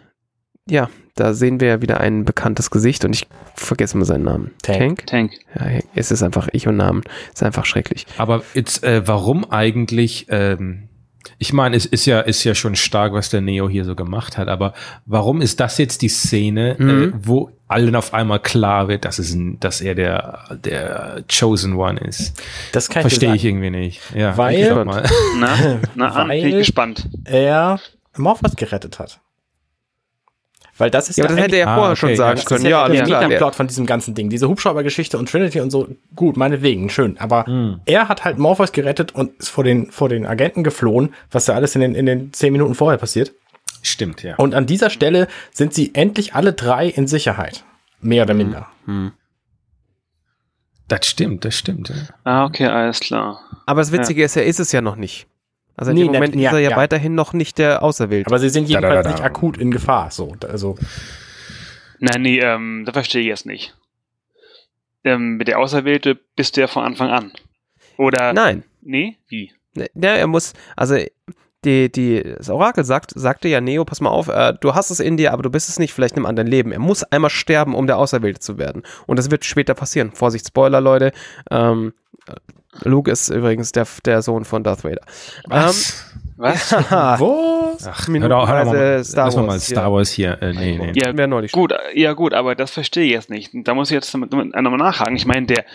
ja, 0.69 0.89
da 1.15 1.33
sehen 1.33 1.61
wir 1.61 1.67
ja 1.69 1.81
wieder 1.81 2.01
ein 2.01 2.25
bekanntes 2.25 2.69
Gesicht 2.69 3.05
und 3.05 3.13
ich 3.13 3.27
vergesse 3.55 3.97
mal 3.97 4.03
seinen 4.03 4.25
Namen. 4.25 4.51
Tank. 4.61 5.07
Tank. 5.07 5.31
Ja, 5.55 5.79
es 5.95 6.11
ist 6.11 6.21
einfach 6.21 6.49
ich 6.51 6.67
und 6.67 6.75
Namen. 6.75 7.03
Ist 7.33 7.43
einfach 7.43 7.65
schrecklich. 7.65 8.05
Aber 8.17 8.43
jetzt, 8.53 8.83
äh, 8.83 9.07
warum 9.07 9.49
eigentlich, 9.49 10.27
ähm, 10.29 10.89
ich 11.37 11.53
meine, 11.53 11.75
es 11.75 11.85
ist 11.85 12.05
ja, 12.05 12.21
ist 12.21 12.43
ja 12.43 12.55
schon 12.55 12.75
stark, 12.75 13.13
was 13.13 13.29
der 13.29 13.41
Neo 13.41 13.69
hier 13.69 13.85
so 13.85 13.95
gemacht 13.95 14.37
hat, 14.37 14.47
aber 14.47 14.73
warum 15.05 15.41
ist 15.41 15.59
das 15.59 15.77
jetzt 15.77 16.01
die 16.01 16.09
Szene, 16.09 16.77
äh, 16.79 16.83
mhm. 16.83 17.03
äh, 17.03 17.11
wo 17.21 17.51
allen 17.67 17.95
auf 17.95 18.13
einmal 18.13 18.39
klar 18.39 18.87
wird, 18.87 19.05
dass, 19.05 19.19
es 19.19 19.35
dass 19.59 19.81
er 19.81 19.93
der, 19.93 20.57
der 20.63 21.23
Chosen 21.27 21.75
One 21.75 21.99
ist? 21.99 22.41
Das 22.71 22.89
kann 22.89 23.01
Verstehe 23.01 23.35
ich 23.35 23.43
irgendwie 23.43 23.69
nicht. 23.69 24.01
Ja, 24.15 24.37
weil, 24.37 24.85
mal. 24.85 25.03
na, 25.39 25.79
na, 25.95 26.15
weil 26.15 26.41
bin 26.41 26.49
ich 26.49 26.57
gespannt. 26.59 27.09
er 27.25 27.79
Morphos 28.15 28.55
gerettet 28.55 28.99
hat. 28.99 29.19
Weil 30.77 30.91
das 30.91 31.09
ist 31.09 31.17
ja, 31.17 31.25
ja 31.25 31.29
das 31.29 31.39
hätte 31.39 31.55
er 31.55 31.67
ja 31.67 31.75
vorher 31.75 31.83
ah, 31.83 31.91
okay. 31.91 31.99
schon 31.99 32.15
sagen 32.15 32.41
können. 32.45 32.65
Ja, 32.65 32.87
ja 32.91 33.05
der 33.05 33.17
klar, 33.17 33.29
Plot 33.29 33.55
von 33.55 33.67
diesem 33.67 33.85
ganzen 33.85 34.13
Ding. 34.13 34.29
Diese 34.29 34.47
Hubschraubergeschichte 34.47 35.17
und 35.17 35.29
Trinity 35.29 35.59
und 35.59 35.71
so, 35.71 35.87
gut, 36.15 36.37
meinetwegen, 36.37 36.89
schön. 36.89 37.17
Aber 37.17 37.49
mhm. 37.49 37.81
er 37.85 38.07
hat 38.07 38.25
halt 38.25 38.37
Morpheus 38.37 38.71
gerettet 38.71 39.15
und 39.15 39.37
ist 39.39 39.49
vor 39.49 39.63
den, 39.63 39.91
vor 39.91 40.09
den 40.09 40.25
Agenten 40.25 40.63
geflohen, 40.63 41.13
was 41.31 41.47
ja 41.47 41.55
alles 41.55 41.75
in 41.75 41.81
den, 41.81 41.95
in 41.95 42.05
den 42.05 42.33
zehn 42.33 42.51
Minuten 42.51 42.75
vorher 42.75 42.97
passiert. 42.97 43.31
Stimmt, 43.81 44.21
ja. 44.23 44.35
Und 44.35 44.53
an 44.53 44.65
dieser 44.65 44.89
Stelle 44.89 45.27
sind 45.51 45.73
sie 45.73 45.93
endlich 45.95 46.35
alle 46.35 46.53
drei 46.53 46.87
in 46.87 47.07
Sicherheit. 47.07 47.63
Mehr 47.99 48.23
oder 48.23 48.33
mhm. 48.33 48.37
minder. 48.39 48.67
Mhm. 48.85 49.11
Das 50.87 51.05
stimmt, 51.05 51.43
das 51.43 51.55
stimmt. 51.55 51.89
Ja. 51.89 51.95
Ah, 52.23 52.45
okay, 52.45 52.67
alles 52.67 52.99
klar. 52.99 53.41
Aber 53.65 53.81
das 53.81 53.91
Witzige 53.91 54.21
ja. 54.21 54.25
ist, 54.25 54.37
er 54.37 54.45
ist 54.45 54.59
es 54.59 54.71
ja 54.71 54.81
noch 54.81 54.95
nicht. 54.95 55.27
Also 55.77 55.91
in 55.91 55.97
nee, 55.97 56.03
dem 56.03 56.13
Moment 56.13 56.35
ne, 56.35 56.45
ist 56.45 56.51
er 56.51 56.59
ja, 56.59 56.71
ja, 56.71 56.75
weiterhin 56.75 57.13
noch 57.13 57.33
nicht 57.33 57.59
der 57.59 57.83
Auserwählte. 57.83 58.27
Aber 58.27 58.39
sie 58.39 58.49
sind 58.49 58.67
jedenfalls 58.67 58.95
da, 58.95 59.03
da, 59.03 59.09
da, 59.09 59.11
nicht 59.11 59.23
akut 59.23 59.57
in 59.57 59.69
Gefahr. 59.69 60.09
So, 60.09 60.35
also. 60.49 60.75
Nein, 61.99 62.23
nee, 62.23 62.39
ähm, 62.39 62.83
da 62.85 62.93
verstehe 62.93 63.21
ich 63.21 63.27
jetzt 63.27 63.45
nicht. 63.45 63.75
Ähm, 65.03 65.37
mit 65.37 65.47
der 65.47 65.59
Auserwählte 65.59 66.19
bist 66.35 66.57
du 66.57 66.61
ja 66.61 66.67
von 66.67 66.83
Anfang 66.83 67.09
an. 67.09 67.31
Oder? 67.97 68.33
Nein. 68.33 68.63
Nee? 68.81 69.17
Wie? 69.27 69.51
Ne, 69.75 69.87
ja, 69.93 70.15
er 70.15 70.27
muss, 70.27 70.53
also 70.75 70.97
die, 71.63 71.91
die, 71.91 72.23
das 72.23 72.49
Orakel 72.49 72.83
sagt, 72.83 73.11
sagte 73.15 73.47
ja 73.47 73.61
Neo, 73.61 73.85
pass 73.85 74.01
mal 74.01 74.09
auf, 74.09 74.29
äh, 74.29 74.53
du 74.59 74.73
hast 74.73 74.89
es 74.89 74.99
in 74.99 75.17
dir, 75.17 75.31
aber 75.31 75.43
du 75.43 75.49
bist 75.51 75.69
es 75.69 75.77
nicht, 75.77 75.93
vielleicht 75.93 76.15
in 76.15 76.19
einem 76.19 76.27
anderen 76.27 76.47
Leben. 76.47 76.71
Er 76.71 76.79
muss 76.79 77.03
einmal 77.03 77.29
sterben, 77.29 77.75
um 77.75 77.85
der 77.85 77.97
Auserwählte 77.97 78.39
zu 78.39 78.57
werden. 78.57 78.81
Und 79.05 79.19
das 79.19 79.29
wird 79.29 79.45
später 79.45 79.75
passieren. 79.75 80.11
Vorsicht, 80.11 80.47
Spoiler, 80.47 80.81
Leute. 80.81 81.11
Ähm, 81.51 81.93
Luke 82.83 83.09
ist 83.11 83.29
übrigens 83.29 83.71
der, 83.71 83.87
der 84.05 84.21
Sohn 84.21 84.45
von 84.45 84.63
Darth 84.63 84.83
Vader. 84.83 85.01
Was? 85.45 86.05
Ähm, 86.13 86.21
was? 86.37 86.71
Ja. 86.91 87.19
Was? 87.19 87.87
Ach, 87.87 88.07
hör 88.07 88.29
doch, 88.29 88.47
hör 88.47 88.65
doch 88.65 88.71
mal, 88.73 89.03
Star 89.03 89.25
Wars, 89.25 89.35
mal 89.35 89.59
Star 89.59 89.91
Wars 89.91 90.11
hier. 90.11 90.41
Äh, 90.41 90.53
nee, 90.53 90.77
nee. 90.77 90.91
Ja, 90.95 91.11
mehr 91.13 91.27
neulich. 91.27 91.51
Gut, 91.51 91.73
ja 91.93 92.13
gut, 92.13 92.33
aber 92.33 92.55
das 92.55 92.71
verstehe 92.71 93.05
ich 93.05 93.11
jetzt 93.11 93.29
nicht. 93.29 93.51
Da 93.53 93.73
muss 93.73 93.89
ich 93.89 93.95
jetzt 93.95 94.15
nochmal 94.15 94.77
nachhaken. 94.77 95.15
Ich 95.15 95.25
meine, 95.25 95.47
der 95.47 95.65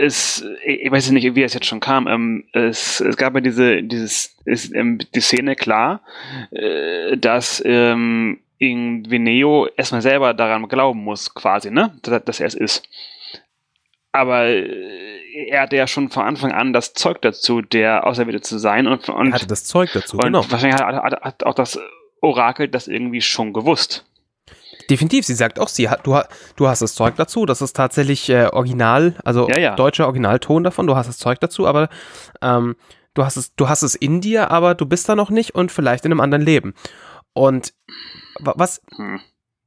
es, 0.00 0.44
ich 0.64 0.90
weiß 0.90 1.10
nicht, 1.10 1.34
wie 1.34 1.42
es 1.42 1.54
jetzt 1.54 1.66
schon 1.66 1.80
kam. 1.80 2.06
Ähm, 2.06 2.44
es, 2.52 3.00
es 3.00 3.16
gab 3.16 3.34
ja 3.34 3.40
diese, 3.40 3.82
dieses, 3.82 4.36
ist, 4.44 4.74
ähm, 4.74 4.98
die 5.14 5.20
Szene 5.20 5.56
klar, 5.56 6.02
äh, 6.50 7.16
dass 7.16 7.62
ähm, 7.64 8.40
in 8.58 9.10
Veneo 9.10 9.68
erstmal 9.76 10.02
selber 10.02 10.34
daran 10.34 10.68
glauben 10.68 11.02
muss, 11.02 11.34
quasi, 11.34 11.70
ne, 11.70 11.92
dass, 12.02 12.24
dass 12.24 12.40
er 12.40 12.46
es 12.46 12.54
ist. 12.54 12.82
Aber 14.12 14.46
äh, 14.46 15.09
er 15.32 15.62
hatte 15.62 15.76
ja 15.76 15.86
schon 15.86 16.10
von 16.10 16.24
Anfang 16.24 16.52
an 16.52 16.72
das 16.72 16.92
Zeug 16.92 17.22
dazu, 17.22 17.62
der 17.62 18.06
Auserwählte 18.06 18.40
zu 18.40 18.58
sein. 18.58 18.86
Und, 18.86 19.08
und 19.08 19.28
er 19.28 19.34
hatte 19.34 19.46
das 19.46 19.64
Zeug 19.64 19.90
dazu, 19.92 20.16
und 20.16 20.24
genau. 20.24 20.44
Wahrscheinlich 20.48 20.80
hat, 20.80 21.02
hat, 21.02 21.20
hat 21.22 21.44
auch 21.44 21.54
das 21.54 21.78
Orakel 22.20 22.68
das 22.68 22.88
irgendwie 22.88 23.20
schon 23.20 23.52
gewusst. 23.52 24.04
Definitiv, 24.88 25.24
sie 25.24 25.34
sagt 25.34 25.60
auch, 25.60 25.68
sie 25.68 25.88
hat, 25.88 26.06
du, 26.06 26.18
du 26.56 26.68
hast 26.68 26.82
das 26.82 26.94
Zeug 26.94 27.14
dazu, 27.16 27.46
das 27.46 27.62
ist 27.62 27.76
tatsächlich 27.76 28.28
äh, 28.28 28.46
original, 28.46 29.14
also 29.24 29.48
ja, 29.48 29.58
ja. 29.58 29.76
deutscher 29.76 30.06
Originalton 30.06 30.64
davon, 30.64 30.86
du 30.86 30.96
hast 30.96 31.06
das 31.06 31.18
Zeug 31.18 31.38
dazu, 31.38 31.66
aber 31.66 31.88
ähm, 32.42 32.74
du 33.14 33.24
hast 33.24 33.36
es, 33.36 33.54
du 33.54 33.68
hast 33.68 33.82
es 33.82 33.94
in 33.94 34.20
dir, 34.20 34.50
aber 34.50 34.74
du 34.74 34.86
bist 34.86 35.08
da 35.08 35.14
noch 35.14 35.30
nicht 35.30 35.54
und 35.54 35.70
vielleicht 35.70 36.04
in 36.06 36.12
einem 36.12 36.20
anderen 36.20 36.44
Leben. 36.44 36.74
und 37.34 37.72
was 38.40 38.82
hm. 38.96 39.20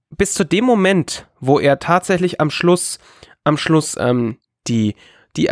bis 0.10 0.34
zu 0.34 0.44
dem 0.44 0.66
Moment, 0.66 1.28
wo 1.40 1.60
er 1.60 1.80
tatsächlich 1.80 2.42
am 2.42 2.50
Schluss, 2.50 3.00
am 3.46 3.58
Schluss 3.58 3.96
ähm, 3.98 4.40
die, 4.68 4.96
die, 5.38 5.50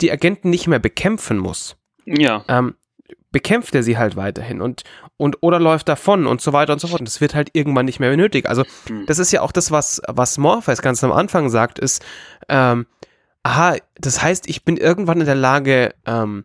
die 0.00 0.12
Agenten 0.12 0.50
nicht 0.50 0.66
mehr 0.66 0.78
bekämpfen 0.78 1.38
muss. 1.38 1.76
Ja. 2.04 2.44
Ähm, 2.48 2.74
bekämpft 3.30 3.74
er 3.74 3.82
sie 3.82 3.96
halt 3.96 4.16
weiterhin 4.16 4.60
und, 4.60 4.84
und 5.16 5.38
oder 5.40 5.58
läuft 5.58 5.88
davon 5.88 6.26
und 6.26 6.40
so 6.40 6.52
weiter 6.52 6.74
und 6.74 6.80
so 6.80 6.88
fort. 6.88 7.00
Und 7.00 7.08
das 7.08 7.20
wird 7.20 7.34
halt 7.34 7.50
irgendwann 7.54 7.86
nicht 7.86 8.00
mehr 8.00 8.14
nötig. 8.16 8.48
Also, 8.48 8.64
hm. 8.86 9.06
das 9.06 9.18
ist 9.18 9.32
ja 9.32 9.40
auch 9.40 9.52
das, 9.52 9.70
was, 9.70 10.02
was 10.06 10.38
Morpheus 10.38 10.82
ganz 10.82 11.02
am 11.02 11.12
Anfang 11.12 11.48
sagt, 11.48 11.78
ist, 11.78 12.04
ähm, 12.48 12.86
aha, 13.42 13.76
das 13.96 14.22
heißt, 14.22 14.48
ich 14.48 14.64
bin 14.64 14.76
irgendwann 14.76 15.20
in 15.20 15.26
der 15.26 15.34
Lage, 15.34 15.94
ähm, 16.06 16.44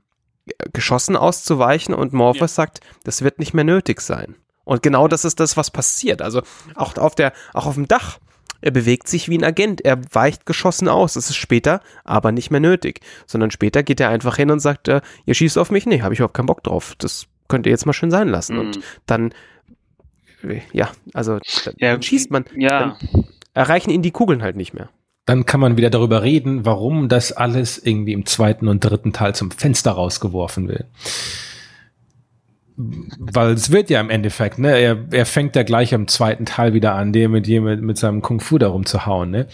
geschossen 0.71 1.17
auszuweichen 1.17 1.93
und 1.93 2.13
Morpheus 2.13 2.51
ja. 2.55 2.63
sagt, 2.63 2.79
das 3.03 3.21
wird 3.21 3.37
nicht 3.39 3.53
mehr 3.53 3.65
nötig 3.65 3.99
sein. 3.99 4.35
Und 4.63 4.81
genau 4.81 5.07
das 5.07 5.25
ist 5.25 5.39
das, 5.39 5.57
was 5.57 5.71
passiert. 5.71 6.21
Also 6.21 6.41
auch 6.75 6.97
auf 6.97 7.15
der, 7.15 7.33
auch 7.53 7.65
auf 7.65 7.75
dem 7.75 7.87
Dach. 7.87 8.19
Er 8.61 8.71
bewegt 8.71 9.07
sich 9.07 9.29
wie 9.29 9.37
ein 9.37 9.43
Agent. 9.43 9.81
Er 9.81 9.99
weicht 10.11 10.45
geschossen 10.45 10.87
aus. 10.87 11.13
Das 11.13 11.29
ist 11.29 11.35
später 11.35 11.81
aber 12.03 12.31
nicht 12.31 12.51
mehr 12.51 12.59
nötig. 12.59 13.01
Sondern 13.25 13.51
später 13.51 13.83
geht 13.83 13.99
er 13.99 14.09
einfach 14.09 14.37
hin 14.37 14.51
und 14.51 14.59
sagt, 14.59 14.87
äh, 14.87 15.01
ihr 15.25 15.33
schießt 15.33 15.57
auf 15.57 15.71
mich? 15.71 15.85
Nee, 15.85 16.01
habe 16.01 16.13
ich 16.13 16.19
überhaupt 16.19 16.35
keinen 16.35 16.47
Bock 16.47 16.63
drauf. 16.63 16.95
Das 16.97 17.27
könnt 17.47 17.65
ihr 17.65 17.71
jetzt 17.71 17.85
mal 17.85 17.93
schön 17.93 18.11
sein 18.11 18.27
lassen. 18.27 18.55
Mhm. 18.55 18.59
Und 18.59 18.79
dann, 19.05 19.33
ja, 20.73 20.91
also 21.13 21.39
dann 21.65 21.73
ja, 21.77 22.01
schießt 22.01 22.31
man. 22.31 22.45
Ja. 22.55 22.97
erreichen 23.53 23.89
ihn 23.89 24.01
die 24.01 24.11
Kugeln 24.11 24.41
halt 24.41 24.55
nicht 24.55 24.73
mehr 24.73 24.89
dann 25.25 25.45
kann 25.45 25.59
man 25.59 25.75
wieder 25.75 25.89
darüber 25.89 26.23
reden, 26.23 26.65
warum 26.65 27.09
das 27.09 27.33
alles 27.33 27.77
irgendwie 27.77 28.13
im 28.13 28.25
zweiten 28.25 28.69
und 28.69 28.79
dritten 28.79 29.11
Teil 29.11 29.35
zum 29.35 29.51
Fenster 29.51 29.91
rausgeworfen 29.91 30.69
wird 30.69 30.85
weil 32.77 33.53
es 33.53 33.71
wird 33.71 33.89
ja 33.89 33.99
im 33.99 34.11
Endeffekt, 34.11 34.59
ne, 34.59 34.77
er, 34.77 34.97
er 35.09 35.25
fängt 35.25 35.55
ja 35.55 35.63
gleich 35.63 35.95
am 35.95 36.07
zweiten 36.07 36.45
Teil 36.45 36.73
wieder 36.73 36.93
an, 36.93 37.11
dem 37.11 37.31
mit 37.31 37.47
mit, 37.47 37.81
mit 37.81 37.97
seinem 37.97 38.21
Kung 38.21 38.39
Fu 38.39 38.59
darum 38.59 38.85
zu 38.85 39.07
hauen, 39.07 39.31
ne. 39.31 39.47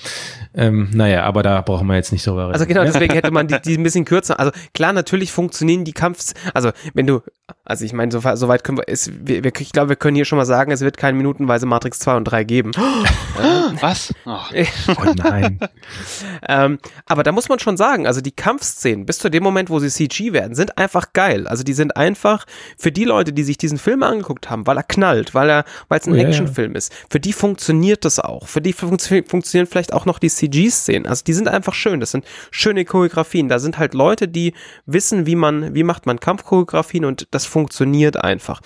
Ähm, 0.54 0.90
naja, 0.94 1.24
aber 1.24 1.42
da 1.42 1.62
brauchen 1.62 1.88
wir 1.88 1.96
jetzt 1.96 2.12
nicht 2.12 2.28
drüber 2.28 2.44
reden. 2.44 2.54
Also 2.54 2.66
genau, 2.66 2.84
deswegen 2.84 3.14
hätte 3.16 3.32
man 3.32 3.48
die, 3.48 3.62
die 3.62 3.78
ein 3.78 3.84
bisschen 3.84 4.04
kürzer. 4.04 4.40
Also 4.40 4.52
klar, 4.74 4.92
natürlich 4.92 5.32
funktionieren 5.32 5.86
die 5.86 5.94
Kampfs, 5.94 6.34
also 6.54 6.72
wenn 6.94 7.08
du, 7.08 7.22
also 7.66 7.86
ich 7.86 7.94
meine, 7.94 8.12
so, 8.12 8.22
so 8.36 8.48
weit 8.48 8.64
können 8.64 8.78
wir, 8.78 8.88
ist, 8.88 9.12
wir, 9.26 9.44
wir, 9.44 9.52
ich 9.58 9.72
glaube, 9.72 9.90
wir 9.90 9.96
können 9.96 10.16
hier 10.16 10.26
schon 10.26 10.38
mal 10.38 10.46
sagen, 10.46 10.72
es 10.72 10.82
wird 10.82 10.98
keine 10.98 11.18
minutenweise 11.18 11.66
Matrix 11.66 12.00
2 12.00 12.18
und 12.18 12.24
3 12.26 12.44
geben. 12.44 12.72
Was? 13.82 14.14
Oh, 14.26 14.40
oh 14.88 15.14
nein. 15.16 15.60
ähm, 16.48 16.80
aber 17.06 17.24
da 17.24 17.32
muss 17.32 17.50
man 17.50 17.60
schon 17.60 17.78
sagen, 17.78 18.08
also 18.08 18.22
die 18.22 18.32
Kampfszenen 18.32 19.06
bis 19.06 19.20
zu 19.20 19.30
dem 19.30 19.44
Moment, 19.44 19.70
wo 19.70 19.80
sie 19.80 19.90
CG 19.90 20.34
werden, 20.34 20.56
sind 20.56 20.78
einfach 20.78 21.14
geil. 21.14 21.48
Also 21.48 21.64
die 21.64 21.74
sind 21.74 21.98
einfach 21.98 22.46
für 22.78 22.92
die 22.92 23.04
Leute, 23.04 23.24
Leute, 23.24 23.32
die 23.32 23.44
sich 23.44 23.58
diesen 23.58 23.78
Film 23.78 24.04
angeguckt 24.04 24.50
haben, 24.50 24.68
weil 24.68 24.76
er 24.76 24.84
knallt, 24.84 25.34
weil 25.34 25.50
er, 25.50 25.66
weil 25.88 26.00
es 26.00 26.08
ein 26.08 26.14
oh, 26.14 26.18
Actionfilm 26.18 26.74
ja. 26.74 26.78
ist, 26.78 26.92
für 27.10 27.20
die 27.20 27.32
funktioniert 27.32 28.04
das 28.04 28.20
auch. 28.20 28.48
Für 28.48 28.60
die 28.60 28.74
fun 28.74 28.98
funktionieren 29.00 29.68
vielleicht 29.68 29.94
auch 29.94 30.06
noch 30.06 30.20
die 30.20 30.30
CG-Szenen. 30.30 31.08
Also 31.08 31.24
die 31.24 31.34
sind 31.34 31.48
einfach 31.48 31.74
schön. 31.74 32.00
Das 32.00 32.12
sind 32.12 32.26
schöne 32.52 32.84
Choreografien. 32.84 33.48
Da 33.48 33.60
sind 33.60 33.78
halt 33.78 33.94
Leute, 33.94 34.28
die 34.28 34.54
wissen, 34.86 35.26
wie 35.26 35.36
man, 35.36 35.74
wie 35.74 35.84
macht 35.84 36.06
man 36.06 36.20
Kampfchoreografien 36.20 37.06
und 37.06 37.28
das 37.32 37.43
funktioniert 37.46 38.18
einfach. 38.24 38.62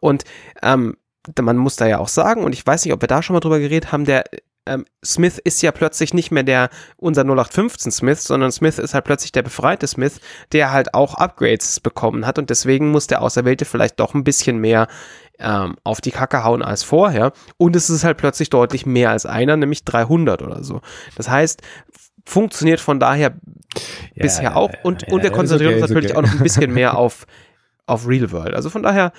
Und 0.00 0.24
ähm, 0.62 0.96
man 1.40 1.56
muss 1.56 1.76
da 1.76 1.86
ja 1.86 1.98
auch 1.98 2.08
sagen, 2.08 2.44
und 2.44 2.52
ich 2.52 2.66
weiß 2.66 2.84
nicht, 2.84 2.94
ob 2.94 3.00
wir 3.00 3.08
da 3.08 3.22
schon 3.22 3.34
mal 3.34 3.40
drüber 3.40 3.58
geredet 3.58 3.92
haben, 3.92 4.04
der 4.04 4.24
ähm, 4.66 4.84
Smith 5.04 5.38
ist 5.38 5.62
ja 5.62 5.70
plötzlich 5.70 6.12
nicht 6.12 6.30
mehr 6.30 6.42
der 6.42 6.70
unser 6.96 7.22
0815 7.22 7.92
Smith, 7.92 8.24
sondern 8.24 8.50
Smith 8.50 8.78
ist 8.78 8.94
halt 8.94 9.04
plötzlich 9.04 9.32
der 9.32 9.42
befreite 9.42 9.86
Smith, 9.86 10.20
der 10.52 10.72
halt 10.72 10.92
auch 10.92 11.14
Upgrades 11.14 11.80
bekommen 11.80 12.26
hat 12.26 12.38
und 12.38 12.50
deswegen 12.50 12.90
muss 12.90 13.06
der 13.06 13.22
Auserwählte 13.22 13.64
vielleicht 13.64 14.00
doch 14.00 14.14
ein 14.14 14.24
bisschen 14.24 14.58
mehr 14.58 14.88
ähm, 15.38 15.76
auf 15.84 16.00
die 16.00 16.10
Kacke 16.10 16.44
hauen 16.44 16.62
als 16.62 16.82
vorher 16.82 17.32
und 17.56 17.76
es 17.76 17.90
ist 17.90 18.04
halt 18.04 18.18
plötzlich 18.18 18.50
deutlich 18.50 18.86
mehr 18.86 19.10
als 19.10 19.24
einer, 19.24 19.56
nämlich 19.56 19.84
300 19.84 20.42
oder 20.42 20.64
so. 20.64 20.80
Das 21.16 21.30
heißt, 21.30 21.62
funktioniert 22.24 22.80
von 22.80 22.98
daher 22.98 23.34
ja, 24.14 24.22
bisher 24.22 24.56
auch 24.56 24.72
und, 24.82 25.02
ja, 25.02 25.12
und 25.12 25.22
wir 25.22 25.30
konzentrieren 25.30 25.74
okay, 25.74 25.82
uns 25.82 25.90
natürlich 25.90 26.10
okay. 26.10 26.18
auch 26.18 26.22
noch 26.22 26.32
ein 26.32 26.42
bisschen 26.42 26.72
mehr 26.74 26.98
auf, 26.98 27.26
auf 27.86 28.06
Real 28.06 28.30
World. 28.32 28.54
Also 28.54 28.70
von 28.70 28.82
daher, 28.82 29.12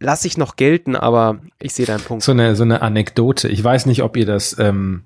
lasse 0.00 0.26
ich 0.26 0.36
noch 0.36 0.56
gelten, 0.56 0.96
aber 0.96 1.40
ich 1.60 1.74
sehe 1.74 1.86
deinen 1.86 2.02
Punkt. 2.02 2.22
So 2.22 2.32
eine, 2.32 2.56
so 2.56 2.64
eine 2.64 2.82
Anekdote. 2.82 3.48
Ich 3.48 3.62
weiß 3.62 3.86
nicht, 3.86 4.02
ob 4.02 4.16
ihr 4.16 4.26
das, 4.26 4.58
ähm, 4.58 5.02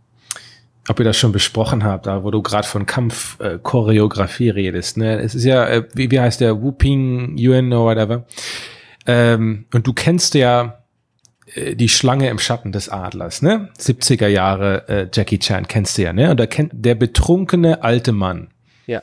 ob 0.88 0.98
ihr 0.98 1.05
das 1.05 1.16
schon 1.16 1.33
besprochen 1.33 1.85
habt, 1.85 2.07
da 2.07 2.24
wo 2.24 2.31
du 2.31 2.42
gerade 2.42 2.66
von 2.66 2.87
Kampfchoreografie 2.87 4.48
äh, 4.48 4.53
redest. 4.53 4.96
Ne? 4.96 5.20
Es 5.20 5.35
ist 5.35 5.44
ja, 5.44 5.66
äh, 5.66 5.85
wie, 5.94 6.11
wie 6.11 6.20
heißt 6.20 6.40
der, 6.40 6.61
Whooping 6.61 7.37
Yuan 7.38 7.72
oder 7.72 7.85
whatever. 7.85 8.24
Ähm, 9.07 9.66
und 9.72 9.87
du 9.87 9.92
kennst 9.92 10.35
ja 10.35 10.81
äh, 11.55 11.76
die 11.76 11.88
Schlange 11.88 12.29
im 12.29 12.38
Schatten 12.38 12.72
des 12.72 12.88
Adlers, 12.88 13.42
ne? 13.42 13.70
70er 13.79 14.26
Jahre 14.26 14.88
äh, 14.88 15.09
Jackie 15.12 15.38
Chan 15.38 15.68
kennst 15.68 15.96
du 15.98 16.03
ja, 16.03 16.12
ne? 16.12 16.31
Und 16.31 16.40
da 16.40 16.46
kennt 16.46 16.72
der 16.74 16.96
betrunkene 16.96 17.83
alte 17.83 18.12
Mann. 18.12 18.48
Ja. 18.87 19.03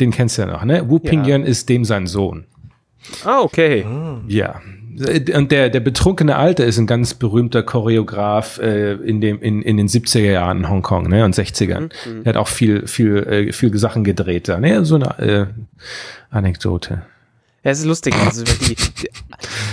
Den 0.00 0.10
kennst 0.10 0.38
du 0.38 0.42
ja 0.42 0.48
noch, 0.48 0.64
ne? 0.64 0.88
Wu 0.90 0.98
Ping 0.98 1.24
ja. 1.24 1.36
ist 1.36 1.68
dem 1.68 1.84
sein 1.84 2.06
Sohn. 2.06 2.46
Ah, 3.24 3.40
okay. 3.40 3.84
Ja, 4.26 4.60
und 5.34 5.52
der, 5.52 5.70
der 5.70 5.80
betrunkene 5.80 6.36
Alte 6.36 6.64
ist 6.64 6.78
ein 6.78 6.86
ganz 6.86 7.14
berühmter 7.14 7.62
Choreograf 7.62 8.58
äh, 8.58 8.94
in, 8.94 9.20
dem, 9.20 9.40
in, 9.40 9.62
in 9.62 9.76
den 9.76 9.88
70er 9.88 10.30
Jahren 10.30 10.58
in 10.58 10.68
Hongkong 10.68 11.08
ne, 11.08 11.24
und 11.24 11.34
60ern. 11.34 11.90
Mhm. 12.06 12.24
Der 12.24 12.30
hat 12.32 12.36
auch 12.36 12.48
viel, 12.48 12.86
viel, 12.86 13.16
äh, 13.18 13.52
viel 13.52 13.76
Sachen 13.78 14.04
gedreht 14.04 14.48
da. 14.48 14.58
Ne? 14.58 14.84
So 14.84 14.96
eine 14.96 15.18
äh, 15.18 15.46
Anekdote. 16.30 17.02
Ja, 17.68 17.72
es 17.72 17.80
ist 17.80 17.84
lustig. 17.84 18.14
Also 18.28 18.44
die, 18.44 18.74
die, 18.74 19.10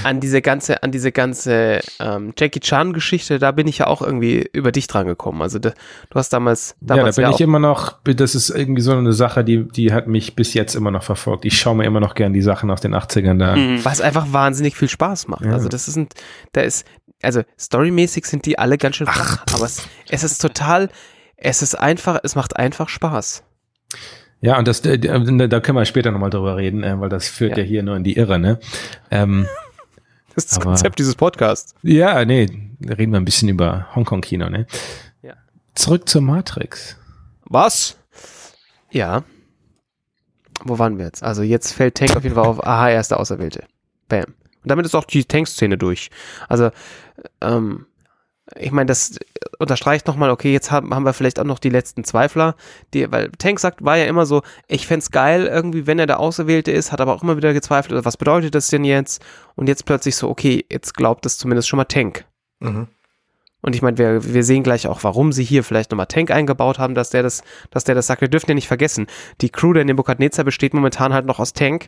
an 0.04 0.20
diese 0.20 0.42
ganze, 0.42 0.84
an 0.84 0.92
diese 0.92 1.12
ganze 1.12 1.80
ähm, 2.00 2.34
Jackie 2.38 2.60
Chan-Geschichte, 2.60 3.40
da 3.40 3.52
bin 3.52 3.68
ich 3.68 3.80
ja 3.80 3.88
auch 3.88 4.02
irgendwie 4.02 4.48
über 4.54 4.72
dich 4.72 4.88
dran 4.88 5.08
gekommen. 5.08 5.42
Also 5.42 5.60
de, 5.60 5.72
du 6.10 6.20
hast 6.20 6.32
damals, 6.34 6.76
damals 6.82 7.16
Ja, 7.16 7.24
da 7.24 7.28
bin 7.28 7.32
ja 7.32 7.36
ich 7.36 7.42
immer 7.42 7.60
noch, 7.60 8.00
das 8.04 8.36
ist 8.36 8.50
irgendwie 8.50 8.82
so 8.82 8.92
eine 8.92 9.14
Sache, 9.14 9.44
die, 9.44 9.68
die 9.68 9.94
hat 9.94 10.08
mich 10.08 10.36
bis 10.36 10.54
jetzt 10.54 10.76
immer 10.76 10.92
noch 10.92 11.04
verfolgt. 11.04 11.46
Ich 11.46 11.58
schaue 11.58 11.76
mir 11.76 11.86
immer 11.86 12.02
noch 12.02 12.16
gern 12.16 12.34
die 12.34 12.42
Sachen 12.42 12.70
aus 12.70 12.82
den 12.82 12.94
80ern 12.94 13.40
da 13.40 13.54
an. 13.54 13.76
Mhm. 13.76 13.86
Was 13.86 14.02
einfach 14.02 14.28
wahnsinnig 14.32 14.76
viel 14.76 14.90
Spaß 14.90 15.28
macht. 15.30 15.46
Ja. 15.46 15.54
Also 15.54 15.70
das 15.70 15.88
ist 15.88 15.96
ein, 15.96 16.08
da 16.52 16.62
ist, 16.62 16.86
also 17.22 17.44
storymäßig 17.58 18.26
sind 18.26 18.46
die 18.46 18.60
alle 18.60 18.78
ganz 18.78 18.98
schön 18.98 19.08
flach, 19.08 19.44
aber 19.54 19.66
es, 19.66 19.88
es 20.10 20.24
ist 20.24 20.40
total, 20.40 20.90
es 21.38 21.62
ist 21.62 21.76
einfach, 21.76 22.20
es 22.24 22.36
macht 22.36 22.58
einfach 22.58 22.90
Spaß. 22.90 23.44
Ja, 24.46 24.60
und 24.60 24.68
das, 24.68 24.84
da 24.84 24.90
können 24.92 25.76
wir 25.76 25.86
später 25.86 26.12
nochmal 26.12 26.30
drüber 26.30 26.56
reden, 26.56 26.84
äh, 26.84 27.00
weil 27.00 27.10
das 27.10 27.28
führt 27.28 27.58
ja. 27.58 27.64
ja. 27.64 27.68
hier 27.68 27.82
nur 27.82 27.96
in 27.96 28.04
die 28.04 28.16
Irre, 28.16 28.38
ne? 28.38 28.60
Ähm, 29.10 29.48
das 30.36 30.44
ist 30.44 30.52
das 30.52 30.58
aber, 30.58 30.66
Konzept 30.66 31.00
dieses 31.00 31.16
Podcasts. 31.16 31.74
Ja, 31.82 32.24
nee, 32.26 32.48
reden 32.88 33.12
wir 33.12 33.20
ein 33.20 33.26
bisschen 33.26 33.50
über 33.50 33.88
Hongkong-Kino, 33.96 34.52
ne? 34.52 34.68
Ja. 35.24 35.34
Zurück 35.74 36.08
zur 36.08 36.22
Matrix. 36.22 36.96
Was? 37.46 37.98
Ja. 38.92 39.24
Wo 40.64 40.78
waren 40.78 41.00
wir 41.00 41.06
jetzt? 41.06 41.24
Also 41.24 41.42
jetzt 41.42 41.72
fällt 41.72 41.96
Tank 41.96 42.16
auf 42.16 42.22
jeden 42.22 42.36
Fall 42.36 42.46
auf, 42.46 42.64
aha, 42.64 42.92
er 42.92 43.00
ist 43.00 43.10
der 43.10 43.20
Auserwählte. 43.20 43.64
Bam. 44.10 44.26
Und 44.26 44.70
damit 44.70 44.86
ist 44.86 44.94
auch 44.94 45.06
die 45.06 45.26
Tank-Szene 45.26 45.80
durch. 45.80 46.12
Also, 46.48 46.70
ähm, 47.42 47.88
ich 48.56 48.72
meine, 48.72 48.86
das 48.86 49.18
unterstreicht 49.58 50.06
nochmal, 50.08 50.30
okay, 50.30 50.54
jetzt 50.54 50.72
haben, 50.72 50.94
haben 50.94 51.06
wir 51.06 51.14
vielleicht 51.14 51.40
auch 51.40 51.46
noch 51.46 51.60
die 51.60 51.70
letzten 51.70 52.04
Zweifler, 52.04 52.56
die, 52.94 53.12
weil 53.12 53.32
Tank 53.40 53.60
sagt, 53.60 53.84
war 53.84 53.98
ja 53.98 54.06
immer 54.06 54.26
so, 54.26 54.44
ich 54.68 54.86
fände 54.86 55.06
geil 55.12 55.48
irgendwie, 55.48 55.88
wenn 55.88 55.98
er 55.98 56.06
der 56.06 56.20
Auserwählte 56.20 56.72
ist, 56.72 56.92
hat 56.92 57.02
aber 57.02 57.16
auch 57.16 57.24
immer 57.24 57.38
wieder 57.38 57.54
gezweifelt, 57.54 58.06
was 58.06 58.18
bedeutet 58.18 58.54
das 58.54 58.68
denn 58.68 58.84
jetzt? 58.84 59.24
Und 59.56 59.68
jetzt 59.68 59.86
plötzlich 59.86 60.16
so, 60.16 60.30
okay, 60.30 60.64
jetzt 60.70 60.94
glaubt 60.94 61.26
es 61.26 61.38
zumindest 61.38 61.68
schon 61.68 61.78
mal 61.78 61.86
Tank. 61.86 62.26
Mhm. 62.60 62.88
Und 63.62 63.76
ich 63.76 63.82
meine, 63.82 63.98
wir, 63.98 64.34
wir 64.34 64.44
sehen 64.44 64.62
gleich 64.62 64.86
auch, 64.86 65.04
warum 65.04 65.32
sie 65.32 65.44
hier 65.44 65.64
vielleicht 65.64 65.90
nochmal 65.90 66.06
Tank 66.06 66.30
eingebaut 66.30 66.78
haben, 66.78 66.94
dass 66.94 67.10
der 67.10 67.24
das, 67.24 67.42
dass 67.72 67.84
der 67.84 67.96
das 67.96 68.06
sagt. 68.06 68.22
Wir 68.22 68.28
dürfen 68.28 68.52
ja 68.52 68.54
nicht 68.54 68.68
vergessen, 68.68 69.08
die 69.42 69.50
Crew 69.50 69.74
der 69.74 69.86
Nebukadnezar 69.86 70.46
besteht 70.46 70.76
momentan 70.76 71.14
halt 71.14 71.26
noch 71.26 71.40
aus 71.40 71.54
Tank, 71.54 71.88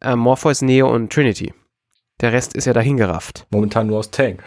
äh, 0.00 0.14
Morpheus, 0.14 0.62
Neo 0.62 0.88
und 0.88 1.12
Trinity. 1.12 1.52
Der 2.20 2.32
Rest 2.32 2.54
ist 2.54 2.66
ja 2.66 2.72
dahingerafft. 2.72 3.46
Momentan 3.50 3.88
nur 3.88 3.98
aus 3.98 4.12
Tank. 4.12 4.40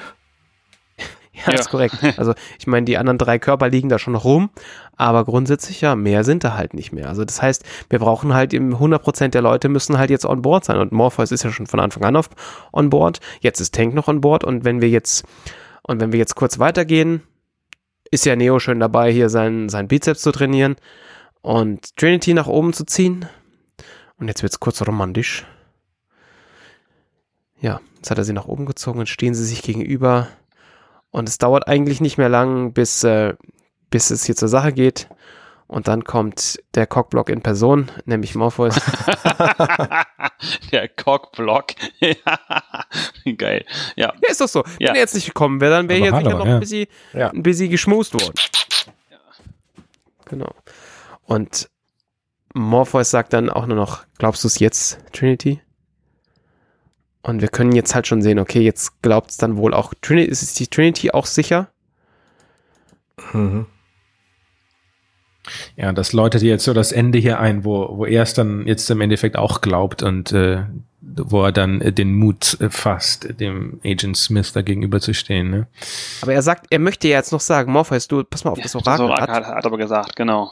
Ja, 1.46 1.54
ja. 1.54 1.60
ist 1.60 1.70
korrekt. 1.70 1.96
Also 2.18 2.34
ich 2.58 2.68
meine, 2.68 2.86
die 2.86 2.98
anderen 2.98 3.18
drei 3.18 3.40
Körper 3.40 3.70
liegen 3.70 3.90
da 3.90 4.00
schon 4.00 4.14
noch 4.14 4.26
rum, 4.26 4.50
aber 4.96 5.26
grundsätzlich 5.26 5.82
ja, 5.82 5.96
mehr 5.96 6.24
sind 6.24 6.44
da 6.44 6.56
halt 6.56 6.74
nicht 6.74 6.92
mehr. 6.92 7.08
Also 7.08 7.24
das 7.24 7.42
heißt, 7.42 7.64
wir 7.90 8.00
brauchen 8.00 8.34
halt 8.34 8.54
im 8.54 8.76
100% 8.76 9.30
der 9.30 9.42
Leute 9.42 9.70
müssen 9.70 9.98
halt 9.98 10.10
jetzt 10.10 10.26
on 10.26 10.42
board 10.42 10.66
sein 10.66 10.78
und 10.78 10.92
Morpheus 10.92 11.32
ist 11.32 11.44
ja 11.44 11.52
schon 11.52 11.68
von 11.68 11.80
Anfang 11.80 12.04
an 12.04 12.16
auf 12.16 12.30
on 12.74 12.90
board. 12.90 13.20
Jetzt 13.42 13.60
ist 13.60 13.74
Tank 13.74 13.94
noch 13.94 14.08
on 14.08 14.22
board 14.22 14.44
und 14.44 14.66
wenn 14.66 14.82
wir 14.82 14.90
jetzt 14.90 15.26
und 15.84 16.00
wenn 16.00 16.12
wir 16.12 16.20
jetzt 16.20 16.36
kurz 16.36 16.60
weitergehen, 16.60 17.24
ist 18.12 18.26
ja 18.26 18.36
Neo 18.36 18.60
schön 18.60 18.80
dabei, 18.80 19.12
hier 19.12 19.30
seinen, 19.30 19.70
seinen 19.70 19.88
Bizeps 19.88 20.22
zu 20.22 20.32
trainieren 20.32 20.76
und 21.42 21.96
Trinity 21.96 22.34
nach 22.34 22.48
oben 22.48 22.74
zu 22.74 22.86
ziehen. 22.86 23.26
Und 24.18 24.28
jetzt 24.28 24.44
wird's 24.44 24.60
kurz 24.60 24.86
romantisch. 24.86 25.46
Ja, 27.62 27.82
jetzt 27.96 28.12
hat 28.12 28.18
er 28.18 28.24
sie 28.24 28.34
nach 28.34 28.48
oben 28.48 28.66
gezogen 28.66 29.00
und 29.00 29.10
stehen 29.10 29.34
sie 29.34 29.46
sich 29.46 29.62
gegenüber. 29.62 30.28
Und 31.12 31.28
es 31.30 31.38
dauert 31.38 31.68
eigentlich 31.68 32.02
nicht 32.02 32.18
mehr 32.18 32.30
lang, 32.30 32.74
bis, 32.74 33.04
äh, 33.04 33.34
bis 33.90 34.12
es 34.12 34.24
hier 34.26 34.36
zur 34.36 34.48
Sache 34.48 34.74
geht. 34.74 35.10
Und 35.68 35.88
dann 35.88 36.04
kommt 36.04 36.60
der 36.74 36.88
Cockblock 36.88 37.30
in 37.30 37.42
Person, 37.42 37.92
nämlich 38.06 38.34
Morpheus. 38.34 38.76
der 40.72 40.88
Cockblock. 40.90 41.68
Geil. 43.38 43.66
Ja. 43.96 44.14
Ja, 44.22 44.30
ist 44.30 44.42
doch 44.42 44.48
so. 44.48 44.64
Ja. 44.80 44.90
Wenn 44.90 44.96
er 44.96 45.02
jetzt 45.02 45.14
nicht 45.16 45.28
gekommen 45.28 45.62
wäre, 45.62 45.74
dann 45.74 45.90
wäre 45.90 46.00
hier 46.00 46.10
sicher 46.10 46.26
hallo, 46.26 46.38
noch 46.40 46.46
ja. 46.48 46.54
ein 46.56 46.60
bisschen, 46.60 46.88
Ja. 47.14 47.30
ein 47.30 47.44
bisschen 47.44 47.70
geschmust 47.70 48.14
worden. 48.16 48.34
Genau. 50.26 50.54
Und 51.26 51.70
Morpheus 52.54 53.12
sagt 53.12 53.34
dann 53.34 53.50
auch 53.50 53.68
nur 53.68 53.78
noch, 53.78 54.06
glaubst 54.18 54.44
du 54.44 54.48
es 54.48 54.60
jetzt, 54.60 55.00
Trinity? 55.14 55.62
Und 57.22 57.42
wir 57.42 57.50
können 57.50 57.74
jetzt 57.74 57.96
halt 57.96 58.08
schon 58.08 58.22
sehen, 58.22 58.40
okay, 58.40 58.62
jetzt 58.62 59.02
glaubt 59.02 59.32
es 59.32 59.38
dann 59.38 59.58
wohl 59.58 59.74
auch 59.74 59.94
Trinity, 60.02 60.30
ist 60.30 60.42
es 60.42 60.54
die 60.54 60.68
Trinity 60.68 61.12
auch 61.12 61.26
sicher? 61.26 61.68
Mhm. 63.34 63.66
Ja, 65.76 65.92
das 65.92 66.14
läutet 66.14 66.42
jetzt 66.44 66.64
so 66.64 66.74
das 66.74 66.92
Ende 66.92 67.18
hier 67.18 67.40
ein, 67.40 67.66
wo, 67.66 67.98
wo 67.98 68.06
er 68.06 68.24
es 68.24 68.34
dann 68.34 68.68
jetzt 68.68 68.90
im 68.90 69.02
Endeffekt 69.02 69.36
auch 69.36 69.62
glaubt 69.62 70.04
und 70.04 70.32
äh, 70.32 70.64
wo 71.02 71.44
er 71.44 71.52
dann 71.52 71.82
äh, 71.82 71.92
den 71.92 72.14
Mut 72.14 72.58
äh, 72.62 72.70
fasst, 72.70 73.40
dem 73.40 73.80
Agent 73.84 74.18
Smith 74.18 74.54
da 74.54 74.62
gegenüberzustehen. 74.62 75.50
Ne? 75.50 75.68
Aber 76.22 76.34
er 76.34 76.42
sagt, 76.42 76.68
er 76.70 76.80
möchte 76.80 77.08
ja 77.08 77.18
jetzt 77.18 77.32
noch 77.32 77.40
sagen, 77.40 77.72
Morpheus, 77.72 78.08
du, 78.08 78.24
pass 78.24 78.44
mal 78.44 78.52
auf, 78.52 78.60
das 78.60 78.74
Das 78.74 78.88
Orakel, 78.88 79.06
Orakel 79.06 79.36
hat, 79.36 79.46
hat, 79.46 79.56
hat 79.56 79.66
aber 79.66 79.78
gesagt, 79.78 80.16
genau. 80.16 80.52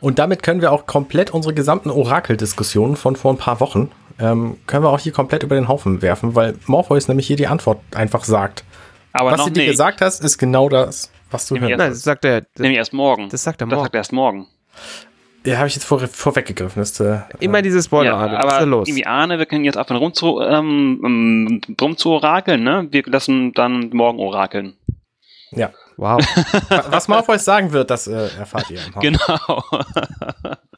Und 0.00 0.18
damit 0.18 0.42
können 0.42 0.60
wir 0.60 0.72
auch 0.72 0.86
komplett 0.86 1.30
unsere 1.32 1.54
gesamten 1.54 1.90
Orakel-Diskussionen 1.90 2.96
von 2.96 3.16
vor 3.16 3.32
ein 3.32 3.38
paar 3.38 3.60
Wochen, 3.60 3.90
ähm, 4.20 4.56
können 4.66 4.84
wir 4.84 4.90
auch 4.90 4.98
hier 4.98 5.12
komplett 5.12 5.42
über 5.42 5.54
den 5.54 5.68
Haufen 5.68 6.02
werfen, 6.02 6.34
weil 6.34 6.56
Morpheus 6.66 7.08
nämlich 7.08 7.26
hier 7.26 7.36
die 7.36 7.46
Antwort 7.46 7.80
einfach 7.94 8.24
sagt. 8.24 8.64
Aber 9.12 9.32
was 9.32 9.44
sie 9.44 9.52
dir 9.52 9.60
nicht. 9.62 9.70
gesagt 9.70 10.00
hast, 10.00 10.22
ist 10.22 10.38
genau 10.38 10.68
das, 10.68 11.10
was 11.30 11.46
du 11.46 11.58
hörst. 11.58 11.76
nein, 11.76 11.90
das 11.90 12.02
sagt 12.02 12.24
er, 12.24 12.42
das, 12.42 12.50
Nämlich 12.58 12.78
erst 12.78 12.92
morgen. 12.92 13.28
das 13.28 13.42
sagt 13.42 13.60
er 13.60 13.66
das 13.66 13.74
morgen. 13.74 13.84
sagt 13.84 13.94
er 13.94 13.98
erst 13.98 14.12
morgen. 14.12 14.46
Ja, 15.44 15.56
habe 15.56 15.68
ich 15.68 15.74
jetzt 15.74 15.84
vor, 15.84 15.98
vorweggegriffen. 16.00 16.80
Das, 16.82 17.00
äh, 17.00 17.20
Immer 17.40 17.62
diese 17.62 17.82
Spoiler, 17.82 18.14
Arne, 18.14 18.34
was 18.34 18.38
ist 18.44 18.48
aber 18.50 18.58
da 18.58 18.64
los? 18.64 18.88
irgendwie 18.88 19.06
Arne, 19.06 19.38
wir 19.38 19.46
können 19.46 19.64
jetzt 19.64 19.78
aufhören 19.78 19.96
rum 19.98 20.12
zu, 20.12 20.40
ähm, 20.42 21.00
ähm, 21.02 21.60
rum 21.80 21.96
zu 21.96 22.10
orakeln, 22.10 22.62
ne? 22.62 22.88
Wir 22.90 23.02
lassen 23.06 23.52
dann 23.54 23.88
morgen 23.92 24.18
orakeln. 24.18 24.74
ja. 25.52 25.70
Wow. 25.96 26.18
Was 26.88 27.08
Morpheus 27.08 27.44
sagen 27.44 27.72
wird, 27.72 27.90
das 27.90 28.06
äh, 28.06 28.28
erfahrt 28.38 28.70
ihr. 28.70 28.80
Genau. 29.02 29.62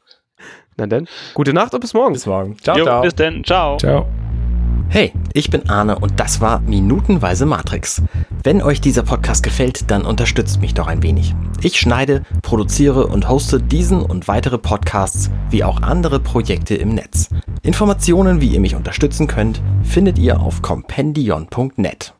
Na 0.77 0.87
dann, 0.87 1.07
gute 1.33 1.53
Nacht 1.53 1.73
und 1.73 1.79
bis 1.79 1.93
morgen. 1.93 2.13
Bis 2.13 2.25
morgen. 2.25 2.57
Ciao, 2.59 2.77
jo, 2.77 2.83
ciao. 2.85 3.01
bis 3.01 3.15
dann. 3.15 3.43
Ciao. 3.43 3.77
Ciao. 3.77 4.07
Hey, 4.89 5.11
ich 5.33 5.49
bin 5.49 5.69
Arne 5.69 5.97
und 5.97 6.19
das 6.19 6.39
war 6.39 6.59
Minutenweise 6.59 7.47
Matrix. 7.47 8.03
Wenn 8.43 8.61
euch 8.61 8.79
dieser 8.79 9.01
Podcast 9.01 9.41
gefällt, 9.41 9.89
dann 9.89 10.05
unterstützt 10.05 10.61
mich 10.61 10.73
doch 10.75 10.87
ein 10.87 11.01
wenig. 11.01 11.33
Ich 11.61 11.79
schneide, 11.79 12.23
produziere 12.43 13.07
und 13.07 13.27
hoste 13.27 13.59
diesen 13.59 14.03
und 14.03 14.27
weitere 14.27 14.57
Podcasts 14.57 15.31
wie 15.49 15.63
auch 15.63 15.81
andere 15.81 16.19
Projekte 16.19 16.75
im 16.75 16.89
Netz. 16.89 17.29
Informationen, 17.63 18.41
wie 18.41 18.49
ihr 18.49 18.59
mich 18.59 18.75
unterstützen 18.75 19.27
könnt, 19.27 19.61
findet 19.83 20.19
ihr 20.19 20.41
auf 20.41 20.61
compendion.net. 20.61 22.11